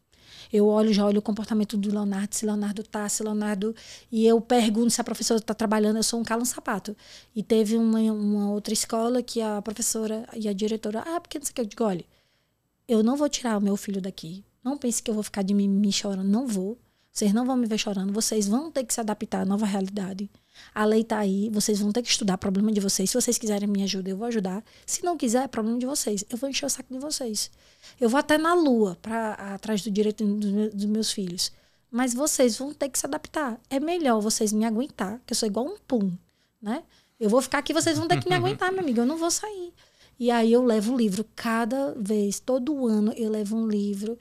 Eu 0.50 0.66
olho, 0.66 0.94
já 0.94 1.04
olho 1.04 1.18
o 1.18 1.22
comportamento 1.22 1.76
do 1.76 1.90
Leonardo, 1.90 2.34
se 2.34 2.46
Leonardo 2.46 2.82
tá, 2.84 3.06
se 3.08 3.22
Leonardo. 3.22 3.74
E 4.10 4.26
eu 4.26 4.40
pergunto 4.40 4.90
se 4.90 5.00
a 5.00 5.04
professora 5.04 5.40
está 5.40 5.52
trabalhando, 5.52 5.96
eu 5.96 6.02
sou 6.02 6.20
um 6.20 6.24
calo 6.24 6.46
sapato. 6.46 6.96
E 7.34 7.42
teve 7.42 7.76
uma, 7.76 7.98
uma 8.00 8.50
outra 8.50 8.72
escola 8.72 9.22
que 9.22 9.42
a 9.42 9.60
professora 9.60 10.26
e 10.34 10.48
a 10.48 10.54
diretora, 10.54 11.02
ah, 11.06 11.20
porque 11.20 11.38
não 11.38 11.44
sei 11.44 11.52
o 11.52 11.54
que, 11.54 11.60
eu 11.60 11.66
digo, 11.66 11.84
olha, 11.84 12.04
eu 12.88 13.02
não 13.02 13.16
vou 13.16 13.28
tirar 13.28 13.58
o 13.58 13.60
meu 13.60 13.76
filho 13.76 14.00
daqui. 14.00 14.44
Não 14.64 14.78
pense 14.78 15.02
que 15.02 15.10
eu 15.10 15.14
vou 15.14 15.22
ficar 15.22 15.42
de 15.42 15.52
mim 15.52 15.68
me 15.68 15.92
chorando, 15.92 16.26
não 16.26 16.46
vou. 16.46 16.78
Vocês 17.12 17.32
não 17.32 17.44
vão 17.44 17.56
me 17.56 17.66
ver 17.66 17.78
chorando, 17.78 18.12
vocês 18.12 18.48
vão 18.48 18.72
ter 18.72 18.82
que 18.82 18.92
se 18.92 19.00
adaptar 19.00 19.42
à 19.42 19.44
nova 19.44 19.64
realidade. 19.64 20.28
A 20.74 20.84
lei 20.84 21.02
está 21.02 21.18
aí, 21.18 21.48
vocês 21.50 21.78
vão 21.78 21.92
ter 21.92 22.02
que 22.02 22.08
estudar, 22.08 22.38
problema 22.38 22.72
de 22.72 22.80
vocês. 22.80 23.10
Se 23.10 23.14
vocês 23.20 23.38
quiserem 23.38 23.68
me 23.68 23.84
ajudar, 23.84 24.10
eu 24.10 24.16
vou 24.16 24.26
ajudar. 24.26 24.64
Se 24.84 25.04
não 25.04 25.16
quiser, 25.16 25.44
é 25.44 25.48
problema 25.48 25.78
de 25.78 25.86
vocês. 25.86 26.24
Eu 26.28 26.36
vou 26.36 26.50
encher 26.50 26.66
o 26.66 26.68
saco 26.68 26.92
de 26.92 26.98
vocês. 26.98 27.52
Eu 28.00 28.08
vou 28.08 28.18
até 28.18 28.36
na 28.36 28.54
lua 28.54 28.96
para 29.00 29.34
atrás 29.54 29.82
do 29.82 29.90
direito 29.90 30.24
dos 30.24 30.86
meus 30.86 31.12
filhos. 31.12 31.52
Mas 31.88 32.14
vocês 32.14 32.56
vão 32.56 32.74
ter 32.74 32.88
que 32.88 32.98
se 32.98 33.06
adaptar. 33.06 33.60
É 33.70 33.78
melhor 33.78 34.20
vocês 34.20 34.52
me 34.52 34.64
aguentar, 34.64 35.20
que 35.24 35.32
eu 35.32 35.36
sou 35.36 35.46
igual 35.46 35.66
um 35.66 35.76
pum, 35.86 36.10
né? 36.60 36.82
Eu 37.20 37.30
vou 37.30 37.40
ficar 37.40 37.58
aqui, 37.58 37.72
vocês 37.72 37.96
vão 37.96 38.08
ter 38.08 38.20
que 38.20 38.28
me 38.28 38.34
aguentar, 38.34 38.72
meu 38.72 38.80
amigo. 38.80 39.00
Eu 39.00 39.06
não 39.06 39.16
vou 39.16 39.30
sair. 39.30 39.72
E 40.18 40.30
aí 40.30 40.52
eu 40.52 40.64
levo 40.64 40.92
um 40.92 40.96
livro 40.96 41.24
cada 41.34 41.92
vez, 41.96 42.38
todo 42.38 42.86
ano 42.86 43.12
eu 43.16 43.30
levo 43.30 43.56
um 43.56 43.66
livro 43.66 44.16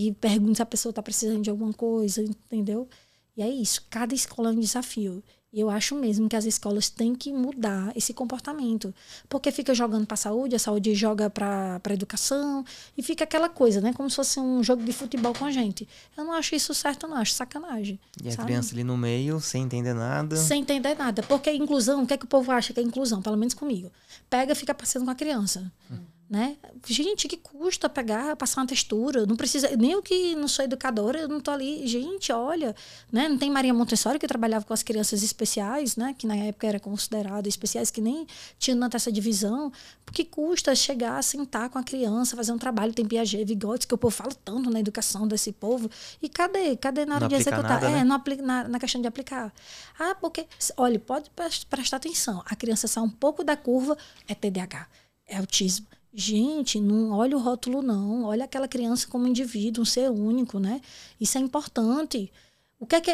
e 0.00 0.12
pergunto 0.12 0.54
se 0.54 0.62
a 0.62 0.66
pessoa 0.66 0.92
está 0.92 1.02
precisando 1.02 1.42
de 1.42 1.50
alguma 1.50 1.72
coisa, 1.72 2.22
entendeu? 2.22 2.88
E 3.36 3.42
é 3.42 3.48
isso. 3.48 3.84
Cada 3.90 4.14
escola 4.14 4.50
é 4.50 4.52
um 4.52 4.60
desafio. 4.60 5.24
E 5.52 5.58
eu 5.58 5.68
acho 5.68 5.96
mesmo 5.96 6.28
que 6.28 6.36
as 6.36 6.44
escolas 6.44 6.88
têm 6.88 7.16
que 7.16 7.32
mudar 7.32 7.90
esse 7.96 8.14
comportamento. 8.14 8.94
Porque 9.28 9.50
fica 9.50 9.74
jogando 9.74 10.06
para 10.06 10.14
a 10.14 10.18
saúde, 10.18 10.54
a 10.54 10.58
saúde 10.60 10.94
joga 10.94 11.28
para 11.28 11.80
a 11.82 11.92
educação, 11.92 12.64
e 12.96 13.02
fica 13.02 13.24
aquela 13.24 13.48
coisa, 13.48 13.80
né? 13.80 13.92
Como 13.92 14.08
se 14.08 14.14
fosse 14.14 14.38
um 14.38 14.62
jogo 14.62 14.84
de 14.84 14.92
futebol 14.92 15.34
com 15.34 15.44
a 15.44 15.50
gente. 15.50 15.88
Eu 16.16 16.24
não 16.24 16.32
acho 16.32 16.54
isso 16.54 16.72
certo, 16.74 17.08
não, 17.08 17.16
acho 17.16 17.32
sacanagem. 17.32 17.98
E 18.22 18.30
sabe? 18.30 18.42
a 18.42 18.44
criança 18.44 18.74
ali 18.74 18.84
no 18.84 18.96
meio, 18.96 19.40
sem 19.40 19.64
entender 19.64 19.94
nada. 19.94 20.36
Sem 20.36 20.60
entender 20.60 20.94
nada. 20.94 21.24
Porque 21.24 21.50
inclusão, 21.50 22.04
o 22.04 22.06
que 22.06 22.14
é 22.14 22.16
que 22.16 22.24
o 22.24 22.28
povo 22.28 22.52
acha 22.52 22.72
que 22.72 22.78
é 22.78 22.84
inclusão? 22.84 23.20
Pelo 23.20 23.36
menos 23.36 23.54
comigo. 23.54 23.90
Pega 24.30 24.52
e 24.52 24.54
fica 24.54 24.72
passeando 24.72 25.06
com 25.06 25.10
a 25.10 25.16
criança. 25.16 25.72
Hum 25.90 26.17
né? 26.28 26.58
Gente, 26.86 27.26
que 27.26 27.38
custa 27.38 27.88
pegar, 27.88 28.36
passar 28.36 28.60
uma 28.60 28.66
textura? 28.66 29.24
Não 29.24 29.34
precisa, 29.34 29.74
nem 29.76 29.92
eu 29.92 30.02
que 30.02 30.34
não 30.34 30.46
sou 30.46 30.62
educadora, 30.62 31.20
eu 31.20 31.28
não 31.28 31.40
tô 31.40 31.50
ali. 31.50 31.86
Gente, 31.86 32.30
olha, 32.30 32.76
né? 33.10 33.28
Não 33.28 33.38
tem 33.38 33.50
Maria 33.50 33.72
Montessori 33.72 34.18
que 34.18 34.26
trabalhava 34.26 34.64
com 34.64 34.74
as 34.74 34.82
crianças 34.82 35.22
especiais, 35.22 35.96
né? 35.96 36.14
Que 36.16 36.26
na 36.26 36.36
época 36.36 36.66
era 36.66 36.78
considerada 36.78 37.48
especiais, 37.48 37.90
que 37.90 38.02
nem 38.02 38.26
tinha 38.58 38.76
tanta 38.76 38.98
essa 38.98 39.10
divisão. 39.10 39.72
Porque 40.04 40.22
custa 40.22 40.74
chegar, 40.74 41.22
sentar 41.24 41.70
com 41.70 41.78
a 41.78 41.82
criança, 41.82 42.36
fazer 42.36 42.52
um 42.52 42.58
trabalho, 42.58 42.92
tem 42.92 43.06
Piaget, 43.06 43.44
Vygotsky, 43.44 43.88
que 43.88 43.94
o 43.94 43.98
povo 43.98 44.14
fala 44.14 44.32
tanto 44.44 44.70
na 44.70 44.80
educação 44.80 45.26
desse 45.26 45.52
povo. 45.52 45.90
E 46.20 46.28
cadê? 46.28 46.76
Cadê 46.76 47.06
na 47.06 47.14
hora 47.14 47.24
não 47.24 47.28
de 47.28 47.36
executar? 47.36 47.80
Nada, 47.80 47.86
é, 47.86 48.04
né? 48.04 48.20
é, 48.36 48.42
na, 48.42 48.68
na 48.68 48.78
questão 48.78 49.00
de 49.00 49.08
aplicar. 49.08 49.52
Ah, 49.98 50.14
porque, 50.14 50.46
olha, 50.76 50.98
pode 50.98 51.30
prestar 51.70 51.96
atenção. 51.96 52.42
A 52.44 52.54
criança 52.54 52.86
sai 52.86 53.02
um 53.02 53.10
pouco 53.10 53.42
da 53.42 53.56
curva, 53.56 53.96
é 54.26 54.34
TDAH, 54.34 54.86
é 55.26 55.38
autismo 55.38 55.86
Gente, 56.18 56.80
não 56.80 57.12
olha 57.12 57.36
o 57.36 57.40
rótulo, 57.40 57.80
não. 57.80 58.24
Olha 58.24 58.44
aquela 58.44 58.66
criança 58.66 59.06
como 59.06 59.28
indivíduo, 59.28 59.82
um 59.82 59.84
ser 59.84 60.10
único, 60.10 60.58
né? 60.58 60.80
Isso 61.20 61.38
é 61.38 61.40
importante. 61.40 62.32
O 62.76 62.84
que 62.84 62.96
é 62.96 63.00
que. 63.00 63.10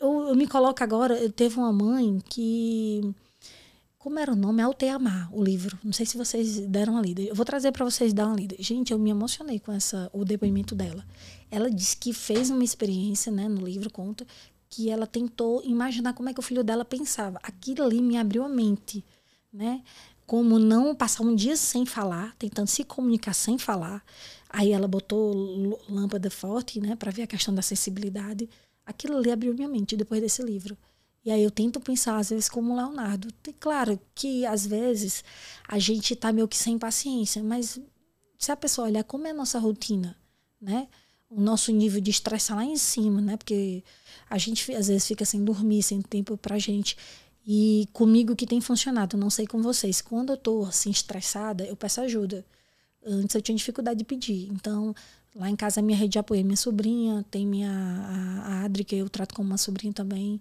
Eu, 0.00 0.28
eu 0.28 0.36
me 0.36 0.46
coloco 0.46 0.80
agora. 0.84 1.18
Eu 1.18 1.32
teve 1.32 1.58
uma 1.58 1.72
mãe 1.72 2.22
que. 2.30 3.12
Como 3.98 4.20
era 4.20 4.32
o 4.32 4.36
nome? 4.36 4.62
Alteamar, 4.62 5.28
o 5.34 5.42
livro. 5.42 5.76
Não 5.82 5.92
sei 5.92 6.06
se 6.06 6.16
vocês 6.16 6.60
deram 6.60 6.92
uma 6.92 7.02
lida. 7.02 7.22
Eu 7.22 7.34
vou 7.34 7.44
trazer 7.44 7.72
para 7.72 7.84
vocês 7.84 8.12
dar 8.12 8.28
uma 8.28 8.36
lida. 8.36 8.54
Gente, 8.60 8.92
eu 8.92 9.00
me 9.00 9.10
emocionei 9.10 9.58
com 9.58 9.72
essa, 9.72 10.08
o 10.12 10.24
depoimento 10.24 10.76
dela. 10.76 11.04
Ela 11.50 11.68
disse 11.68 11.96
que 11.96 12.12
fez 12.12 12.50
uma 12.50 12.62
experiência, 12.62 13.32
né, 13.32 13.48
no 13.48 13.66
livro 13.66 13.90
conta, 13.90 14.24
que 14.70 14.88
ela 14.88 15.08
tentou 15.08 15.60
imaginar 15.64 16.14
como 16.14 16.28
é 16.28 16.32
que 16.32 16.38
o 16.38 16.42
filho 16.42 16.62
dela 16.62 16.84
pensava. 16.84 17.40
Aquilo 17.42 17.82
ali 17.82 18.00
me 18.00 18.16
abriu 18.16 18.44
a 18.44 18.48
mente, 18.48 19.04
né? 19.52 19.82
Como 20.28 20.58
não 20.58 20.94
passar 20.94 21.22
um 21.22 21.34
dia 21.34 21.56
sem 21.56 21.86
falar, 21.86 22.36
tentando 22.38 22.66
se 22.66 22.84
comunicar 22.84 23.32
sem 23.32 23.56
falar. 23.56 24.04
Aí 24.50 24.72
ela 24.72 24.86
botou 24.86 25.80
lâmpada 25.88 26.30
forte, 26.30 26.78
né, 26.78 26.94
para 26.94 27.10
ver 27.10 27.22
a 27.22 27.26
questão 27.26 27.54
da 27.54 27.60
acessibilidade. 27.60 28.46
Aquilo 28.84 29.16
ali 29.16 29.30
abriu 29.30 29.54
minha 29.54 29.68
mente 29.68 29.96
depois 29.96 30.20
desse 30.20 30.42
livro. 30.42 30.76
E 31.24 31.30
aí 31.30 31.42
eu 31.42 31.50
tento 31.50 31.80
pensar, 31.80 32.18
às 32.18 32.28
vezes, 32.28 32.46
como 32.46 32.76
Leonardo. 32.76 33.28
E 33.46 33.54
claro 33.54 33.98
que, 34.14 34.44
às 34.44 34.66
vezes, 34.66 35.24
a 35.66 35.78
gente 35.78 36.14
tá 36.14 36.30
meio 36.30 36.46
que 36.46 36.58
sem 36.58 36.78
paciência, 36.78 37.42
mas 37.42 37.80
se 38.38 38.52
a 38.52 38.56
pessoa 38.56 38.86
olhar 38.86 39.04
como 39.04 39.26
é 39.26 39.30
a 39.30 39.34
nossa 39.34 39.58
rotina, 39.58 40.14
né? 40.60 40.88
O 41.30 41.40
nosso 41.40 41.72
nível 41.72 42.02
de 42.02 42.10
estresse 42.10 42.52
lá 42.52 42.64
em 42.64 42.76
cima, 42.76 43.22
né? 43.22 43.38
Porque 43.38 43.82
a 44.28 44.36
gente, 44.36 44.74
às 44.74 44.88
vezes, 44.88 45.06
fica 45.06 45.24
sem 45.24 45.42
dormir, 45.42 45.82
sem 45.82 46.02
tempo 46.02 46.36
pra 46.36 46.58
gente. 46.58 46.98
E 47.50 47.88
comigo 47.94 48.36
que 48.36 48.46
tem 48.46 48.60
funcionado, 48.60 49.16
não 49.16 49.30
sei 49.30 49.46
com 49.46 49.62
vocês. 49.62 50.02
Quando 50.02 50.34
eu 50.34 50.36
tô 50.36 50.64
assim 50.66 50.90
estressada, 50.90 51.64
eu 51.64 51.74
peço 51.74 51.98
ajuda. 52.02 52.44
Antes 53.02 53.34
eu 53.34 53.40
tinha 53.40 53.56
dificuldade 53.56 53.98
de 54.00 54.04
pedir. 54.04 54.50
Então, 54.52 54.94
lá 55.34 55.48
em 55.48 55.56
casa 55.56 55.80
minha 55.80 55.96
rede 55.96 56.12
de 56.12 56.18
apoio 56.18 56.40
é 56.40 56.44
minha 56.44 56.58
sobrinha, 56.58 57.24
tem 57.30 57.46
minha 57.46 57.70
a 58.44 58.64
Adri 58.64 58.84
que 58.84 58.96
eu 58.96 59.08
trato 59.08 59.34
como 59.34 59.48
uma 59.48 59.56
sobrinha 59.56 59.94
também. 59.94 60.38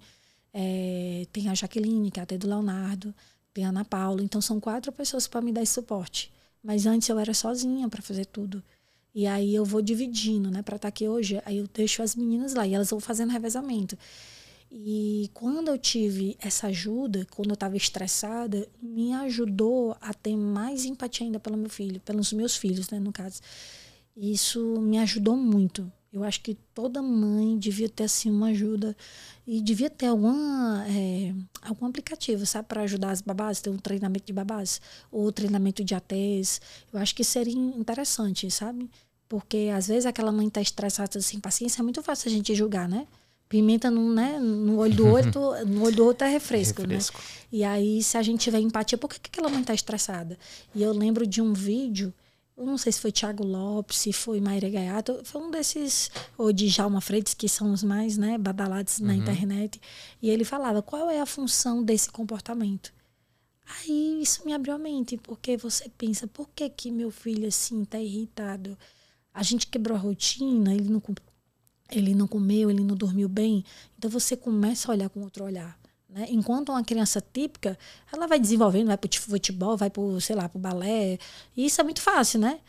É, 0.54 1.26
tem 1.32 1.48
a 1.48 1.56
Jaqueline, 1.56 2.12
que 2.12 2.20
é 2.20 2.24
até 2.24 2.38
do 2.38 2.46
Leonardo, 2.46 3.16
tem 3.54 3.64
a 3.64 3.70
Ana 3.70 3.86
Paula. 3.86 4.22
Então 4.22 4.42
são 4.42 4.60
quatro 4.60 4.92
pessoas 4.92 5.28
para 5.30 5.40
me 5.40 5.54
dar 5.54 5.64
esse 5.64 5.74
suporte. 5.74 6.30
Mas 6.62 6.86
antes 6.86 7.08
eu 7.08 7.18
era 7.18 7.34
sozinha 7.34 7.88
para 7.88 8.02
fazer 8.02 8.26
tudo. 8.26 8.62
E 9.16 9.26
aí 9.26 9.56
eu 9.56 9.64
vou 9.64 9.82
dividindo, 9.82 10.52
né, 10.52 10.62
para 10.62 10.76
estar 10.76 10.88
tá 10.88 10.90
aqui 10.90 11.08
hoje, 11.08 11.42
aí 11.46 11.58
eu 11.58 11.68
deixo 11.74 12.04
as 12.04 12.16
meninas 12.18 12.54
lá 12.54 12.68
e 12.68 12.74
elas 12.74 12.90
vão 12.90 13.00
fazendo 13.00 13.32
revezamento. 13.32 13.98
E 14.70 15.30
quando 15.34 15.70
eu 15.70 15.78
tive 15.78 16.36
essa 16.40 16.68
ajuda, 16.68 17.26
quando 17.32 17.50
eu 17.50 17.54
estava 17.54 17.78
estressada, 17.78 18.68
me 18.82 19.14
ajudou 19.14 19.96
a 20.02 20.14
ter 20.14 20.36
mais 20.36 20.86
empatia 20.86 21.26
ainda 21.26 21.40
pelo 21.40 21.58
meu 21.58 21.70
filho, 21.70 22.02
pelos 22.02 22.34
meus 22.34 22.56
filhos, 22.58 22.90
né, 22.90 23.00
no 23.00 23.12
caso. 23.12 23.40
Isso 24.16 24.80
me 24.82 24.98
ajudou 25.00 25.38
muito. 25.38 25.92
Eu 26.12 26.24
acho 26.24 26.42
que 26.42 26.56
toda 26.74 27.02
mãe 27.02 27.58
devia 27.58 27.88
ter 27.88 28.06
assim 28.06 28.32
uma 28.32 28.48
ajuda 28.48 28.96
e 29.46 29.62
devia 29.62 29.90
ter 29.90 30.08
alguma, 30.08 30.86
é, 30.88 31.34
algum 31.62 31.86
aplicativo, 31.86 32.46
sabe, 32.46 32.68
para 32.68 32.82
ajudar 32.82 33.12
as 33.12 33.22
babás, 33.22 33.62
ter 33.62 33.70
um 33.70 33.78
treinamento 33.78 34.26
de 34.26 34.34
babás 34.34 34.82
ou 35.12 35.32
treinamento 35.32 35.84
de 35.84 35.94
ATs. 35.94 36.60
Eu 36.92 37.00
acho 37.00 37.14
que 37.14 37.24
seria 37.24 37.54
interessante, 37.54 38.50
sabe? 38.50 38.90
Porque 39.30 39.70
às 39.74 39.88
vezes 39.88 40.06
aquela 40.06 40.32
mãe 40.32 40.48
está 40.48 40.62
estressada 40.62 41.22
sem 41.22 41.40
paciência, 41.40 41.82
é 41.82 41.84
muito 41.84 42.02
fácil 42.02 42.30
a 42.30 42.34
gente 42.34 42.56
julgar, 42.56 42.88
né? 42.90 43.06
Pimenta 43.50 43.90
no, 43.90 44.14
né, 44.14 44.40
no 44.40 44.78
olho 44.78 44.94
do 44.94 45.08
outro, 45.08 45.42
no 45.66 45.84
olho 45.84 45.96
do 45.96 46.06
outro 46.06 46.28
é 46.28 46.32
refresco, 46.32 46.82
refresco, 46.82 47.18
né? 47.18 47.24
E 47.52 47.64
aí, 47.64 48.04
se 48.04 48.18
a 48.18 48.22
gente 48.22 48.42
tiver 48.42 48.60
empatia, 48.60 48.98
por 48.98 49.10
que, 49.10 49.20
que 49.20 49.30
aquela 49.30 49.50
mãe 49.50 49.64
tá 49.64 49.74
estressada? 49.74 50.38
E 50.76 50.84
eu 50.84 50.92
lembro 50.92 51.26
de 51.26 51.42
um 51.42 51.54
vídeo, 51.54 52.14
eu 52.58 52.66
não 52.66 52.78
sei 52.78 52.92
se 52.92 53.00
foi 53.00 53.12
Thiago 53.12 53.46
Lopes, 53.46 53.98
se 53.98 54.12
foi 54.12 54.42
Maíra 54.42 54.68
Gaiato, 54.68 55.22
foi 55.24 55.42
um 55.42 55.52
desses, 55.52 56.10
ou 56.38 56.52
de 56.52 56.68
Jalma 56.68 57.00
Freitas, 57.00 57.34
que 57.34 57.48
são 57.48 57.72
os 57.72 57.84
mais 57.84 58.18
né, 58.18 58.38
badalados 58.38 59.00
uhum. 59.00 59.08
na 59.08 59.16
internet. 59.16 59.80
E 60.22 60.30
ele 60.30 60.44
falava, 60.44 60.82
qual 60.82 61.10
é 61.10 61.22
a 61.22 61.26
função 61.26 61.84
desse 61.84 62.10
comportamento? 62.10 62.92
Aí 63.68 64.22
isso 64.22 64.44
me 64.46 64.54
abriu 64.54 64.74
a 64.74 64.78
mente, 64.78 65.18
porque 65.18 65.56
você 65.56 65.90
pensa, 65.90 66.26
por 66.26 66.50
que 66.50 66.70
que 66.70 66.90
meu 66.90 67.12
filho 67.12 67.48
assim 67.48 67.86
tá 67.86 68.00
irritado? 68.00 68.78
A 69.34 69.44
gente 69.44 69.68
quebrou 69.68 69.96
a 69.96 70.00
rotina, 70.00 70.74
ele 70.74 70.90
não 70.90 71.00
ele 71.92 72.14
não 72.14 72.28
comeu, 72.28 72.70
ele 72.70 72.84
não 72.84 72.96
dormiu 72.96 73.30
bem. 73.30 73.64
Então 73.98 74.10
você 74.10 74.36
começa 74.36 74.92
a 74.92 74.96
olhar 74.96 75.10
com 75.10 75.22
outro 75.22 75.44
olhar. 75.44 75.78
Né? 76.10 76.28
Enquanto 76.30 76.70
uma 76.70 76.84
criança 76.84 77.22
típica, 77.22 77.78
ela 78.12 78.28
vai 78.28 78.40
desenvolvendo, 78.40 78.88
vai 78.88 78.98
para 78.98 79.10
o 79.10 79.20
futebol, 79.20 79.76
vai 79.78 79.90
para 79.90 80.04
sei 80.22 80.36
lá, 80.36 80.48
para 80.48 80.58
o 80.58 80.62
balé. 80.62 81.18
E 81.56 81.66
isso 81.66 81.82
é 81.82 81.84
muito 81.84 82.02
fácil, 82.02 82.40
né? 82.40 82.60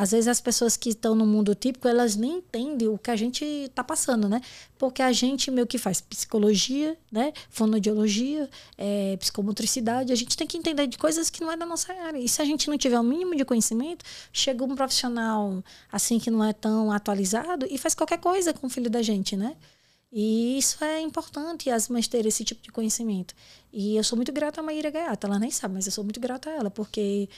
Às 0.00 0.12
vezes 0.12 0.28
as 0.28 0.40
pessoas 0.40 0.76
que 0.76 0.90
estão 0.90 1.12
no 1.12 1.26
mundo 1.26 1.56
típico, 1.56 1.88
elas 1.88 2.14
nem 2.14 2.36
entendem 2.36 2.86
o 2.86 2.96
que 2.96 3.10
a 3.10 3.16
gente 3.16 3.44
está 3.44 3.82
passando, 3.82 4.28
né? 4.28 4.40
Porque 4.78 5.02
a 5.02 5.10
gente 5.10 5.50
meio 5.50 5.66
que 5.66 5.76
faz 5.76 6.00
psicologia, 6.00 6.96
né? 7.10 7.32
Fonodiologia, 7.50 8.48
é, 8.76 9.16
psicomotricidade, 9.16 10.12
a 10.12 10.14
gente 10.14 10.36
tem 10.36 10.46
que 10.46 10.56
entender 10.56 10.86
de 10.86 10.96
coisas 10.96 11.28
que 11.28 11.40
não 11.40 11.50
é 11.50 11.56
da 11.56 11.66
nossa 11.66 11.92
área. 11.92 12.16
E 12.16 12.28
se 12.28 12.40
a 12.40 12.44
gente 12.44 12.70
não 12.70 12.78
tiver 12.78 13.00
o 13.00 13.02
mínimo 13.02 13.34
de 13.34 13.44
conhecimento, 13.44 14.04
chega 14.32 14.62
um 14.62 14.76
profissional 14.76 15.64
assim 15.90 16.20
que 16.20 16.30
não 16.30 16.44
é 16.44 16.52
tão 16.52 16.92
atualizado 16.92 17.66
e 17.68 17.76
faz 17.76 17.92
qualquer 17.92 18.18
coisa 18.20 18.54
com 18.54 18.68
o 18.68 18.70
filho 18.70 18.88
da 18.88 19.02
gente, 19.02 19.36
né? 19.36 19.56
E 20.12 20.58
isso 20.58 20.82
é 20.84 21.00
importante, 21.00 21.70
as 21.70 21.88
mães 21.88 22.06
terem 22.06 22.28
esse 22.28 22.44
tipo 22.44 22.62
de 22.62 22.70
conhecimento. 22.70 23.34
E 23.72 23.96
eu 23.96 24.04
sou 24.04 24.14
muito 24.14 24.32
grata 24.32 24.60
a 24.60 24.62
Maíra 24.62 24.90
Gaiata, 24.90 25.26
ela 25.26 25.40
nem 25.40 25.50
sabe, 25.50 25.74
mas 25.74 25.86
eu 25.86 25.92
sou 25.92 26.04
muito 26.04 26.20
grata 26.20 26.48
a 26.48 26.52
ela, 26.52 26.70
porque 26.70 27.28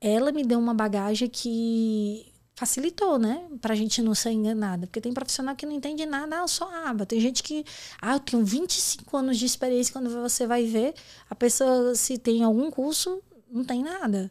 ela 0.00 0.32
me 0.32 0.44
deu 0.44 0.58
uma 0.58 0.74
bagagem 0.74 1.28
que 1.28 2.32
facilitou, 2.54 3.18
né? 3.18 3.46
Pra 3.60 3.74
gente 3.74 4.00
não 4.00 4.14
ser 4.14 4.30
enganada. 4.30 4.86
Porque 4.86 5.00
tem 5.00 5.12
profissional 5.12 5.54
que 5.54 5.66
não 5.66 5.72
entende 5.72 6.06
nada, 6.06 6.42
ah, 6.42 6.48
só 6.48 6.70
aba. 6.86 7.04
Tem 7.04 7.20
gente 7.20 7.42
que, 7.42 7.64
ah, 8.00 8.14
eu 8.14 8.20
tenho 8.20 8.44
25 8.44 9.16
anos 9.16 9.38
de 9.38 9.44
experiência, 9.46 9.92
quando 9.92 10.10
você 10.10 10.46
vai 10.46 10.64
ver, 10.64 10.94
a 11.28 11.34
pessoa, 11.34 11.94
se 11.94 12.18
tem 12.18 12.42
algum 12.42 12.70
curso, 12.70 13.22
não 13.50 13.64
tem 13.64 13.82
nada 13.82 14.30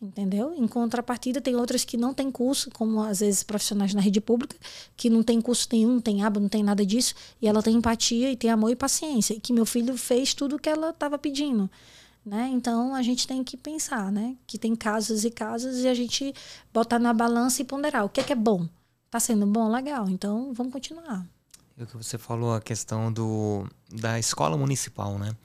entendeu? 0.00 0.54
Em 0.54 0.66
contrapartida, 0.66 1.40
tem 1.40 1.56
outras 1.56 1.84
que 1.84 1.96
não 1.96 2.12
têm 2.12 2.30
curso, 2.30 2.70
como 2.70 3.02
às 3.02 3.20
vezes 3.20 3.42
profissionais 3.42 3.94
na 3.94 4.00
rede 4.00 4.20
pública, 4.20 4.56
que 4.96 5.08
não 5.08 5.22
tem 5.22 5.40
curso 5.40 5.68
nenhum, 5.72 5.94
não 5.94 6.00
tem 6.00 6.22
aba, 6.22 6.38
não 6.38 6.48
tem 6.48 6.62
nada 6.62 6.84
disso, 6.84 7.14
e 7.40 7.48
ela 7.48 7.62
tem 7.62 7.76
empatia 7.76 8.30
e 8.30 8.36
tem 8.36 8.50
amor 8.50 8.70
e 8.70 8.76
paciência, 8.76 9.34
e 9.34 9.40
que 9.40 9.52
meu 9.52 9.66
filho 9.66 9.96
fez 9.96 10.34
tudo 10.34 10.56
o 10.56 10.58
que 10.58 10.68
ela 10.68 10.90
estava 10.90 11.18
pedindo. 11.18 11.70
Né? 12.26 12.50
Então 12.52 12.92
a 12.92 13.02
gente 13.02 13.24
tem 13.24 13.44
que 13.44 13.56
pensar, 13.56 14.10
né? 14.10 14.36
Que 14.48 14.58
tem 14.58 14.74
casos 14.74 15.24
e 15.24 15.30
casos 15.30 15.84
e 15.84 15.88
a 15.88 15.94
gente 15.94 16.34
botar 16.74 16.98
na 16.98 17.14
balança 17.14 17.62
e 17.62 17.64
ponderar 17.64 18.04
o 18.04 18.08
que 18.08 18.20
é 18.20 18.24
que 18.24 18.32
é 18.32 18.36
bom. 18.36 18.68
Tá 19.08 19.20
sendo 19.20 19.46
bom, 19.46 19.70
legal. 19.70 20.08
Então 20.10 20.52
vamos 20.52 20.72
continuar. 20.72 21.24
E 21.78 21.84
o 21.84 21.86
que 21.86 21.96
você 21.96 22.18
falou 22.18 22.52
a 22.52 22.60
questão 22.60 23.12
do 23.12 23.64
da 23.88 24.18
escola 24.18 24.56
municipal, 24.56 25.16
né? 25.20 25.36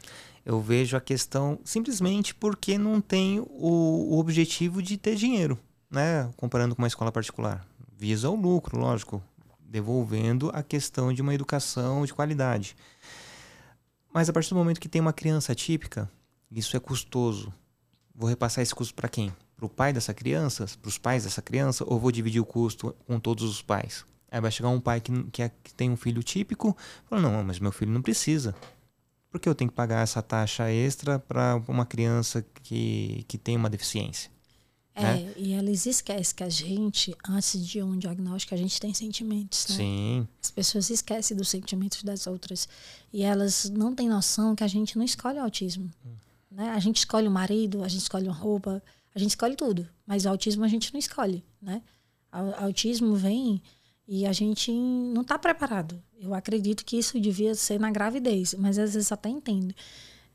Eu 0.44 0.60
vejo 0.60 0.98
a 0.98 1.02
questão 1.02 1.60
simplesmente 1.64 2.34
porque 2.34 2.80
não 2.80 3.00
tem 3.00 3.40
o, 3.40 4.16
o 4.16 4.18
objetivo 4.18 4.82
de 4.82 4.98
ter 4.98 5.16
dinheiro, 5.16 5.60
né? 5.88 6.32
Comparando 6.36 6.76
com 6.76 6.82
uma 6.82 6.88
escola 6.88 7.12
particular. 7.12 7.64
Visa 7.96 8.28
o 8.28 8.36
lucro, 8.36 8.80
lógico, 8.80 9.22
devolvendo 9.60 10.50
a 10.52 10.64
questão 10.64 11.14
de 11.14 11.22
uma 11.22 11.36
educação 11.36 12.08
de 12.08 12.14
qualidade. 12.14 12.76
Mas 14.12 14.28
a 14.28 14.34
partir 14.34 14.50
do 14.50 14.56
momento 14.56 14.82
que 14.82 14.90
tem 14.90 15.00
uma 15.00 15.14
criança 15.14 15.54
típica, 15.54 16.10
isso 16.52 16.76
é 16.76 16.80
custoso. 16.80 17.54
Vou 18.14 18.30
repassar 18.30 18.62
esse 18.62 18.76
custo 18.76 18.94
para 18.94 19.08
quem? 19.08 19.34
Para 19.56 19.66
o 19.66 19.70
pai 19.70 19.94
dessa 19.94 20.14
criança? 20.14 20.66
Para 20.82 20.90
os 20.90 20.98
pais 20.98 21.24
dessa 21.24 21.42
criança? 21.42 21.86
Ou 21.88 22.00
vou 22.00 22.12
dividir 22.12 22.42
o 22.42 22.46
custo 22.46 22.96
com 23.08 23.20
todos 23.20 23.44
os 23.44 23.62
pais? 23.62 24.06
Aí 24.30 24.40
vai 24.40 24.52
chegar 24.52 24.70
um 24.70 24.80
pai 24.80 25.02
que, 25.02 25.12
que, 25.24 25.42
é, 25.42 25.52
que 25.64 25.74
tem 25.74 25.92
um 25.92 25.98
filho 25.98 26.24
típico, 26.24 26.76
fala, 27.06 27.22
não, 27.22 27.44
mas 27.44 27.60
meu 27.60 27.72
filho 27.72 27.92
não 27.92 28.02
precisa. 28.02 28.56
Por 29.30 29.40
que 29.40 29.48
eu 29.48 29.56
tenho 29.56 29.70
que 29.70 29.76
pagar 29.76 30.02
essa 30.02 30.22
taxa 30.22 30.70
extra 30.72 31.20
para 31.20 31.62
uma 31.68 31.86
criança 31.86 32.46
que, 32.64 33.26
que 33.28 33.38
tem 33.38 33.58
uma 33.58 33.70
deficiência? 33.70 34.32
É, 34.94 35.04
né? 35.04 35.34
e 35.38 35.54
eles 35.54 35.86
esquecem 35.86 36.36
que 36.36 36.44
a 36.44 36.50
gente, 36.50 37.16
antes 37.28 37.66
de 37.66 37.82
um 37.82 37.98
diagnóstico, 37.98 38.54
a 38.54 38.58
gente 38.58 38.80
tem 38.80 38.94
sentimentos, 38.94 39.68
né? 39.70 39.76
Sim. 39.76 40.28
As 40.44 40.52
pessoas 40.52 40.90
esquecem 40.90 41.36
dos 41.36 41.48
sentimentos 41.50 42.04
das 42.04 42.28
outras. 42.28 42.68
E 43.12 43.24
elas 43.24 43.70
não 43.70 43.96
têm 43.96 44.10
noção 44.10 44.54
que 44.54 44.64
a 44.64 44.68
gente 44.68 44.98
não 44.98 45.06
escolhe 45.06 45.40
o 45.40 45.44
autismo. 45.44 45.90
Hum. 46.06 46.31
Né? 46.52 46.70
A 46.72 46.80
gente 46.80 46.98
escolhe 46.98 47.28
o 47.28 47.32
marido, 47.32 47.84
a 47.84 47.88
gente 47.88 48.02
escolhe 48.02 48.28
uma 48.28 48.36
roupa, 48.36 48.84
a 49.16 49.20
gente 49.20 49.32
escolhe 49.32 49.56
tudo. 49.56 49.88
Mas 50.06 50.26
o 50.26 50.30
autismo 50.30 50.66
a 50.66 50.68
gente 50.68 50.94
não 50.94 51.00
escolhe, 51.00 51.44
né? 51.62 51.82
O 52.34 52.64
autismo 52.66 53.16
vem 53.16 53.62
e 54.08 54.26
a 54.26 54.34
gente 54.34 54.72
não 54.72 55.22
está 55.22 55.40
preparado. 55.40 56.02
Eu 56.20 56.34
acredito 56.34 56.86
que 56.86 56.98
isso 56.98 57.20
devia 57.20 57.56
ser 57.56 57.80
na 57.80 57.90
gravidez, 57.92 58.54
mas 58.54 58.78
às 58.78 58.94
vezes 58.94 59.12
até 59.12 59.30
entendo. 59.30 59.74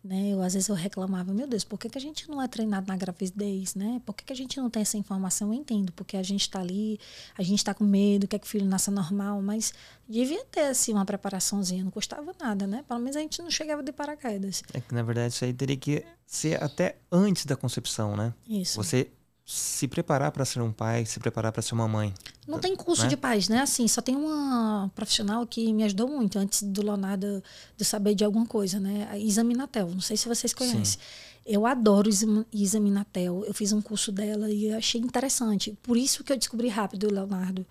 Né? 0.07 0.29
Eu, 0.29 0.41
às 0.41 0.55
vezes 0.55 0.69
eu 0.69 0.75
reclamava, 0.75 1.35
meu 1.35 1.47
Deus, 1.49 1.65
por 1.65 1.79
que, 1.79 1.89
que 1.89 1.99
a 1.99 2.01
gente 2.01 2.31
não 2.31 2.41
é 2.41 2.47
treinado 2.47 2.87
na 2.87 2.97
gravidez, 2.97 3.75
né? 3.75 4.01
Por 4.07 4.15
que, 4.15 4.25
que 4.25 4.33
a 4.33 4.37
gente 4.37 4.57
não 4.59 4.71
tem 4.71 4.83
essa 4.83 4.97
informação? 4.97 5.49
Eu 5.49 5.55
entendo, 5.55 5.93
porque 5.93 6.17
a 6.17 6.23
gente 6.23 6.43
está 6.43 6.61
ali, 6.61 7.01
a 7.37 7.43
gente 7.43 7.59
está 7.59 7.75
com 7.75 7.83
medo, 7.83 8.29
quer 8.29 8.39
que 8.39 8.47
o 8.47 8.49
filho 8.49 8.67
nasça 8.67 8.91
normal, 8.91 9.43
mas 9.43 9.75
devia 10.09 10.45
ter, 10.45 10.69
assim, 10.69 10.93
uma 10.93 11.05
preparaçãozinha, 11.05 11.83
não 11.83 11.91
custava 11.91 12.33
nada, 12.41 12.67
né? 12.67 12.85
Pelo 12.87 13.01
menos 13.01 13.17
a 13.17 13.21
gente 13.21 13.43
não 13.43 13.51
chegava 13.51 13.83
de 13.83 13.91
paraquedas. 13.91 14.63
É 14.73 14.81
que, 14.81 14.95
na 14.95 15.03
verdade, 15.03 15.35
isso 15.35 15.45
aí 15.45 15.53
teria 15.53 15.77
que 15.77 16.05
ser 16.25 16.63
até 16.63 16.97
antes 17.11 17.45
da 17.45 17.57
concepção, 17.57 18.17
né? 18.17 18.33
Isso. 18.49 18.77
Você 18.77 19.11
se 19.49 19.87
preparar 19.87 20.33
para 20.33 20.45
ser 20.45 20.61
um 20.61 20.73
pai, 20.73 21.07
se 21.07 21.21
preparar 21.21 21.53
para 21.53 21.63
ser 21.63 21.75
uma 21.75 21.87
mãe. 21.87 22.13
Não 22.49 22.59
tem 22.59 22.75
curso 22.75 23.05
né? 23.05 23.09
de 23.09 23.17
pais, 23.17 23.49
né? 23.49 23.61
Assim, 23.61 23.87
só 23.87 24.03
tem 24.03 24.17
uma 24.17 24.91
profissional 24.93 25.47
que 25.47 25.73
me 25.73 25.85
ajudou 25.85 26.09
muito 26.09 26.37
antes 26.37 26.65
do 26.65 26.83
Leonardo 26.83 27.41
de 27.77 27.85
saber 27.85 28.17
de 28.17 28.25
alguma 28.25 28.45
coisa, 28.45 28.81
né? 28.81 29.07
A 29.09 29.17
Isaminatel. 29.17 29.89
Não 29.89 30.01
sei 30.01 30.17
se 30.17 30.27
vocês 30.27 30.53
conhecem. 30.53 30.85
Sim. 30.85 30.99
Eu 31.47 31.65
adoro 31.65 32.11
Isaminatel. 32.53 33.45
Eu 33.47 33.55
fiz 33.55 33.73
um 33.73 33.81
curso 33.81 34.11
dela 34.11 34.51
e 34.51 34.73
achei 34.73 35.01
interessante. 35.01 35.79
Por 35.81 35.97
isso 35.97 36.25
que 36.25 36.33
eu 36.33 36.37
descobri 36.37 36.67
rápido 36.67 37.05
o 37.07 37.13
Leonardo 37.13 37.65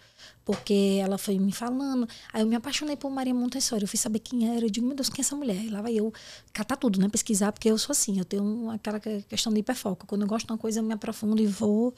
porque 0.46 1.00
ela 1.02 1.18
foi 1.18 1.40
me 1.40 1.52
falando. 1.52 2.08
Aí 2.32 2.44
eu 2.44 2.48
me 2.48 2.56
apaixonei 2.56 2.96
por 2.96 3.10
Maria 3.10 3.34
Montessori. 3.34 3.82
Eu 3.82 3.88
fui 3.88 3.98
saber 3.98 4.20
quem 4.20 4.56
era. 4.56 4.64
Eu 4.66 4.70
digo, 4.70 4.86
meu 4.86 4.96
Deus, 4.96 5.10
quem 5.10 5.22
é 5.22 5.26
essa 5.26 5.36
mulher? 5.36 5.58
E 5.58 5.70
lá 5.70 5.82
vai 5.82 5.96
eu 5.96 6.14
catar 6.54 6.78
tudo, 6.78 7.00
né? 7.00 7.10
Pesquisar, 7.10 7.52
porque 7.52 7.70
eu 7.70 7.78
sou 7.80 7.92
assim. 7.92 8.20
Eu 8.20 8.26
tenho 8.26 8.70
aquela 8.70 9.00
questão 9.00 9.52
de 9.52 9.60
hiperfoco. 9.60 10.06
Quando 10.06 10.22
eu 10.22 10.28
gosto 10.28 10.46
de 10.46 10.54
uma 10.54 10.58
coisa, 10.60 10.80
eu 10.80 10.84
me 10.84 10.94
aprofundo 10.94 11.42
e 11.42 11.48
vou. 11.48 11.96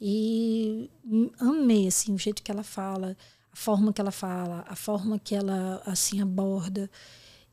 E 0.00 0.90
amei, 1.38 1.86
assim, 1.86 2.12
o 2.12 2.18
jeito 2.18 2.42
que 2.42 2.50
ela 2.50 2.64
fala, 2.64 3.16
a 3.52 3.56
forma 3.56 3.92
que 3.92 4.00
ela 4.00 4.10
fala, 4.10 4.64
a 4.68 4.74
forma 4.74 5.16
que 5.18 5.34
ela, 5.34 5.80
assim, 5.86 6.20
aborda. 6.20 6.90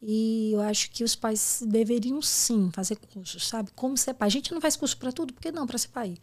E 0.02 0.52
eu 0.54 0.62
acho 0.62 0.90
que 0.90 1.04
os 1.04 1.16
pais 1.16 1.62
deveriam 1.64 2.20
sim 2.20 2.72
fazer 2.74 2.96
cursos, 2.96 3.48
sabe? 3.48 3.70
Como 3.76 3.96
ser 3.96 4.16
pai. 4.16 4.28
A 4.28 4.32
gente 4.32 4.52
não 4.52 4.60
faz 4.60 4.76
curso 4.76 4.98
para 4.98 5.12
tudo, 5.12 5.34
por 5.34 5.40
que 5.40 5.52
não 5.52 5.68
para 5.68 5.78
ser 5.78 5.90
pai? 5.90 6.18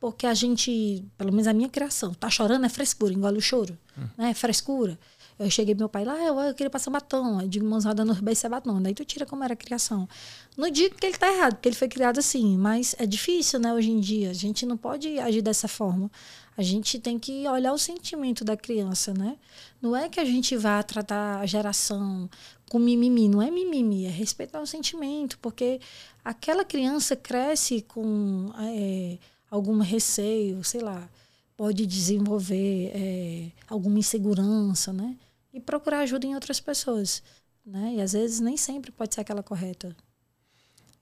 Porque 0.00 0.26
a 0.26 0.32
gente, 0.32 1.04
pelo 1.18 1.30
menos 1.30 1.46
a 1.46 1.52
minha 1.52 1.68
criação, 1.68 2.14
tá 2.14 2.30
chorando 2.30 2.64
é 2.64 2.68
frescura, 2.70 3.12
engole 3.12 3.36
o 3.36 3.42
choro. 3.42 3.78
Hum. 3.96 4.06
Né? 4.16 4.30
É 4.30 4.34
frescura. 4.34 4.98
Eu 5.38 5.48
cheguei 5.50 5.74
meu 5.74 5.88
pai 5.88 6.04
lá, 6.04 6.18
eu, 6.18 6.38
eu 6.38 6.54
queria 6.54 6.68
passar 6.70 6.90
batom. 6.90 7.40
Eu 7.40 7.48
digo, 7.48 7.66
mãozada 7.66 8.04
no 8.04 8.14
beijo 8.14 8.46
é 8.46 8.48
batom. 8.48 8.80
Daí 8.80 8.94
tu 8.94 9.04
tira 9.04 9.24
como 9.24 9.42
era 9.44 9.54
a 9.54 9.56
criação. 9.56 10.08
Não 10.56 10.70
digo 10.70 10.96
que 10.96 11.06
ele 11.06 11.16
tá 11.16 11.32
errado, 11.32 11.54
porque 11.54 11.68
ele 11.68 11.76
foi 11.76 11.88
criado 11.88 12.18
assim, 12.18 12.58
mas 12.58 12.94
é 12.98 13.06
difícil, 13.06 13.58
né, 13.58 13.72
hoje 13.72 13.90
em 13.90 14.00
dia. 14.00 14.30
A 14.30 14.34
gente 14.34 14.66
não 14.66 14.76
pode 14.76 15.18
agir 15.18 15.40
dessa 15.40 15.66
forma. 15.68 16.10
A 16.56 16.62
gente 16.62 16.98
tem 16.98 17.18
que 17.18 17.48
olhar 17.48 17.72
o 17.72 17.78
sentimento 17.78 18.44
da 18.44 18.54
criança, 18.54 19.14
né? 19.14 19.36
Não 19.80 19.96
é 19.96 20.10
que 20.10 20.20
a 20.20 20.24
gente 20.26 20.54
vá 20.58 20.82
tratar 20.82 21.40
a 21.40 21.46
geração 21.46 22.28
com 22.68 22.78
mimimi, 22.78 23.26
não 23.26 23.40
é 23.40 23.50
mimimi, 23.50 24.04
é 24.04 24.10
respeitar 24.10 24.60
o 24.60 24.66
sentimento, 24.66 25.38
porque 25.38 25.80
aquela 26.22 26.64
criança 26.64 27.16
cresce 27.16 27.80
com. 27.82 28.52
É, 28.58 29.18
algum 29.50 29.78
receio, 29.80 30.62
sei 30.62 30.80
lá, 30.80 31.08
pode 31.56 31.84
desenvolver 31.86 32.92
é, 32.94 33.50
alguma 33.68 33.98
insegurança, 33.98 34.92
né? 34.92 35.16
E 35.52 35.60
procurar 35.60 36.00
ajuda 36.00 36.26
em 36.26 36.34
outras 36.34 36.60
pessoas, 36.60 37.22
né? 37.66 37.94
E 37.96 38.00
às 38.00 38.12
vezes 38.12 38.40
nem 38.40 38.56
sempre 38.56 38.92
pode 38.92 39.14
ser 39.14 39.22
aquela 39.22 39.42
correta. 39.42 39.94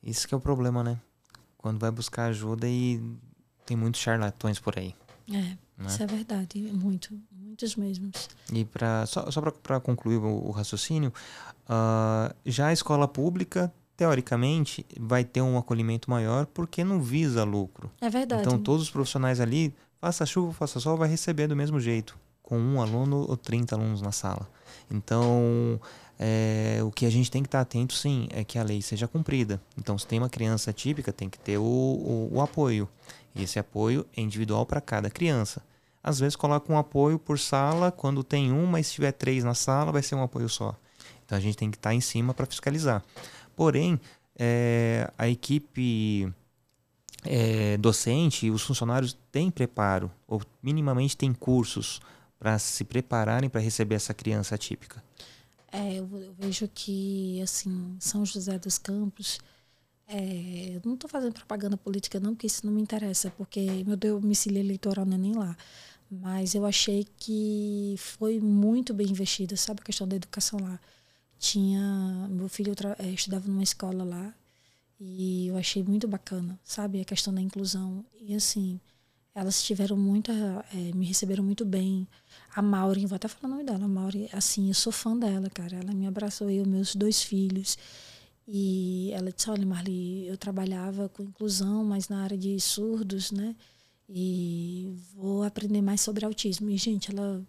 Isso 0.02 0.26
que 0.26 0.34
é 0.34 0.36
o 0.36 0.40
problema, 0.40 0.82
né? 0.82 0.98
Quando 1.56 1.78
vai 1.78 1.90
buscar 1.90 2.26
ajuda 2.26 2.66
e 2.68 3.00
tem 3.66 3.76
muitos 3.76 4.00
charlatões 4.00 4.58
por 4.58 4.78
aí. 4.78 4.94
É, 5.30 5.32
né? 5.32 5.58
isso 5.86 6.02
é 6.02 6.06
verdade, 6.06 6.58
muito, 6.72 7.20
muitos 7.30 7.76
mesmos. 7.76 8.30
E 8.52 8.64
pra, 8.64 9.04
só, 9.04 9.30
só 9.30 9.40
para 9.42 9.78
concluir 9.78 10.16
o, 10.16 10.46
o 10.48 10.50
raciocínio, 10.50 11.12
uh, 11.64 12.34
já 12.46 12.68
a 12.68 12.72
escola 12.72 13.06
pública 13.06 13.72
teoricamente, 13.98 14.86
vai 14.96 15.24
ter 15.24 15.42
um 15.42 15.58
acolhimento 15.58 16.08
maior 16.08 16.46
porque 16.46 16.84
não 16.84 17.02
visa 17.02 17.42
lucro. 17.42 17.90
É 18.00 18.08
verdade. 18.08 18.42
Então, 18.42 18.56
todos 18.56 18.84
os 18.84 18.90
profissionais 18.90 19.40
ali, 19.40 19.74
faça 20.00 20.24
chuva, 20.24 20.52
faça 20.52 20.78
sol, 20.78 20.96
vai 20.96 21.08
receber 21.08 21.48
do 21.48 21.56
mesmo 21.56 21.80
jeito, 21.80 22.16
com 22.40 22.56
um 22.60 22.80
aluno 22.80 23.26
ou 23.28 23.36
30 23.36 23.74
alunos 23.74 24.00
na 24.00 24.12
sala. 24.12 24.48
Então, 24.88 25.80
é, 26.16 26.78
o 26.84 26.92
que 26.92 27.06
a 27.06 27.10
gente 27.10 27.28
tem 27.28 27.42
que 27.42 27.48
estar 27.48 27.60
atento, 27.60 27.92
sim, 27.92 28.28
é 28.30 28.44
que 28.44 28.56
a 28.56 28.62
lei 28.62 28.80
seja 28.80 29.08
cumprida. 29.08 29.60
Então, 29.76 29.98
se 29.98 30.06
tem 30.06 30.20
uma 30.20 30.28
criança 30.28 30.72
típica, 30.72 31.12
tem 31.12 31.28
que 31.28 31.38
ter 31.38 31.58
o, 31.58 31.64
o, 31.64 32.30
o 32.34 32.40
apoio. 32.40 32.88
E 33.34 33.42
esse 33.42 33.58
apoio 33.58 34.06
é 34.16 34.20
individual 34.20 34.64
para 34.64 34.80
cada 34.80 35.10
criança. 35.10 35.60
Às 36.00 36.20
vezes, 36.20 36.36
coloca 36.36 36.72
um 36.72 36.78
apoio 36.78 37.18
por 37.18 37.36
sala, 37.36 37.90
quando 37.90 38.22
tem 38.22 38.52
um, 38.52 38.64
mas 38.64 38.86
se 38.86 38.94
tiver 38.94 39.10
três 39.10 39.42
na 39.42 39.54
sala, 39.54 39.90
vai 39.90 40.04
ser 40.04 40.14
um 40.14 40.22
apoio 40.22 40.48
só. 40.48 40.72
Então, 41.26 41.36
a 41.36 41.40
gente 41.40 41.56
tem 41.56 41.68
que 41.68 41.76
estar 41.76 41.92
em 41.92 42.00
cima 42.00 42.32
para 42.32 42.46
fiscalizar. 42.46 43.02
Porém, 43.58 44.00
é, 44.38 45.12
a 45.18 45.28
equipe 45.28 46.32
é, 47.24 47.76
docente, 47.76 48.48
os 48.52 48.62
funcionários 48.62 49.18
têm 49.32 49.50
preparo, 49.50 50.12
ou 50.28 50.40
minimamente 50.62 51.16
têm 51.16 51.34
cursos 51.34 52.00
para 52.38 52.56
se 52.60 52.84
prepararem 52.84 53.50
para 53.50 53.60
receber 53.60 53.96
essa 53.96 54.14
criança 54.14 54.54
atípica? 54.54 55.02
É, 55.72 55.94
eu, 55.94 56.08
eu, 56.20 56.32
vejo 56.38 56.68
que, 56.72 57.42
assim, 57.42 57.96
São 57.98 58.24
José 58.24 58.56
dos 58.60 58.78
Campos 58.78 59.40
É, 60.06 60.76
eu 60.76 60.80
não 60.84 60.94
estou 60.94 61.10
fazendo 61.10 61.34
propaganda 61.34 61.76
política, 61.76 62.20
não, 62.20 62.30
porque 62.34 62.46
isso 62.46 62.64
não 62.64 62.72
me 62.72 62.80
interessa, 62.80 63.30
porque 63.32 63.60
meu 63.84 63.96
domicílio 63.96 64.60
eleitoral 64.60 65.04
não 65.04 65.16
é 65.16 65.18
nem 65.18 65.34
lá. 65.34 65.56
Mas 66.08 66.54
eu 66.54 66.64
achei 66.64 67.06
que 67.16 67.96
foi 67.98 68.38
muito 68.38 68.94
bem 68.94 69.08
investida, 69.10 69.56
sabe, 69.56 69.80
a 69.82 69.84
questão 69.84 70.06
da 70.06 70.14
educação 70.14 70.60
lá. 70.62 70.78
Tinha. 71.38 72.28
Meu 72.30 72.48
filho 72.48 72.74
é, 72.98 73.08
estudava 73.10 73.46
numa 73.48 73.62
escola 73.62 74.04
lá, 74.04 74.34
e 75.00 75.46
eu 75.48 75.56
achei 75.56 75.82
muito 75.82 76.08
bacana, 76.08 76.58
sabe, 76.64 77.00
a 77.00 77.04
questão 77.04 77.32
da 77.32 77.40
inclusão. 77.40 78.04
E 78.20 78.34
assim, 78.34 78.80
elas 79.34 79.62
tiveram 79.62 79.96
muita. 79.96 80.32
É, 80.74 80.92
me 80.94 81.06
receberam 81.06 81.44
muito 81.44 81.64
bem. 81.64 82.06
A 82.54 82.62
Maureen, 82.62 83.06
vou 83.06 83.16
até 83.16 83.28
falar 83.28 83.48
o 83.48 83.56
nome 83.56 83.64
dela, 83.64 83.84
a 83.84 83.88
Maureen, 83.88 84.28
assim, 84.32 84.68
eu 84.68 84.74
sou 84.74 84.92
fã 84.92 85.16
dela, 85.16 85.48
cara. 85.50 85.76
Ela 85.76 85.92
me 85.94 86.06
abraçou, 86.06 86.50
eu, 86.50 86.66
meus 86.66 86.94
dois 86.96 87.22
filhos. 87.22 87.78
E 88.46 89.10
ela 89.12 89.30
disse: 89.30 89.50
Olha, 89.50 89.66
Marli, 89.66 90.26
eu 90.26 90.36
trabalhava 90.38 91.08
com 91.10 91.22
inclusão, 91.22 91.84
mas 91.84 92.08
na 92.08 92.22
área 92.24 92.36
de 92.36 92.58
surdos, 92.60 93.30
né? 93.30 93.54
E 94.08 94.92
vou 95.14 95.42
aprender 95.44 95.82
mais 95.82 96.00
sobre 96.00 96.24
autismo. 96.24 96.70
E, 96.70 96.76
gente, 96.78 97.10
ela 97.10 97.46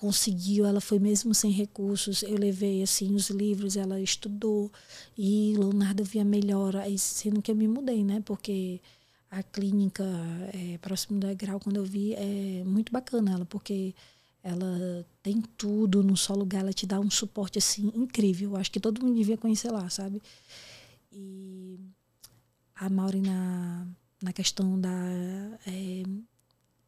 conseguiu, 0.00 0.64
ela 0.64 0.80
foi 0.80 0.98
mesmo 0.98 1.34
sem 1.34 1.50
recursos. 1.50 2.22
Eu 2.22 2.38
levei, 2.38 2.82
assim, 2.82 3.14
os 3.14 3.28
livros, 3.28 3.76
ela 3.76 4.00
estudou. 4.00 4.72
E 5.16 5.54
Leonardo 5.58 6.02
via 6.02 6.24
melhora. 6.24 6.80
Aí, 6.84 6.98
sendo 6.98 7.42
que 7.42 7.50
eu 7.50 7.54
me 7.54 7.68
mudei, 7.68 8.02
né? 8.02 8.22
Porque 8.24 8.80
a 9.30 9.42
clínica 9.42 10.02
é, 10.54 10.78
próximo 10.78 11.20
da 11.20 11.34
Grau, 11.34 11.60
quando 11.60 11.76
eu 11.76 11.84
vi, 11.84 12.14
é 12.14 12.64
muito 12.64 12.90
bacana 12.90 13.32
ela, 13.32 13.44
porque 13.44 13.94
ela 14.42 15.06
tem 15.22 15.42
tudo 15.58 16.02
no 16.02 16.16
só 16.16 16.32
lugar, 16.32 16.60
ela 16.60 16.72
te 16.72 16.86
dá 16.86 16.98
um 16.98 17.10
suporte 17.10 17.58
assim 17.58 17.92
incrível. 17.94 18.56
Acho 18.56 18.72
que 18.72 18.80
todo 18.80 19.04
mundo 19.04 19.14
devia 19.14 19.36
conhecer 19.36 19.70
lá, 19.70 19.90
sabe? 19.90 20.22
E 21.12 21.78
a 22.74 22.88
Mauri 22.88 23.20
na, 23.20 23.86
na 24.22 24.32
questão 24.32 24.80
da 24.80 24.90
é, 25.66 26.04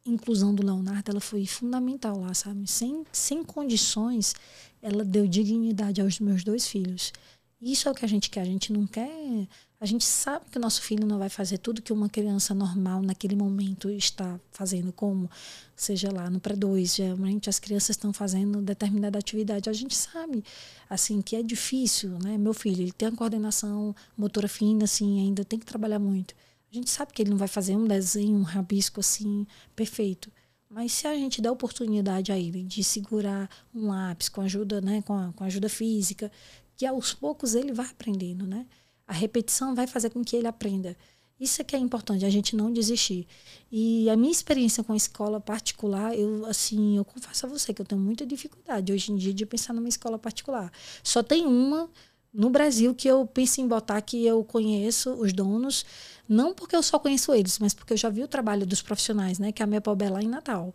inclusão 0.05 0.53
do 0.53 0.65
Leonardo, 0.65 1.11
ela 1.11 1.19
foi 1.19 1.45
fundamental 1.45 2.19
lá, 2.19 2.33
sabe? 2.33 2.67
Sem, 2.67 3.03
sem 3.11 3.43
condições, 3.43 4.35
ela 4.81 5.03
deu 5.03 5.27
dignidade 5.27 6.01
aos 6.01 6.19
meus 6.19 6.43
dois 6.43 6.67
filhos. 6.67 7.13
Isso 7.61 7.87
é 7.87 7.91
o 7.91 7.95
que 7.95 8.03
a 8.03 8.09
gente 8.09 8.29
quer. 8.29 8.41
A 8.41 8.45
gente 8.45 8.73
não 8.73 8.85
quer 8.85 9.47
a 9.83 9.85
gente 9.85 10.05
sabe 10.05 10.45
que 10.49 10.57
o 10.57 10.61
nosso 10.61 10.81
filho 10.81 11.05
não 11.05 11.19
vai 11.19 11.27
fazer 11.27 11.57
tudo 11.57 11.81
que 11.81 11.91
uma 11.91 12.07
criança 12.07 12.53
normal 12.53 13.01
naquele 13.01 13.35
momento 13.35 13.89
está 13.89 14.39
fazendo, 14.49 14.93
como 14.93 15.29
seja 15.75 16.09
lá 16.09 16.29
no 16.29 16.39
pré-2, 16.39 16.95
geralmente 16.95 17.49
as 17.49 17.59
crianças 17.59 17.89
estão 17.89 18.13
fazendo 18.13 18.61
determinada 18.61 19.19
atividade. 19.19 19.69
A 19.69 19.73
gente 19.73 19.93
sabe, 19.93 20.41
assim, 20.89 21.21
que 21.21 21.35
é 21.35 21.43
difícil, 21.43 22.11
né? 22.23 22.37
Meu 22.37 22.53
filho, 22.53 22.81
ele 22.81 22.93
tem 22.93 23.09
a 23.09 23.11
coordenação 23.11 23.93
motora 24.17 24.47
fina, 24.47 24.85
assim, 24.85 25.19
ainda 25.19 25.43
tem 25.43 25.59
que 25.59 25.65
trabalhar 25.65 25.99
muito. 25.99 26.33
A 26.73 26.75
gente 26.75 26.89
sabe 26.89 27.13
que 27.13 27.21
ele 27.21 27.29
não 27.29 27.37
vai 27.37 27.47
fazer 27.47 27.75
um 27.75 27.85
desenho, 27.85 28.35
um 28.35 28.41
rabisco, 28.41 28.99
assim, 28.99 29.45
perfeito. 29.75 30.31
Mas 30.67 30.91
se 30.91 31.05
a 31.05 31.13
gente 31.13 31.39
dá 31.39 31.51
oportunidade 31.51 32.31
a 32.31 32.39
ele 32.39 32.63
de 32.63 32.83
segurar 32.83 33.47
um 33.75 33.89
lápis 33.89 34.27
com 34.27 34.41
ajuda, 34.41 34.81
né, 34.81 35.03
com, 35.03 35.13
a, 35.13 35.31
com 35.33 35.43
ajuda 35.43 35.69
física, 35.69 36.31
que 36.75 36.83
aos 36.83 37.13
poucos 37.13 37.53
ele 37.53 37.71
vai 37.71 37.85
aprendendo, 37.85 38.47
né? 38.47 38.65
A 39.05 39.13
repetição 39.13 39.75
vai 39.75 39.85
fazer 39.85 40.09
com 40.09 40.23
que 40.23 40.35
ele 40.35 40.47
aprenda. 40.47 40.97
Isso 41.39 41.61
é 41.61 41.63
que 41.63 41.75
é 41.75 41.79
importante, 41.79 42.25
a 42.25 42.29
gente 42.31 42.55
não 42.55 42.73
desistir. 42.73 43.27
E 43.71 44.09
a 44.09 44.17
minha 44.17 44.31
experiência 44.31 44.83
com 44.83 44.93
a 44.93 44.97
escola 44.97 45.39
particular, 45.39 46.17
eu 46.17 46.43
assim, 46.47 46.97
eu 46.97 47.05
confesso 47.05 47.45
a 47.45 47.49
você 47.49 47.71
que 47.71 47.83
eu 47.83 47.85
tenho 47.85 48.01
muita 48.01 48.25
dificuldade 48.25 48.91
hoje 48.91 49.11
em 49.11 49.15
dia 49.15 49.33
de 49.33 49.45
pensar 49.45 49.73
numa 49.73 49.89
escola 49.89 50.17
particular. 50.17 50.71
Só 51.03 51.21
tem 51.21 51.45
uma 51.45 51.87
no 52.33 52.49
Brasil 52.49 52.95
que 52.95 53.07
eu 53.07 53.25
penso 53.25 53.61
em 53.61 53.67
botar 53.67 54.01
que 54.01 54.25
eu 54.25 54.43
conheço 54.43 55.11
os 55.13 55.31
donos, 55.31 55.85
não 56.27 56.53
porque 56.53 56.75
eu 56.75 56.81
só 56.81 56.97
conheço 56.97 57.33
eles, 57.33 57.59
mas 57.59 57.73
porque 57.73 57.93
eu 57.93 57.97
já 57.97 58.09
vi 58.09 58.23
o 58.23 58.27
trabalho 58.27 58.65
dos 58.65 58.81
profissionais, 58.81 59.37
né, 59.37 59.51
que 59.51 59.61
é 59.61 59.65
a 59.65 59.67
Mepobé 59.67 60.09
lá 60.09 60.21
em 60.21 60.27
Natal. 60.27 60.73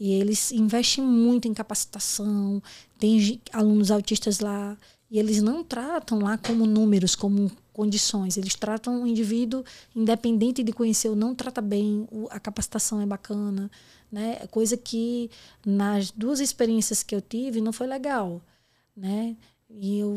E 0.00 0.12
eles 0.12 0.50
investem 0.52 1.04
muito 1.04 1.46
em 1.46 1.54
capacitação, 1.54 2.62
tem 2.98 3.40
alunos 3.52 3.90
autistas 3.90 4.40
lá, 4.40 4.76
e 5.10 5.18
eles 5.18 5.40
não 5.40 5.62
tratam 5.62 6.18
lá 6.18 6.36
como 6.36 6.66
números, 6.66 7.14
como 7.14 7.50
condições. 7.72 8.36
Eles 8.36 8.54
tratam 8.54 9.02
o 9.02 9.06
indivíduo, 9.06 9.64
independente 9.94 10.62
de 10.62 10.72
conhecer 10.72 11.08
ou 11.08 11.14
não, 11.14 11.34
trata 11.34 11.60
bem, 11.60 12.08
a 12.30 12.40
capacitação 12.40 13.00
é 13.00 13.06
bacana, 13.06 13.70
né? 14.10 14.46
Coisa 14.50 14.76
que 14.76 15.30
nas 15.64 16.10
duas 16.10 16.40
experiências 16.40 17.02
que 17.02 17.14
eu 17.14 17.20
tive 17.20 17.60
não 17.60 17.72
foi 17.72 17.86
legal, 17.86 18.42
né? 18.96 19.36
E 19.68 19.98
eu 19.98 20.14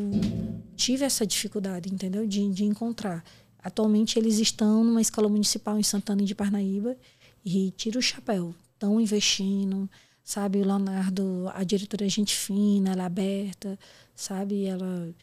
tive 0.76 1.04
essa 1.04 1.26
dificuldade, 1.26 1.92
entendeu? 1.92 2.26
De, 2.26 2.48
de 2.52 2.64
encontrar. 2.64 3.24
Atualmente 3.62 4.18
eles 4.18 4.38
estão 4.38 4.82
numa 4.82 5.00
escola 5.00 5.28
municipal 5.28 5.78
em 5.78 5.82
Santana 5.82 6.22
de 6.22 6.34
Parnaíba 6.34 6.96
e 7.44 7.70
tiro 7.72 7.98
o 7.98 8.02
chapéu. 8.02 8.54
Estão 8.72 9.00
investindo, 9.00 9.88
sabe? 10.24 10.58
O 10.58 10.64
Leonardo, 10.64 11.50
a 11.54 11.62
diretora 11.64 12.06
é 12.06 12.08
gente 12.08 12.34
fina, 12.34 12.92
ela 12.92 13.02
é 13.02 13.06
aberta, 13.06 13.78
sabe? 14.14 14.64
Ela 14.64 15.14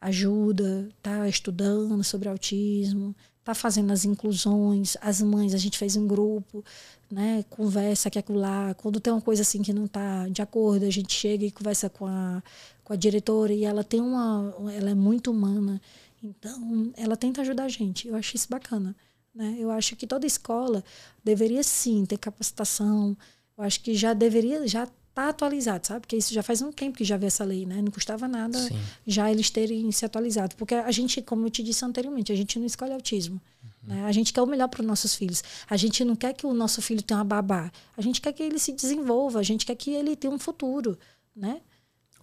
ajuda, 0.00 0.88
tá 1.00 1.28
estudando 1.28 2.02
sobre 2.02 2.28
autismo, 2.28 3.14
tá 3.44 3.54
fazendo 3.54 3.92
as 3.92 4.04
inclusões, 4.04 4.96
as 5.00 5.20
mães, 5.22 5.54
a 5.54 5.58
gente 5.58 5.78
fez 5.78 5.96
um 5.96 6.06
grupo, 6.06 6.64
né, 7.10 7.44
conversa 7.50 8.08
aqui 8.08 8.22
lá, 8.32 8.74
quando 8.74 9.00
tem 9.00 9.12
uma 9.12 9.20
coisa 9.20 9.42
assim 9.42 9.62
que 9.62 9.72
não 9.72 9.86
tá 9.86 10.28
de 10.28 10.42
acordo, 10.42 10.84
a 10.84 10.90
gente 10.90 11.12
chega 11.12 11.44
e 11.44 11.50
conversa 11.50 11.88
com 11.88 12.06
a, 12.06 12.42
com 12.84 12.92
a 12.92 12.96
diretora 12.96 13.52
e 13.52 13.64
ela 13.64 13.82
tem 13.82 14.00
uma, 14.00 14.54
ela 14.72 14.90
é 14.90 14.94
muito 14.94 15.30
humana, 15.30 15.80
então 16.22 16.92
ela 16.96 17.16
tenta 17.16 17.40
ajudar 17.40 17.64
a 17.64 17.68
gente, 17.68 18.06
eu 18.06 18.14
acho 18.14 18.36
isso 18.36 18.48
bacana, 18.48 18.94
né, 19.34 19.56
eu 19.58 19.70
acho 19.70 19.96
que 19.96 20.06
toda 20.06 20.26
escola 20.26 20.84
deveria 21.24 21.62
sim 21.62 22.04
ter 22.04 22.18
capacitação, 22.18 23.16
eu 23.56 23.64
acho 23.64 23.80
que 23.80 23.94
já 23.94 24.12
deveria, 24.12 24.66
já 24.66 24.86
tá 25.14 25.28
atualizado, 25.28 25.86
sabe? 25.86 26.00
Porque 26.00 26.16
isso 26.16 26.34
já 26.34 26.42
faz 26.42 26.60
um 26.60 26.72
tempo 26.72 26.98
que 26.98 27.04
já 27.04 27.16
vê 27.16 27.26
essa 27.26 27.44
lei, 27.44 27.64
né? 27.64 27.80
Não 27.80 27.90
custava 27.90 28.26
nada 28.26 28.58
Sim. 28.58 28.76
já 29.06 29.30
eles 29.30 29.48
terem 29.48 29.90
se 29.92 30.04
atualizado. 30.04 30.56
Porque 30.56 30.74
a 30.74 30.90
gente, 30.90 31.22
como 31.22 31.46
eu 31.46 31.50
te 31.50 31.62
disse 31.62 31.84
anteriormente, 31.84 32.32
a 32.32 32.34
gente 32.34 32.58
não 32.58 32.66
escolhe 32.66 32.92
autismo. 32.92 33.40
Uhum. 33.62 33.94
Né? 33.94 34.04
A 34.04 34.12
gente 34.12 34.32
quer 34.32 34.42
o 34.42 34.46
melhor 34.46 34.68
para 34.68 34.80
os 34.80 34.86
nossos 34.86 35.14
filhos. 35.14 35.42
A 35.70 35.76
gente 35.76 36.04
não 36.04 36.16
quer 36.16 36.34
que 36.34 36.44
o 36.44 36.52
nosso 36.52 36.82
filho 36.82 37.00
tenha 37.00 37.18
uma 37.18 37.24
babá. 37.24 37.70
A 37.96 38.02
gente 38.02 38.20
quer 38.20 38.32
que 38.32 38.42
ele 38.42 38.58
se 38.58 38.72
desenvolva. 38.72 39.38
A 39.38 39.42
gente 39.44 39.64
quer 39.64 39.76
que 39.76 39.92
ele 39.92 40.16
tenha 40.16 40.34
um 40.34 40.38
futuro, 40.38 40.98
né? 41.34 41.60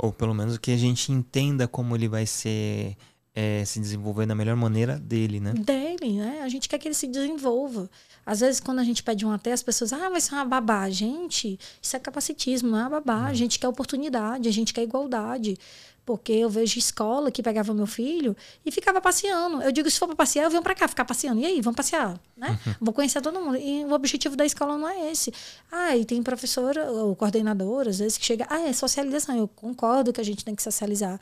Ou 0.03 0.11
pelo 0.11 0.33
menos 0.33 0.57
que 0.57 0.71
a 0.71 0.77
gente 0.77 1.11
entenda 1.11 1.67
como 1.67 1.95
ele 1.95 2.07
vai 2.07 2.25
ser 2.25 2.97
é, 3.33 3.63
se 3.63 3.79
desenvolver 3.79 4.25
da 4.25 4.35
melhor 4.35 4.55
maneira 4.55 4.99
dele, 4.99 5.39
né? 5.39 5.53
Dele, 5.53 6.17
né? 6.19 6.41
A 6.43 6.49
gente 6.49 6.67
quer 6.67 6.77
que 6.77 6.87
ele 6.87 6.95
se 6.95 7.07
desenvolva. 7.07 7.89
Às 8.25 8.41
vezes, 8.41 8.59
quando 8.59 8.79
a 8.79 8.83
gente 8.83 9.01
pede 9.01 9.25
um 9.25 9.31
até, 9.31 9.51
as 9.53 9.63
pessoas, 9.63 9.93
ah, 9.93 10.09
vai 10.09 10.19
ser 10.19 10.35
uma 10.35 10.45
babá. 10.45 10.89
Gente, 10.89 11.57
isso 11.81 11.95
é 11.95 11.99
capacitismo, 11.99 12.69
não 12.69 12.77
é 12.77 12.81
uma 12.81 12.89
babá. 12.89 13.25
A 13.25 13.33
gente 13.33 13.57
quer 13.57 13.67
oportunidade, 13.67 14.49
a 14.49 14.51
gente 14.51 14.73
quer 14.73 14.83
igualdade. 14.83 15.57
Porque 16.03 16.33
eu 16.33 16.49
vejo 16.49 16.79
escola 16.79 17.31
que 17.31 17.43
pegava 17.43 17.73
meu 17.73 17.85
filho 17.85 18.35
e 18.65 18.71
ficava 18.71 18.99
passeando. 18.99 19.61
Eu 19.61 19.71
digo, 19.71 19.89
se 19.89 19.99
for 19.99 20.07
para 20.07 20.15
passear, 20.15 20.43
eu 20.43 20.49
venho 20.49 20.63
para 20.63 20.73
cá 20.73 20.87
ficar 20.87 21.05
passeando. 21.05 21.39
E 21.39 21.45
aí, 21.45 21.61
vamos 21.61 21.77
passear, 21.77 22.19
né? 22.35 22.59
Uhum. 22.65 22.73
Vou 22.81 22.93
conhecer 22.93 23.21
todo 23.21 23.39
mundo. 23.39 23.55
E 23.55 23.85
o 23.85 23.93
objetivo 23.93 24.35
da 24.35 24.45
escola 24.45 24.77
não 24.77 24.89
é 24.89 25.11
esse. 25.11 25.31
Ah, 25.71 25.95
e 25.95 26.03
tem 26.03 26.21
professora 26.23 26.91
ou 26.91 27.15
coordenadora, 27.15 27.91
às 27.91 27.99
vezes, 27.99 28.17
que 28.17 28.25
chega, 28.25 28.47
ah, 28.49 28.61
é 28.61 28.73
socialização. 28.73 29.37
Eu 29.37 29.47
concordo 29.47 30.11
que 30.11 30.19
a 30.19 30.25
gente 30.25 30.43
tem 30.43 30.55
que 30.55 30.63
socializar. 30.63 31.19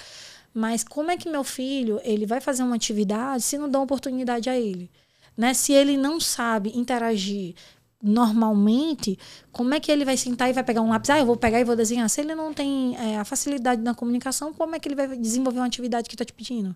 Mas 0.54 0.84
como 0.84 1.12
é 1.12 1.18
que 1.18 1.30
meu 1.30 1.44
filho, 1.44 2.00
ele 2.04 2.26
vai 2.26 2.42
fazer 2.42 2.64
uma 2.64 2.76
atividade 2.76 3.44
se 3.44 3.58
não 3.58 3.70
dá 3.70 3.80
oportunidade 3.80 4.50
a 4.50 4.58
ele? 4.58 4.90
Né? 5.38 5.54
Se 5.54 5.72
ele 5.74 5.96
não 5.96 6.20
sabe 6.20 6.72
interagir 6.76 7.56
normalmente, 8.02 9.20
como 9.52 9.74
é 9.74 9.80
que 9.80 9.92
ele 9.92 10.06
vai 10.06 10.16
sentar 10.16 10.50
e 10.50 10.54
vai 10.54 10.64
pegar 10.64 10.82
um 10.82 10.90
lápis? 10.90 11.10
Ah, 11.10 11.20
eu 11.20 11.26
vou 11.26 11.36
pegar 11.36 11.60
e 11.60 11.64
vou 11.64 11.76
desenhar. 11.76 12.10
Se 12.10 12.22
ele 12.22 12.34
não 12.34 12.54
tem 12.54 12.96
é, 12.98 13.18
a 13.18 13.26
facilidade 13.26 13.82
na 13.82 13.94
comunicação, 13.94 14.54
como 14.54 14.76
é 14.76 14.80
que 14.80 14.88
ele 14.88 14.96
vai 14.96 15.08
desenvolver 15.18 15.60
uma 15.60 15.68
atividade 15.68 16.08
que 16.08 16.16
está 16.16 16.26
te 16.26 16.34
pedindo? 16.34 16.76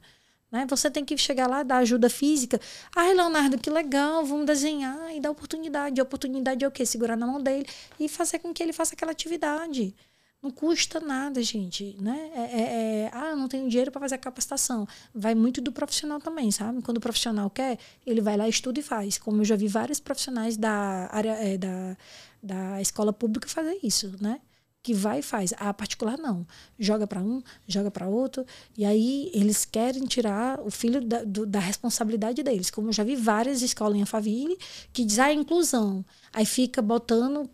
Né? 0.52 0.68
Você 0.70 0.92
tem 0.92 1.04
que 1.04 1.18
chegar 1.18 1.48
lá, 1.48 1.64
dar 1.64 1.78
ajuda 1.78 2.10
física. 2.10 2.60
Ah, 2.96 3.12
Leonardo, 3.12 3.58
que 3.58 3.70
legal, 3.72 4.24
vamos 4.24 4.46
desenhar 4.46 5.14
e 5.16 5.20
dar 5.20 5.32
oportunidade. 5.32 6.00
A 6.00 6.04
oportunidade 6.04 6.64
é 6.64 6.68
o 6.68 6.72
quê? 6.72 6.86
Segurar 6.86 7.18
na 7.18 7.26
mão 7.26 7.42
dele 7.42 7.66
e 8.00 8.08
fazer 8.08 8.38
com 8.40 8.54
que 8.54 8.62
ele 8.62 8.72
faça 8.72 8.94
aquela 8.94 9.12
atividade. 9.12 9.96
Não 10.44 10.52
custa 10.52 11.00
nada, 11.00 11.42
gente, 11.42 11.96
né? 12.02 12.30
É, 12.36 12.42
é, 12.42 13.02
é 13.06 13.12
ah, 13.14 13.34
não 13.34 13.48
tenho 13.48 13.70
dinheiro 13.70 13.90
para 13.90 14.02
fazer 14.02 14.16
a 14.16 14.18
capacitação. 14.18 14.86
Vai 15.16 15.34
muito 15.34 15.62
do 15.62 15.72
profissional 15.72 16.20
também, 16.20 16.52
sabe? 16.52 16.82
Quando 16.82 16.98
o 16.98 17.00
profissional 17.00 17.50
quer, 17.50 17.80
ele 18.06 18.20
vai 18.20 18.36
lá, 18.36 18.46
estuda 18.50 18.78
e 18.78 18.84
faz. 18.84 19.18
Como 19.18 19.40
eu 19.40 19.46
já 19.46 19.56
vi 19.56 19.70
vários 19.70 20.02
profissionais 20.02 20.58
da 20.58 21.08
área 21.14 21.32
é, 21.32 21.58
da, 21.58 21.98
da 22.44 22.82
escola 22.82 23.14
pública 23.14 23.48
fazer 23.48 23.80
isso, 23.82 24.12
né? 24.20 24.42
Que 24.82 24.94
vai 24.94 25.20
e 25.20 25.22
faz. 25.22 25.54
A 25.58 25.74
particular 25.74 26.18
não. 26.18 26.46
Joga 26.78 27.08
para 27.08 27.22
um, 27.22 27.42
joga 27.66 27.90
para 27.90 28.10
outro. 28.10 28.46
E 28.78 28.84
aí 28.84 29.32
eles 29.34 29.64
querem 29.64 30.04
tirar 30.04 30.60
o 30.60 30.70
filho 30.70 31.00
da, 31.00 31.24
do, 31.24 31.46
da 31.46 31.60
responsabilidade 31.60 32.44
deles. 32.44 32.70
Como 32.70 32.90
eu 32.90 32.94
já 32.94 33.06
vi 33.06 33.16
várias 33.16 33.62
escolas 33.62 33.96
em 33.96 34.02
Alphaville 34.02 34.58
que 34.92 35.06
diz 35.06 35.20
a 35.20 35.28
ah, 35.28 35.34
inclusão. 35.34 36.04
Aí 36.34 36.46
fica 36.46 36.82
botando 36.82 37.50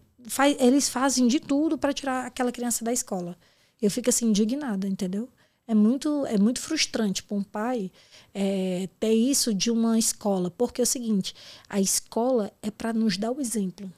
eles 0.60 0.90
fazem 0.90 1.28
de 1.28 1.40
tudo 1.40 1.78
para 1.78 1.94
tirar 1.94 2.26
aquela 2.26 2.52
criança 2.52 2.84
da 2.84 2.92
escola. 2.92 3.38
Eu 3.82 3.90
fico 3.90 4.10
assim 4.10 4.28
indignada, 4.28 4.88
entendeu? 4.88 5.30
É 5.66 5.76
muito, 5.76 6.26
é 6.26 6.38
muito 6.38 6.60
frustrante 6.60 7.22
para 7.22 7.38
um 7.38 7.44
pai 7.44 7.92
é, 8.34 8.90
ter 9.00 9.14
isso 9.14 9.54
de 9.54 9.70
uma 9.70 10.00
escola, 10.00 10.50
porque 10.50 10.82
é 10.82 10.84
o 10.84 10.88
seguinte: 10.88 11.36
a 11.70 11.80
escola 11.80 12.52
é 12.62 12.72
para 12.72 12.92
nos 12.92 13.18
dar 13.18 13.32
o 13.32 13.40
exemplo, 13.40 13.92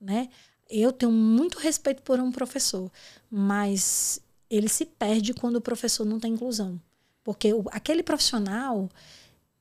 né? 0.00 0.28
Eu 0.68 0.92
tenho 0.92 1.12
muito 1.12 1.58
respeito 1.58 2.02
por 2.02 2.18
um 2.20 2.32
professor, 2.32 2.90
mas 3.30 4.20
ele 4.48 4.68
se 4.68 4.84
perde 4.84 5.34
quando 5.34 5.56
o 5.56 5.60
professor 5.60 6.04
não 6.04 6.18
tem 6.18 6.32
inclusão. 6.32 6.80
Porque 7.22 7.52
o, 7.52 7.64
aquele 7.72 8.02
profissional, 8.02 8.88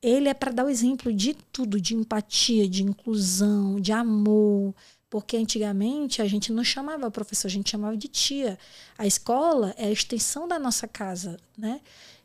ele 0.01 0.29
é 0.29 0.33
para 0.35 0.51
dar 0.51 0.65
o 0.65 0.69
exemplo 0.69 1.11
de 1.11 1.33
tudo, 1.51 1.81
de 1.81 1.95
empatia, 1.95 2.69
de 2.69 2.83
inclusão, 2.83 3.79
de 3.79 3.91
amor. 3.91 4.73
Porque 5.15 5.37
antigamente 5.37 6.21
a 6.21 6.27
gente 6.27 6.51
não 6.51 6.61
chamava 6.61 7.09
professor, 7.09 7.47
a 7.47 7.49
gente 7.49 7.71
chamava 7.71 7.95
de 7.95 8.09
tia. 8.09 8.59
A 8.97 9.07
escola 9.07 9.73
é 9.77 9.85
a 9.85 9.89
extensão 9.89 10.45
da 10.45 10.59
nossa 10.59 10.89
casa, 10.89 11.39
né? 11.57 11.79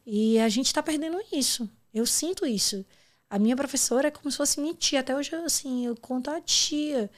E 0.05 0.41
a 0.41 0.49
gente 0.49 0.67
está 0.67 0.83
perdendo 0.83 1.17
isso. 1.33 1.71
Eu 1.95 2.05
sinto 2.05 2.45
isso. 2.45 2.85
A 3.31 3.39
minha 3.39 3.55
professora 3.55 4.09
é 4.09 4.11
como 4.11 4.29
se 4.29 4.37
fosse 4.37 4.61
minha 4.61 4.75
tia. 4.75 4.99
Até 4.99 5.15
hoje, 5.15 5.33
assim, 5.37 5.87
eu 5.87 5.95
conto 5.95 6.33
a 6.33 6.41
tia 6.41 7.09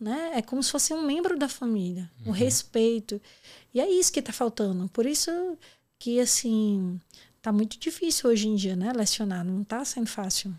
né? 0.00 0.32
É 0.34 0.42
como 0.42 0.60
se 0.64 0.72
fosse 0.72 0.92
um 0.92 1.06
membro 1.06 1.38
da 1.38 1.48
família, 1.48 2.10
uhum. 2.24 2.32
o 2.32 2.34
respeito. 2.34 3.20
E 3.72 3.80
é 3.80 3.88
isso 3.88 4.12
que 4.12 4.18
está 4.18 4.32
faltando. 4.32 4.88
Por 4.88 5.06
isso 5.06 5.30
que, 5.96 6.18
assim, 6.18 6.98
tá 7.40 7.52
muito 7.52 7.78
difícil 7.78 8.30
hoje 8.30 8.48
em 8.48 8.56
dia, 8.56 8.74
né? 8.74 8.92
Lecionar, 8.92 9.44
não 9.44 9.62
está 9.62 9.84
sendo 9.84 10.08
fácil. 10.08 10.52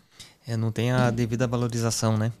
É, 0.46 0.56
não 0.56 0.72
tem 0.72 0.92
a 0.92 1.10
devida 1.10 1.46
valorização, 1.46 2.16
né? 2.16 2.32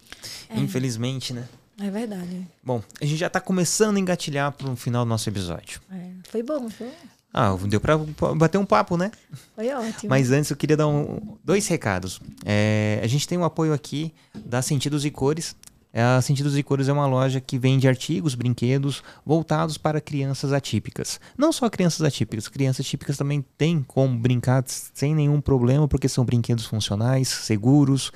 É. 0.48 0.58
Infelizmente, 0.58 1.34
né? 1.34 1.46
É 1.82 1.90
verdade. 1.90 2.46
Bom, 2.62 2.80
a 3.00 3.04
gente 3.04 3.18
já 3.18 3.26
está 3.26 3.40
começando 3.40 3.96
a 3.96 4.00
engatilhar 4.00 4.52
para 4.52 4.70
o 4.70 4.76
final 4.76 5.04
do 5.04 5.08
nosso 5.08 5.28
episódio. 5.28 5.80
É, 5.90 6.10
foi 6.30 6.40
bom, 6.40 6.70
foi 6.70 6.92
Ah, 7.34 7.56
deu 7.66 7.80
para 7.80 7.98
bater 8.36 8.56
um 8.56 8.64
papo, 8.64 8.96
né? 8.96 9.10
Foi 9.56 9.68
ótimo. 9.72 10.08
Mas 10.08 10.30
antes 10.30 10.48
eu 10.48 10.56
queria 10.56 10.76
dar 10.76 10.86
um, 10.86 11.36
dois 11.42 11.66
recados. 11.66 12.20
É, 12.44 13.00
a 13.02 13.06
gente 13.08 13.26
tem 13.26 13.36
um 13.36 13.42
apoio 13.42 13.72
aqui 13.72 14.14
da 14.32 14.62
Sentidos 14.62 15.04
e 15.04 15.10
Cores. 15.10 15.56
É, 15.92 16.02
a 16.02 16.22
Sentidos 16.22 16.56
e 16.56 16.62
Cores 16.62 16.88
é 16.88 16.92
uma 16.92 17.06
loja 17.06 17.40
que 17.40 17.58
vende 17.58 17.86
artigos, 17.86 18.34
brinquedos 18.34 19.02
voltados 19.26 19.76
para 19.76 20.00
crianças 20.00 20.52
atípicas. 20.52 21.20
Não 21.36 21.52
só 21.52 21.68
crianças 21.68 22.02
atípicas, 22.02 22.48
crianças 22.48 22.86
típicas 22.86 23.16
também 23.16 23.44
têm 23.58 23.82
como 23.82 24.18
brincar 24.18 24.64
sem 24.66 25.14
nenhum 25.14 25.40
problema, 25.40 25.86
porque 25.86 26.08
são 26.08 26.24
brinquedos 26.24 26.64
funcionais, 26.64 27.28
seguros, 27.28 28.10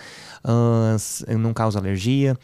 uh, 0.44 1.38
não 1.38 1.52
causa 1.52 1.78
alergia. 1.78 2.36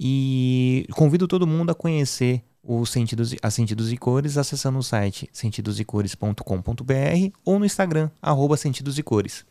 E 0.00 0.86
convido 0.92 1.28
todo 1.28 1.46
mundo 1.46 1.70
a 1.70 1.74
conhecer 1.74 2.42
os 2.64 2.90
sentidos, 2.90 3.34
a 3.42 3.50
Sentidos 3.50 3.92
e 3.92 3.96
Cores 3.96 4.36
acessando 4.36 4.78
o 4.78 4.82
site 4.82 5.28
sentidosecores.com.br 5.32 7.36
ou 7.44 7.58
no 7.58 7.64
Instagram, 7.64 8.10
arroba 8.20 8.56
Sentidos 8.56 8.98
e 8.98 9.02
Cores. 9.02 9.44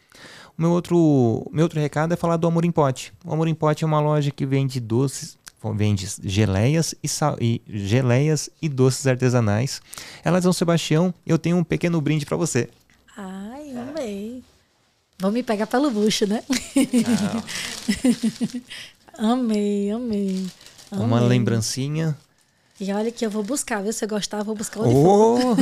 Meu 0.62 0.70
outro, 0.70 1.50
meu 1.52 1.64
outro 1.64 1.80
recado 1.80 2.14
é 2.14 2.16
falar 2.16 2.38
do 2.38 2.46
Amor 2.46 2.64
em 2.64 2.72
Pote. 2.72 3.12
O 3.26 3.34
Amor 3.34 3.48
em 3.48 3.54
Pote 3.56 3.84
é 3.84 3.88
uma 3.88 4.00
loja 4.00 4.30
que 4.30 4.46
vende 4.46 4.80
doces, 4.80 5.36
vende 5.74 6.08
geleias 6.24 6.94
e, 7.02 7.08
sal, 7.08 7.36
e 7.42 7.64
geleias 7.68 8.48
e 8.62 8.70
doces 8.70 9.08
artesanais. 9.08 9.82
Ela 10.24 10.38
é 10.38 10.42
São 10.42 10.54
Sebastião 10.54 11.12
eu 11.26 11.40
tenho 11.40 11.58
um 11.58 11.64
pequeno 11.64 12.00
brinde 12.00 12.28
para 12.28 12.38
você. 12.38 12.70
Ai, 13.18 13.76
amei. 13.76 14.44
Vou 15.18 15.32
me 15.32 15.42
pegar 15.42 15.66
pelo 15.66 15.90
bucho, 15.90 16.28
né? 16.28 16.44
amei, 19.18 19.90
amei, 19.90 19.90
amei. 19.90 20.46
Uma 20.92 21.22
lembrancinha. 21.22 22.16
E 22.80 22.94
olha 22.94 23.12
que 23.12 23.26
eu 23.26 23.32
vou 23.32 23.42
buscar, 23.42 23.82
viu? 23.82 23.92
Se 23.92 23.98
você 23.98 24.06
gostar, 24.06 24.44
vou 24.44 24.54
buscar 24.54 24.82
o 24.82 24.86
oh! 24.86 25.56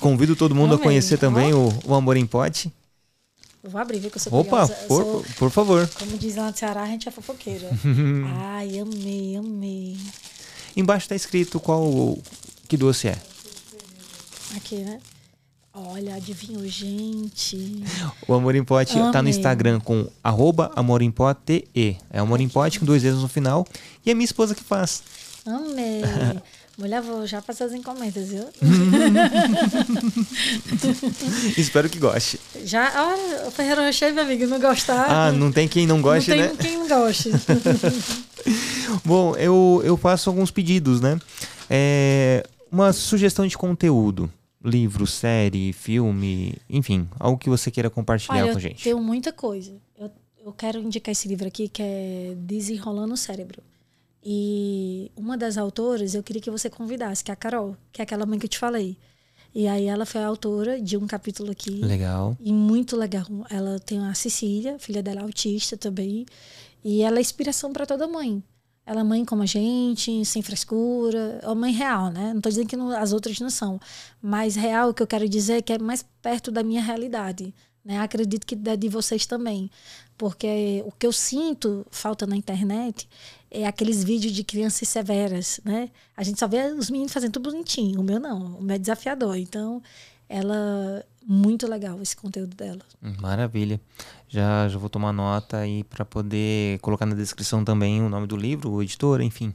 Convido 0.00 0.34
todo 0.34 0.52
mundo 0.52 0.74
amei. 0.74 0.80
a 0.80 0.82
conhecer 0.82 1.16
também 1.16 1.54
oh. 1.54 1.68
o, 1.68 1.92
o 1.92 1.94
Amor 1.94 2.16
em 2.16 2.26
Pote. 2.26 2.72
Eu 3.62 3.70
vou 3.70 3.80
abrir, 3.80 3.98
viu? 3.98 4.10
Que 4.10 4.16
eu 4.16 4.20
sou 4.20 4.32
Opa, 4.40 4.66
por, 4.66 4.86
sou, 4.88 5.24
por 5.38 5.50
favor. 5.50 5.88
Como 5.98 6.16
diz 6.16 6.36
lá 6.36 6.50
no 6.50 6.56
Ceará, 6.56 6.82
a 6.82 6.86
gente 6.86 7.06
é 7.08 7.10
fofoqueira. 7.10 7.68
Ai, 8.54 8.78
amei, 8.78 9.36
amei. 9.36 9.98
Embaixo 10.76 11.08
tá 11.08 11.14
escrito 11.14 11.60
qual. 11.60 12.16
Que 12.68 12.76
doce 12.76 13.08
é. 13.08 13.18
Aqui, 14.56 14.76
né? 14.76 14.98
Olha, 15.72 16.16
adivinhou, 16.16 16.66
gente. 16.66 17.82
O 18.26 18.34
Amor 18.34 18.54
em 18.56 18.64
Pote 18.64 18.98
Amei. 18.98 19.12
tá 19.12 19.22
no 19.22 19.28
Instagram 19.28 19.78
com 19.78 20.08
arroba 20.22 20.72
Amor 20.74 21.00
em 21.00 21.10
Pote. 21.10 21.68
É 21.74 22.18
Amor 22.18 22.40
em 22.40 22.48
Pote 22.48 22.80
com 22.80 22.86
dois 22.86 23.02
dedos 23.02 23.22
no 23.22 23.28
final. 23.28 23.64
E 24.04 24.10
é 24.10 24.14
minha 24.14 24.24
esposa 24.24 24.54
que 24.54 24.64
faz. 24.64 25.02
Amei. 25.46 26.02
Mulher, 26.80 27.02
vou 27.02 27.26
já 27.26 27.42
passar 27.42 27.66
as 27.66 27.74
encomendas, 27.74 28.28
viu? 28.28 28.48
Espero 31.58 31.90
que 31.90 31.98
goste. 31.98 32.40
Já, 32.64 32.90
olha, 33.06 33.48
o 33.48 33.50
Ferreiro 33.50 33.82
Rocher, 33.82 34.14
meu 34.14 34.24
amigo, 34.24 34.46
não 34.46 34.58
gostar. 34.58 35.04
Ah, 35.10 35.30
não 35.30 35.52
tem 35.52 35.68
quem 35.68 35.86
não 35.86 36.00
goste, 36.00 36.30
não 36.30 36.38
tem 36.38 36.48
né? 36.48 36.56
quem 36.58 36.78
não 36.78 36.88
goste. 36.88 37.28
Bom, 39.04 39.36
eu, 39.36 39.82
eu 39.84 39.94
faço 39.98 40.30
alguns 40.30 40.50
pedidos, 40.50 41.02
né? 41.02 41.20
É, 41.68 42.46
uma 42.72 42.94
sugestão 42.94 43.46
de 43.46 43.58
conteúdo. 43.58 44.32
Livro, 44.64 45.06
série, 45.06 45.74
filme, 45.74 46.54
enfim, 46.68 47.06
algo 47.18 47.36
que 47.36 47.50
você 47.50 47.70
queira 47.70 47.90
compartilhar 47.90 48.44
olha, 48.44 48.52
com 48.52 48.58
a 48.58 48.60
gente. 48.60 48.88
Eu 48.88 48.94
tenho 48.94 49.06
muita 49.06 49.34
coisa. 49.34 49.74
Eu, 49.98 50.10
eu 50.46 50.52
quero 50.52 50.78
indicar 50.78 51.12
esse 51.12 51.28
livro 51.28 51.46
aqui 51.46 51.68
que 51.68 51.82
é 51.82 52.32
Desenrolando 52.38 53.12
o 53.12 53.18
Cérebro. 53.18 53.62
E 54.22 55.10
uma 55.16 55.36
das 55.36 55.56
autoras 55.56 56.14
eu 56.14 56.22
queria 56.22 56.42
que 56.42 56.50
você 56.50 56.68
convidasse, 56.68 57.24
que 57.24 57.30
é 57.30 57.34
a 57.34 57.36
Carol, 57.36 57.76
que 57.92 58.02
é 58.02 58.04
aquela 58.04 58.26
mãe 58.26 58.38
que 58.38 58.46
eu 58.46 58.50
te 58.50 58.58
falei. 58.58 58.96
E 59.54 59.66
aí 59.66 59.86
ela 59.86 60.06
foi 60.06 60.22
a 60.22 60.26
autora 60.26 60.80
de 60.80 60.96
um 60.96 61.06
capítulo 61.06 61.50
aqui. 61.50 61.80
Legal. 61.82 62.36
E 62.40 62.52
muito 62.52 62.96
legal. 62.96 63.26
Ela 63.50 63.80
tem 63.80 63.98
a 64.06 64.14
Cecília, 64.14 64.78
filha 64.78 65.02
dela 65.02 65.22
autista 65.22 65.76
também. 65.76 66.24
E 66.84 67.02
ela 67.02 67.18
é 67.18 67.20
inspiração 67.20 67.72
para 67.72 67.84
toda 67.84 68.06
mãe. 68.06 68.42
Ela 68.86 69.00
é 69.00 69.04
mãe 69.04 69.24
como 69.24 69.42
a 69.42 69.46
gente, 69.46 70.24
sem 70.24 70.42
frescura. 70.42 71.40
É 71.42 71.46
uma 71.46 71.54
mãe 71.54 71.72
real, 71.72 72.10
né? 72.10 72.30
Não 72.30 72.38
estou 72.38 72.50
dizendo 72.50 72.68
que 72.68 72.76
não, 72.76 72.90
as 72.90 73.12
outras 73.12 73.38
não 73.40 73.50
são. 73.50 73.80
Mas 74.22 74.54
real, 74.54 74.90
o 74.90 74.94
que 74.94 75.02
eu 75.02 75.06
quero 75.06 75.28
dizer 75.28 75.54
é 75.54 75.62
que 75.62 75.72
é 75.72 75.78
mais 75.78 76.04
perto 76.22 76.50
da 76.50 76.62
minha 76.62 76.82
realidade. 76.82 77.54
Né? 77.84 77.98
Acredito 77.98 78.46
que 78.46 78.54
de 78.54 78.88
vocês 78.88 79.26
também. 79.26 79.70
Porque 80.18 80.82
o 80.86 80.92
que 80.92 81.06
eu 81.06 81.12
sinto 81.12 81.86
falta 81.90 82.26
na 82.26 82.36
internet 82.36 83.08
é 83.50 83.66
aqueles 83.66 84.04
vídeos 84.04 84.32
de 84.32 84.44
crianças 84.44 84.88
severas, 84.88 85.60
né? 85.64 85.90
A 86.16 86.22
gente 86.22 86.38
só 86.38 86.46
vê 86.46 86.66
os 86.72 86.90
meninos 86.90 87.12
fazendo 87.12 87.32
tudo 87.32 87.50
bonitinho. 87.50 88.00
O 88.00 88.04
meu 88.04 88.20
não, 88.20 88.58
o 88.58 88.62
meu 88.62 88.76
é 88.76 88.78
desafiador. 88.78 89.36
Então, 89.36 89.82
ela 90.28 91.04
muito 91.26 91.66
legal 91.66 92.00
esse 92.00 92.16
conteúdo 92.16 92.54
dela. 92.54 92.80
Maravilha. 93.20 93.80
Já 94.28 94.68
já 94.68 94.78
vou 94.78 94.88
tomar 94.88 95.12
nota 95.12 95.58
aí 95.58 95.84
para 95.84 96.04
poder 96.04 96.78
colocar 96.80 97.06
na 97.06 97.14
descrição 97.14 97.64
também 97.64 98.02
o 98.02 98.08
nome 98.08 98.26
do 98.26 98.36
livro, 98.36 98.70
o 98.70 98.82
editor, 98.82 99.20
enfim. 99.20 99.54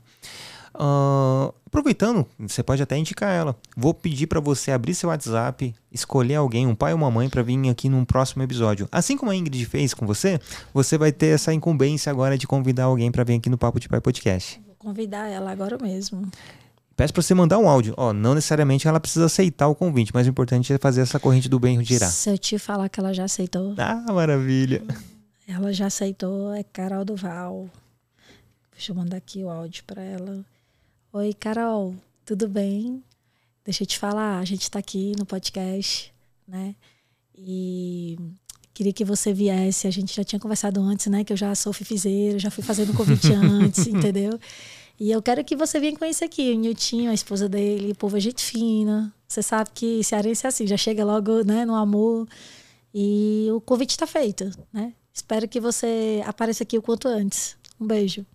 Uh, 0.75 1.53
aproveitando, 1.67 2.25
você 2.37 2.61
pode 2.61 2.83
até 2.83 2.97
indicar 2.97 3.33
ela. 3.33 3.55
Vou 3.75 3.93
pedir 3.93 4.27
para 4.27 4.39
você 4.39 4.71
abrir 4.71 4.93
seu 4.93 5.09
WhatsApp, 5.09 5.73
escolher 5.91 6.35
alguém, 6.35 6.67
um 6.67 6.75
pai 6.75 6.91
ou 6.91 6.97
uma 6.97 7.09
mãe, 7.09 7.29
para 7.29 7.41
vir 7.41 7.69
aqui 7.69 7.89
num 7.89 8.05
próximo 8.05 8.43
episódio. 8.43 8.87
Assim 8.91 9.17
como 9.17 9.31
a 9.31 9.35
Ingrid 9.35 9.65
fez 9.65 9.93
com 9.93 10.05
você, 10.05 10.39
você 10.73 10.97
vai 10.97 11.11
ter 11.11 11.27
essa 11.27 11.53
incumbência 11.53 12.11
agora 12.11 12.37
de 12.37 12.45
convidar 12.45 12.85
alguém 12.85 13.11
para 13.11 13.23
vir 13.23 13.35
aqui 13.35 13.49
no 13.49 13.57
Papo 13.57 13.79
de 13.79 13.87
Pai 13.87 14.01
Podcast. 14.01 14.61
Vou 14.67 14.75
convidar 14.77 15.27
ela 15.29 15.51
agora 15.51 15.77
mesmo. 15.81 16.29
Peço 16.95 17.13
para 17.13 17.21
você 17.21 17.33
mandar 17.33 17.57
um 17.57 17.67
áudio. 17.67 17.93
Ó, 17.97 18.13
não 18.13 18.33
necessariamente 18.33 18.87
ela 18.87 18.99
precisa 18.99 19.25
aceitar 19.25 19.67
o 19.67 19.75
convite, 19.75 20.11
mas 20.13 20.27
o 20.27 20.29
importante 20.29 20.71
é 20.71 20.77
fazer 20.77 21.01
essa 21.01 21.19
corrente 21.19 21.49
do 21.49 21.59
bem 21.59 21.83
girar. 21.83 22.09
Se 22.09 22.29
eu 22.29 22.37
te 22.37 22.57
falar 22.57 22.87
que 22.87 22.99
ela 22.99 23.13
já 23.13 23.25
aceitou. 23.25 23.75
Ah, 23.77 24.05
maravilha. 24.13 24.81
Ela 25.47 25.73
já 25.73 25.87
aceitou, 25.87 26.53
é 26.53 26.63
Carol 26.63 27.03
Duval. 27.03 27.69
Deixa 28.71 28.91
eu 28.91 28.95
mandar 28.95 29.17
aqui 29.17 29.43
o 29.43 29.49
áudio 29.49 29.83
para 29.85 30.01
ela. 30.01 30.43
Oi, 31.17 31.33
Carol, 31.33 31.95
tudo 32.25 32.45
bem? 32.45 33.01
Deixa 33.63 33.83
eu 33.83 33.87
te 33.87 33.97
falar, 33.97 34.37
a 34.37 34.43
gente 34.43 34.63
está 34.63 34.79
aqui 34.79 35.13
no 35.17 35.25
podcast, 35.25 36.13
né? 36.45 36.75
E 37.33 38.17
queria 38.73 38.91
que 38.91 39.05
você 39.05 39.31
viesse. 39.31 39.87
A 39.87 39.91
gente 39.91 40.13
já 40.13 40.25
tinha 40.25 40.41
conversado 40.41 40.81
antes, 40.81 41.07
né? 41.07 41.23
Que 41.23 41.31
eu 41.31 41.37
já 41.37 41.55
sou 41.55 41.71
fifizeira, 41.71 42.37
já 42.37 42.51
fui 42.51 42.61
fazendo 42.61 42.93
convite 42.93 43.31
antes, 43.31 43.87
entendeu? 43.87 44.37
E 44.99 45.09
eu 45.09 45.21
quero 45.21 45.41
que 45.45 45.55
você 45.55 45.79
venha 45.79 45.97
conhecer 45.97 46.25
aqui 46.25 46.51
o 46.51 46.59
Niltinho, 46.59 47.09
a 47.09 47.13
esposa 47.13 47.47
dele, 47.47 47.93
o 47.93 47.95
povo 47.95 48.17
é 48.17 48.19
gente 48.19 48.43
fina. 48.43 49.13
Você 49.25 49.41
sabe 49.41 49.69
que 49.73 50.03
cearense 50.03 50.45
é 50.45 50.49
assim, 50.49 50.67
já 50.67 50.75
chega 50.75 51.05
logo 51.05 51.45
né, 51.45 51.63
no 51.63 51.75
amor. 51.75 52.27
E 52.93 53.47
o 53.55 53.61
convite 53.61 53.91
está 53.91 54.05
feito, 54.05 54.51
né? 54.73 54.91
Espero 55.13 55.47
que 55.47 55.61
você 55.61 56.21
apareça 56.25 56.63
aqui 56.63 56.77
o 56.77 56.81
quanto 56.81 57.07
antes. 57.07 57.55
Um 57.79 57.87
beijo. 57.87 58.25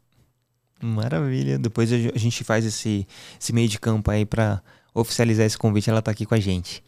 Maravilha. 0.83 1.59
Depois 1.59 1.93
a 1.93 2.19
gente 2.19 2.43
faz 2.45 2.65
esse, 2.65 3.07
esse 3.39 3.53
meio 3.53 3.69
de 3.69 3.79
campo 3.79 4.11
aí 4.11 4.25
para 4.25 4.63
oficializar 4.95 5.47
esse 5.47 5.59
convite. 5.59 5.91
Ela 5.91 6.03
tá 6.03 6.11
aqui 6.11 6.25
com 6.25 6.35
a 6.35 6.41
gente. 6.41 6.83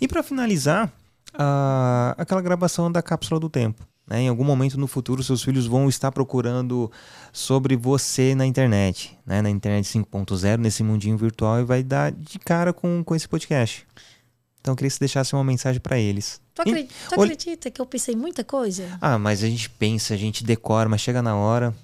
E 0.00 0.08
para 0.08 0.22
finalizar, 0.22 0.92
uh, 1.34 2.14
aquela 2.16 2.40
gravação 2.40 2.90
da 2.90 3.02
cápsula 3.02 3.38
do 3.38 3.48
tempo. 3.48 3.86
Né? 4.06 4.22
Em 4.22 4.28
algum 4.28 4.44
momento 4.44 4.78
no 4.78 4.86
futuro, 4.86 5.22
seus 5.22 5.42
filhos 5.42 5.66
vão 5.66 5.88
estar 5.88 6.12
procurando 6.12 6.90
sobre 7.32 7.76
você 7.76 8.34
na 8.34 8.46
internet, 8.46 9.18
né? 9.26 9.42
na 9.42 9.50
internet 9.50 9.86
5.0, 9.86 10.58
nesse 10.58 10.82
mundinho 10.82 11.16
virtual, 11.16 11.60
e 11.60 11.64
vai 11.64 11.82
dar 11.82 12.12
de 12.12 12.38
cara 12.38 12.72
com, 12.72 13.02
com 13.04 13.14
esse 13.14 13.28
podcast. 13.28 13.86
Então 14.60 14.72
eu 14.72 14.76
queria 14.76 14.90
que 14.90 14.94
você 14.94 15.00
deixasse 15.00 15.34
uma 15.34 15.44
mensagem 15.44 15.80
para 15.80 15.98
eles. 15.98 16.40
Tu, 16.54 16.62
acredita, 16.62 16.94
tu 17.08 17.20
acredita 17.20 17.70
que 17.70 17.80
eu 17.80 17.86
pensei 17.86 18.16
muita 18.16 18.42
coisa? 18.42 18.98
Ah, 19.00 19.18
mas 19.18 19.44
a 19.44 19.48
gente 19.48 19.70
pensa, 19.70 20.14
a 20.14 20.16
gente 20.16 20.42
decora, 20.42 20.88
mas 20.88 21.00
chega 21.00 21.22
na 21.22 21.36
hora. 21.36 21.74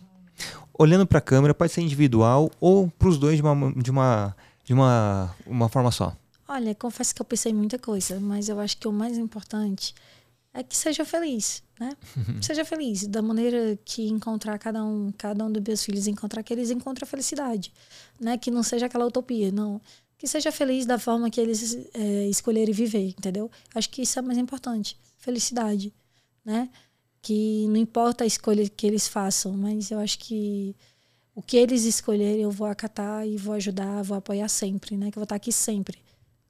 Olhando 0.78 1.06
para 1.06 1.18
a 1.18 1.22
câmera, 1.22 1.54
pode 1.54 1.72
ser 1.72 1.82
individual 1.82 2.50
ou 2.60 2.88
para 2.98 3.08
os 3.08 3.18
dois 3.18 3.36
de 3.36 3.42
uma, 3.42 3.72
de 3.72 3.90
uma, 3.90 4.36
de 4.64 4.72
uma, 4.72 5.34
uma 5.46 5.68
forma 5.68 5.90
só. 5.90 6.16
Olha, 6.48 6.74
confesso 6.74 7.14
que 7.14 7.22
eu 7.22 7.26
pensei 7.26 7.52
muita 7.52 7.78
coisa, 7.78 8.20
mas 8.20 8.48
eu 8.48 8.58
acho 8.60 8.76
que 8.76 8.88
o 8.88 8.92
mais 8.92 9.16
importante 9.16 9.94
é 10.54 10.62
que 10.62 10.76
seja 10.76 11.04
feliz, 11.04 11.62
né? 11.80 11.96
seja 12.42 12.64
feliz 12.64 13.06
da 13.06 13.22
maneira 13.22 13.78
que 13.84 14.08
encontrar 14.08 14.58
cada 14.58 14.84
um, 14.84 15.12
cada 15.16 15.44
um 15.44 15.50
dos 15.50 15.62
meus 15.62 15.82
filhos 15.82 16.06
encontrar 16.06 16.42
que 16.42 16.52
eles 16.52 16.70
encontrem 16.70 17.06
a 17.06 17.10
felicidade, 17.10 17.72
né? 18.20 18.36
Que 18.36 18.50
não 18.50 18.62
seja 18.62 18.86
aquela 18.86 19.06
utopia, 19.06 19.50
não. 19.50 19.80
Que 20.18 20.26
seja 20.26 20.52
feliz 20.52 20.84
da 20.84 20.98
forma 20.98 21.30
que 21.30 21.40
eles 21.40 21.78
é, 21.94 22.28
escolherem 22.28 22.74
viver, 22.74 23.08
entendeu? 23.08 23.50
Acho 23.74 23.88
que 23.88 24.02
isso 24.02 24.18
é 24.18 24.22
mais 24.22 24.38
importante, 24.38 24.96
felicidade, 25.18 25.92
né? 26.44 26.68
Que 27.22 27.66
não 27.68 27.76
importa 27.76 28.24
a 28.24 28.26
escolha 28.26 28.68
que 28.68 28.86
eles 28.86 29.06
façam, 29.08 29.52
mas 29.52 29.90
eu 29.90 29.98
acho 30.00 30.18
que 30.18 30.74
o 31.34 31.40
que 31.40 31.56
eles 31.56 31.84
escolherem 31.84 32.42
eu 32.42 32.50
vou 32.50 32.66
acatar 32.66 33.26
e 33.26 33.36
vou 33.36 33.54
ajudar, 33.54 34.02
vou 34.02 34.16
apoiar 34.16 34.48
sempre, 34.48 34.96
né? 34.96 35.10
Que 35.10 35.16
eu 35.16 35.20
vou 35.20 35.24
estar 35.24 35.36
aqui 35.36 35.52
sempre, 35.52 35.98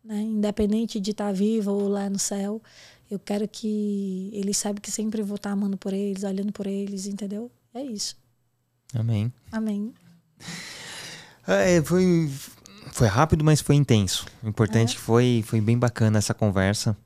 né? 0.02 0.20
Independente 0.20 0.98
de 0.98 1.10
estar 1.12 1.32
viva 1.32 1.70
ou 1.70 1.88
lá 1.88 2.08
no 2.08 2.18
céu, 2.18 2.60
eu 3.10 3.18
quero 3.18 3.46
que 3.46 4.30
eles 4.32 4.56
saibam 4.56 4.80
que 4.80 4.90
sempre 4.90 5.22
vou 5.22 5.36
estar 5.36 5.50
amando 5.50 5.76
por 5.76 5.92
eles, 5.92 6.24
olhando 6.24 6.52
por 6.52 6.66
eles, 6.66 7.06
entendeu? 7.06 7.50
É 7.74 7.82
isso. 7.82 8.16
Amém. 8.94 9.32
Amém. 9.50 9.92
É, 11.46 11.82
foi, 11.82 12.30
foi 12.92 13.08
rápido, 13.08 13.44
mas 13.44 13.60
foi 13.60 13.76
intenso. 13.76 14.26
O 14.42 14.48
importante 14.48 14.96
é. 14.96 14.98
foi, 14.98 15.44
foi 15.46 15.60
bem 15.60 15.78
bacana 15.78 16.18
essa 16.18 16.34
conversa, 16.34 16.96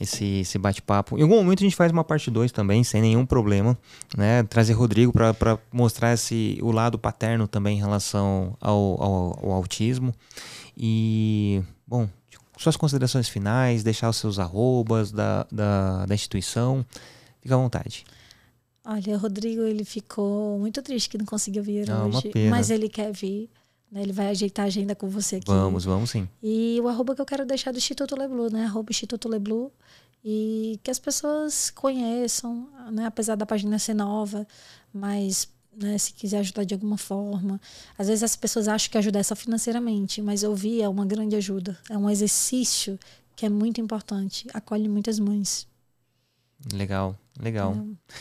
esse, 0.00 0.40
esse 0.40 0.58
bate-papo. 0.58 1.18
Em 1.18 1.22
algum 1.22 1.36
momento 1.36 1.60
a 1.60 1.64
gente 1.64 1.76
faz 1.76 1.92
uma 1.92 2.04
parte 2.04 2.30
2 2.30 2.52
também, 2.52 2.82
sem 2.82 3.00
nenhum 3.00 3.24
problema. 3.24 3.78
Né? 4.16 4.42
Trazer 4.44 4.72
Rodrigo 4.72 5.12
para 5.12 5.58
mostrar 5.72 6.12
esse, 6.12 6.58
o 6.62 6.70
lado 6.70 6.98
paterno 6.98 7.46
também 7.46 7.76
em 7.76 7.80
relação 7.80 8.56
ao, 8.60 9.02
ao, 9.02 9.38
ao 9.44 9.52
autismo. 9.52 10.14
E, 10.76 11.62
bom, 11.86 12.08
suas 12.56 12.76
considerações 12.76 13.28
finais, 13.28 13.82
deixar 13.82 14.08
os 14.08 14.16
seus 14.16 14.38
arrobas 14.38 15.12
da, 15.12 15.46
da, 15.50 16.06
da 16.06 16.14
instituição. 16.14 16.84
Fica 17.40 17.54
à 17.54 17.58
vontade. 17.58 18.04
Olha, 18.84 19.14
o 19.14 19.18
Rodrigo, 19.18 19.62
ele 19.62 19.84
ficou 19.84 20.58
muito 20.58 20.82
triste 20.82 21.08
que 21.08 21.16
não 21.16 21.24
conseguiu 21.24 21.62
vir 21.62 21.88
não, 21.88 22.08
hoje. 22.08 22.32
Mas 22.50 22.70
ele 22.70 22.88
quer 22.88 23.12
vir. 23.12 23.48
Né? 23.94 24.02
Ele 24.02 24.12
vai 24.12 24.28
ajeitar 24.28 24.64
a 24.64 24.66
agenda 24.66 24.94
com 24.96 25.08
você 25.08 25.36
aqui. 25.36 25.46
Vamos, 25.46 25.84
vamos 25.84 26.10
sim. 26.10 26.28
E 26.42 26.80
o 26.82 26.88
arroba 26.88 27.14
que 27.14 27.20
eu 27.20 27.26
quero 27.26 27.46
deixar 27.46 27.70
do 27.70 27.78
Instituto 27.78 28.18
Leblu, 28.18 28.50
né? 28.50 28.64
Arroba 28.64 28.90
Instituto 28.90 29.28
Leblu. 29.28 29.72
E 30.24 30.80
que 30.82 30.90
as 30.90 30.98
pessoas 30.98 31.70
conheçam, 31.70 32.68
né? 32.90 33.06
Apesar 33.06 33.36
da 33.36 33.46
página 33.46 33.78
ser 33.78 33.94
nova, 33.94 34.46
mas 34.92 35.48
né, 35.76 35.96
se 35.98 36.12
quiser 36.12 36.38
ajudar 36.38 36.64
de 36.64 36.74
alguma 36.74 36.98
forma. 36.98 37.60
Às 37.96 38.08
vezes 38.08 38.22
as 38.24 38.34
pessoas 38.34 38.66
acham 38.66 38.90
que 38.90 38.98
ajudar 38.98 39.20
é 39.20 39.22
só 39.22 39.36
financeiramente, 39.36 40.20
mas 40.20 40.42
ouvir 40.42 40.82
é 40.82 40.88
uma 40.88 41.06
grande 41.06 41.36
ajuda. 41.36 41.78
É 41.88 41.96
um 41.96 42.10
exercício 42.10 42.98
que 43.36 43.46
é 43.46 43.48
muito 43.48 43.80
importante. 43.80 44.46
Acolhe 44.52 44.88
muitas 44.88 45.18
mães. 45.20 45.68
Legal, 46.72 47.16
legal. 47.38 47.76
É. 48.08 48.14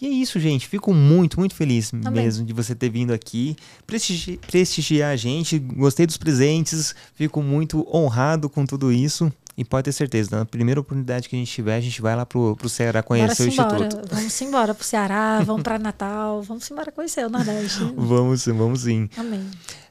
E 0.00 0.06
é 0.06 0.10
isso, 0.10 0.40
gente. 0.40 0.66
Fico 0.66 0.94
muito, 0.94 1.38
muito 1.38 1.54
feliz 1.54 1.90
Também. 1.90 2.24
mesmo 2.24 2.46
de 2.46 2.52
você 2.52 2.74
ter 2.74 2.88
vindo 2.88 3.12
aqui, 3.12 3.54
prestigi 3.86 4.38
prestigiar 4.38 5.12
a 5.12 5.16
gente. 5.16 5.58
Gostei 5.58 6.06
dos 6.06 6.16
presentes, 6.16 6.94
fico 7.14 7.42
muito 7.42 7.86
honrado 7.94 8.48
com 8.48 8.64
tudo 8.64 8.90
isso. 8.90 9.30
E 9.56 9.64
pode 9.64 9.84
ter 9.84 9.92
certeza, 9.92 10.34
na 10.34 10.46
primeira 10.46 10.80
oportunidade 10.80 11.28
que 11.28 11.36
a 11.36 11.38
gente 11.38 11.52
tiver, 11.52 11.76
a 11.76 11.80
gente 11.80 12.00
vai 12.00 12.16
lá 12.16 12.24
pro, 12.24 12.56
pro 12.56 12.66
Ceará 12.66 13.02
conhecer 13.02 13.42
o 13.42 13.48
Instituto. 13.48 14.00
Vamos 14.10 14.40
embora 14.40 14.72
pro 14.72 14.84
Ceará, 14.84 15.40
vamos 15.44 15.62
para 15.62 15.78
Natal, 15.78 16.40
vamos 16.42 16.70
embora 16.70 16.90
conhecer 16.90 17.26
o 17.26 17.28
Nordeste. 17.28 17.80
vamos, 17.94 18.46
vamos 18.46 18.80
sim. 18.82 19.06
Amém. 19.18 19.44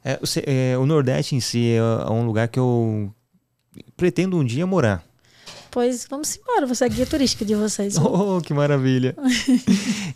É, 0.04 0.16
o, 0.16 0.26
é, 0.50 0.78
o 0.78 0.88
Nordeste 0.88 1.36
em 1.36 1.40
si 1.40 1.74
é 1.74 2.12
um 2.12 2.26
lugar 2.26 2.48
que 2.48 2.58
eu 2.58 3.14
pretendo 3.96 4.38
um 4.38 4.44
dia 4.44 4.66
morar. 4.66 5.04
Pois 5.72 6.08
vamos 6.10 6.36
embora, 6.36 6.66
você 6.66 6.86
é 6.86 6.90
guia 6.90 7.06
turística 7.06 7.46
de 7.46 7.56
vocês. 7.56 7.98
Oh, 8.10 8.42
que 8.42 8.54
maravilha. 8.54 9.16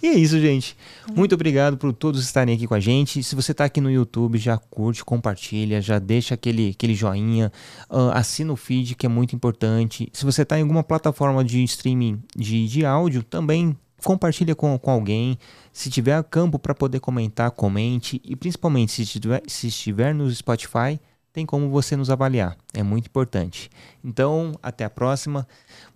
e 0.02 0.08
é 0.08 0.14
isso, 0.14 0.40
gente. 0.40 0.76
Muito 1.16 1.36
obrigado 1.36 1.78
por 1.78 1.94
todos 1.94 2.24
estarem 2.24 2.56
aqui 2.56 2.66
com 2.66 2.74
a 2.74 2.80
gente. 2.80 3.24
Se 3.24 3.36
você 3.36 3.52
está 3.52 3.66
aqui 3.66 3.80
no 3.80 3.90
YouTube, 3.90 4.38
já 4.38 4.58
curte, 4.58 5.06
compartilha, 5.06 5.80
já 5.80 6.00
deixa 6.00 6.34
aquele, 6.34 6.72
aquele 6.72 6.96
joinha, 6.96 7.52
uh, 7.90 8.10
assina 8.14 8.52
o 8.52 8.56
feed, 8.56 8.96
que 8.96 9.06
é 9.06 9.10
muito 9.10 9.36
importante. 9.36 10.10
Se 10.12 10.26
você 10.26 10.42
está 10.42 10.58
em 10.58 10.64
alguma 10.64 10.84
plataforma 10.84 11.44
de 11.44 11.64
streaming 11.64 12.22
de, 12.36 12.68
de 12.68 12.86
áudio, 12.86 13.24
também 13.24 13.78
compartilha 14.04 14.56
com, 14.56 14.78
com 14.78 14.92
alguém. 14.92 15.38
Se 15.72 15.90
tiver 15.90 16.22
campo 16.26 16.60
para 16.60 16.76
poder 16.76 17.00
comentar, 17.00 17.52
comente. 17.52 18.22
E 18.24 18.36
principalmente, 18.36 18.92
se 18.92 19.04
estiver, 19.04 19.42
se 19.48 19.68
estiver 19.68 20.14
no 20.14 20.30
Spotify, 20.30 21.00
tem 21.34 21.46
como 21.46 21.70
você 21.70 21.96
nos 21.96 22.12
avaliar. 22.12 22.56
É 22.74 22.84
muito 22.84 23.08
importante. 23.08 23.70
Então, 24.04 24.54
até 24.62 24.86
a 24.86 24.90
próxima. 24.90 25.48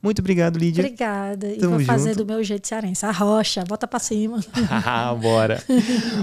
Muito 0.01 0.19
obrigado, 0.19 0.57
Lídia. 0.57 0.83
Obrigada. 0.83 1.47
E 1.47 1.57
Tamo 1.59 1.77
vou 1.77 1.85
fazer 1.85 2.09
junto. 2.15 2.25
do 2.25 2.33
meu 2.33 2.43
jeito 2.43 2.67
cearense. 2.67 3.05
A 3.05 3.11
rocha, 3.11 3.63
bota 3.67 3.87
pra 3.87 3.99
cima. 3.99 4.39
Ah, 4.69 5.13
bora. 5.13 5.63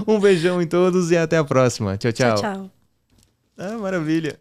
Um 0.06 0.18
beijão 0.18 0.60
em 0.60 0.66
todos 0.66 1.10
e 1.12 1.16
até 1.16 1.38
a 1.38 1.44
próxima. 1.44 1.96
Tchau, 1.96 2.12
tchau. 2.12 2.34
Tchau, 2.34 2.54
tchau. 2.54 2.70
Ah, 3.56 3.78
maravilha. 3.78 4.36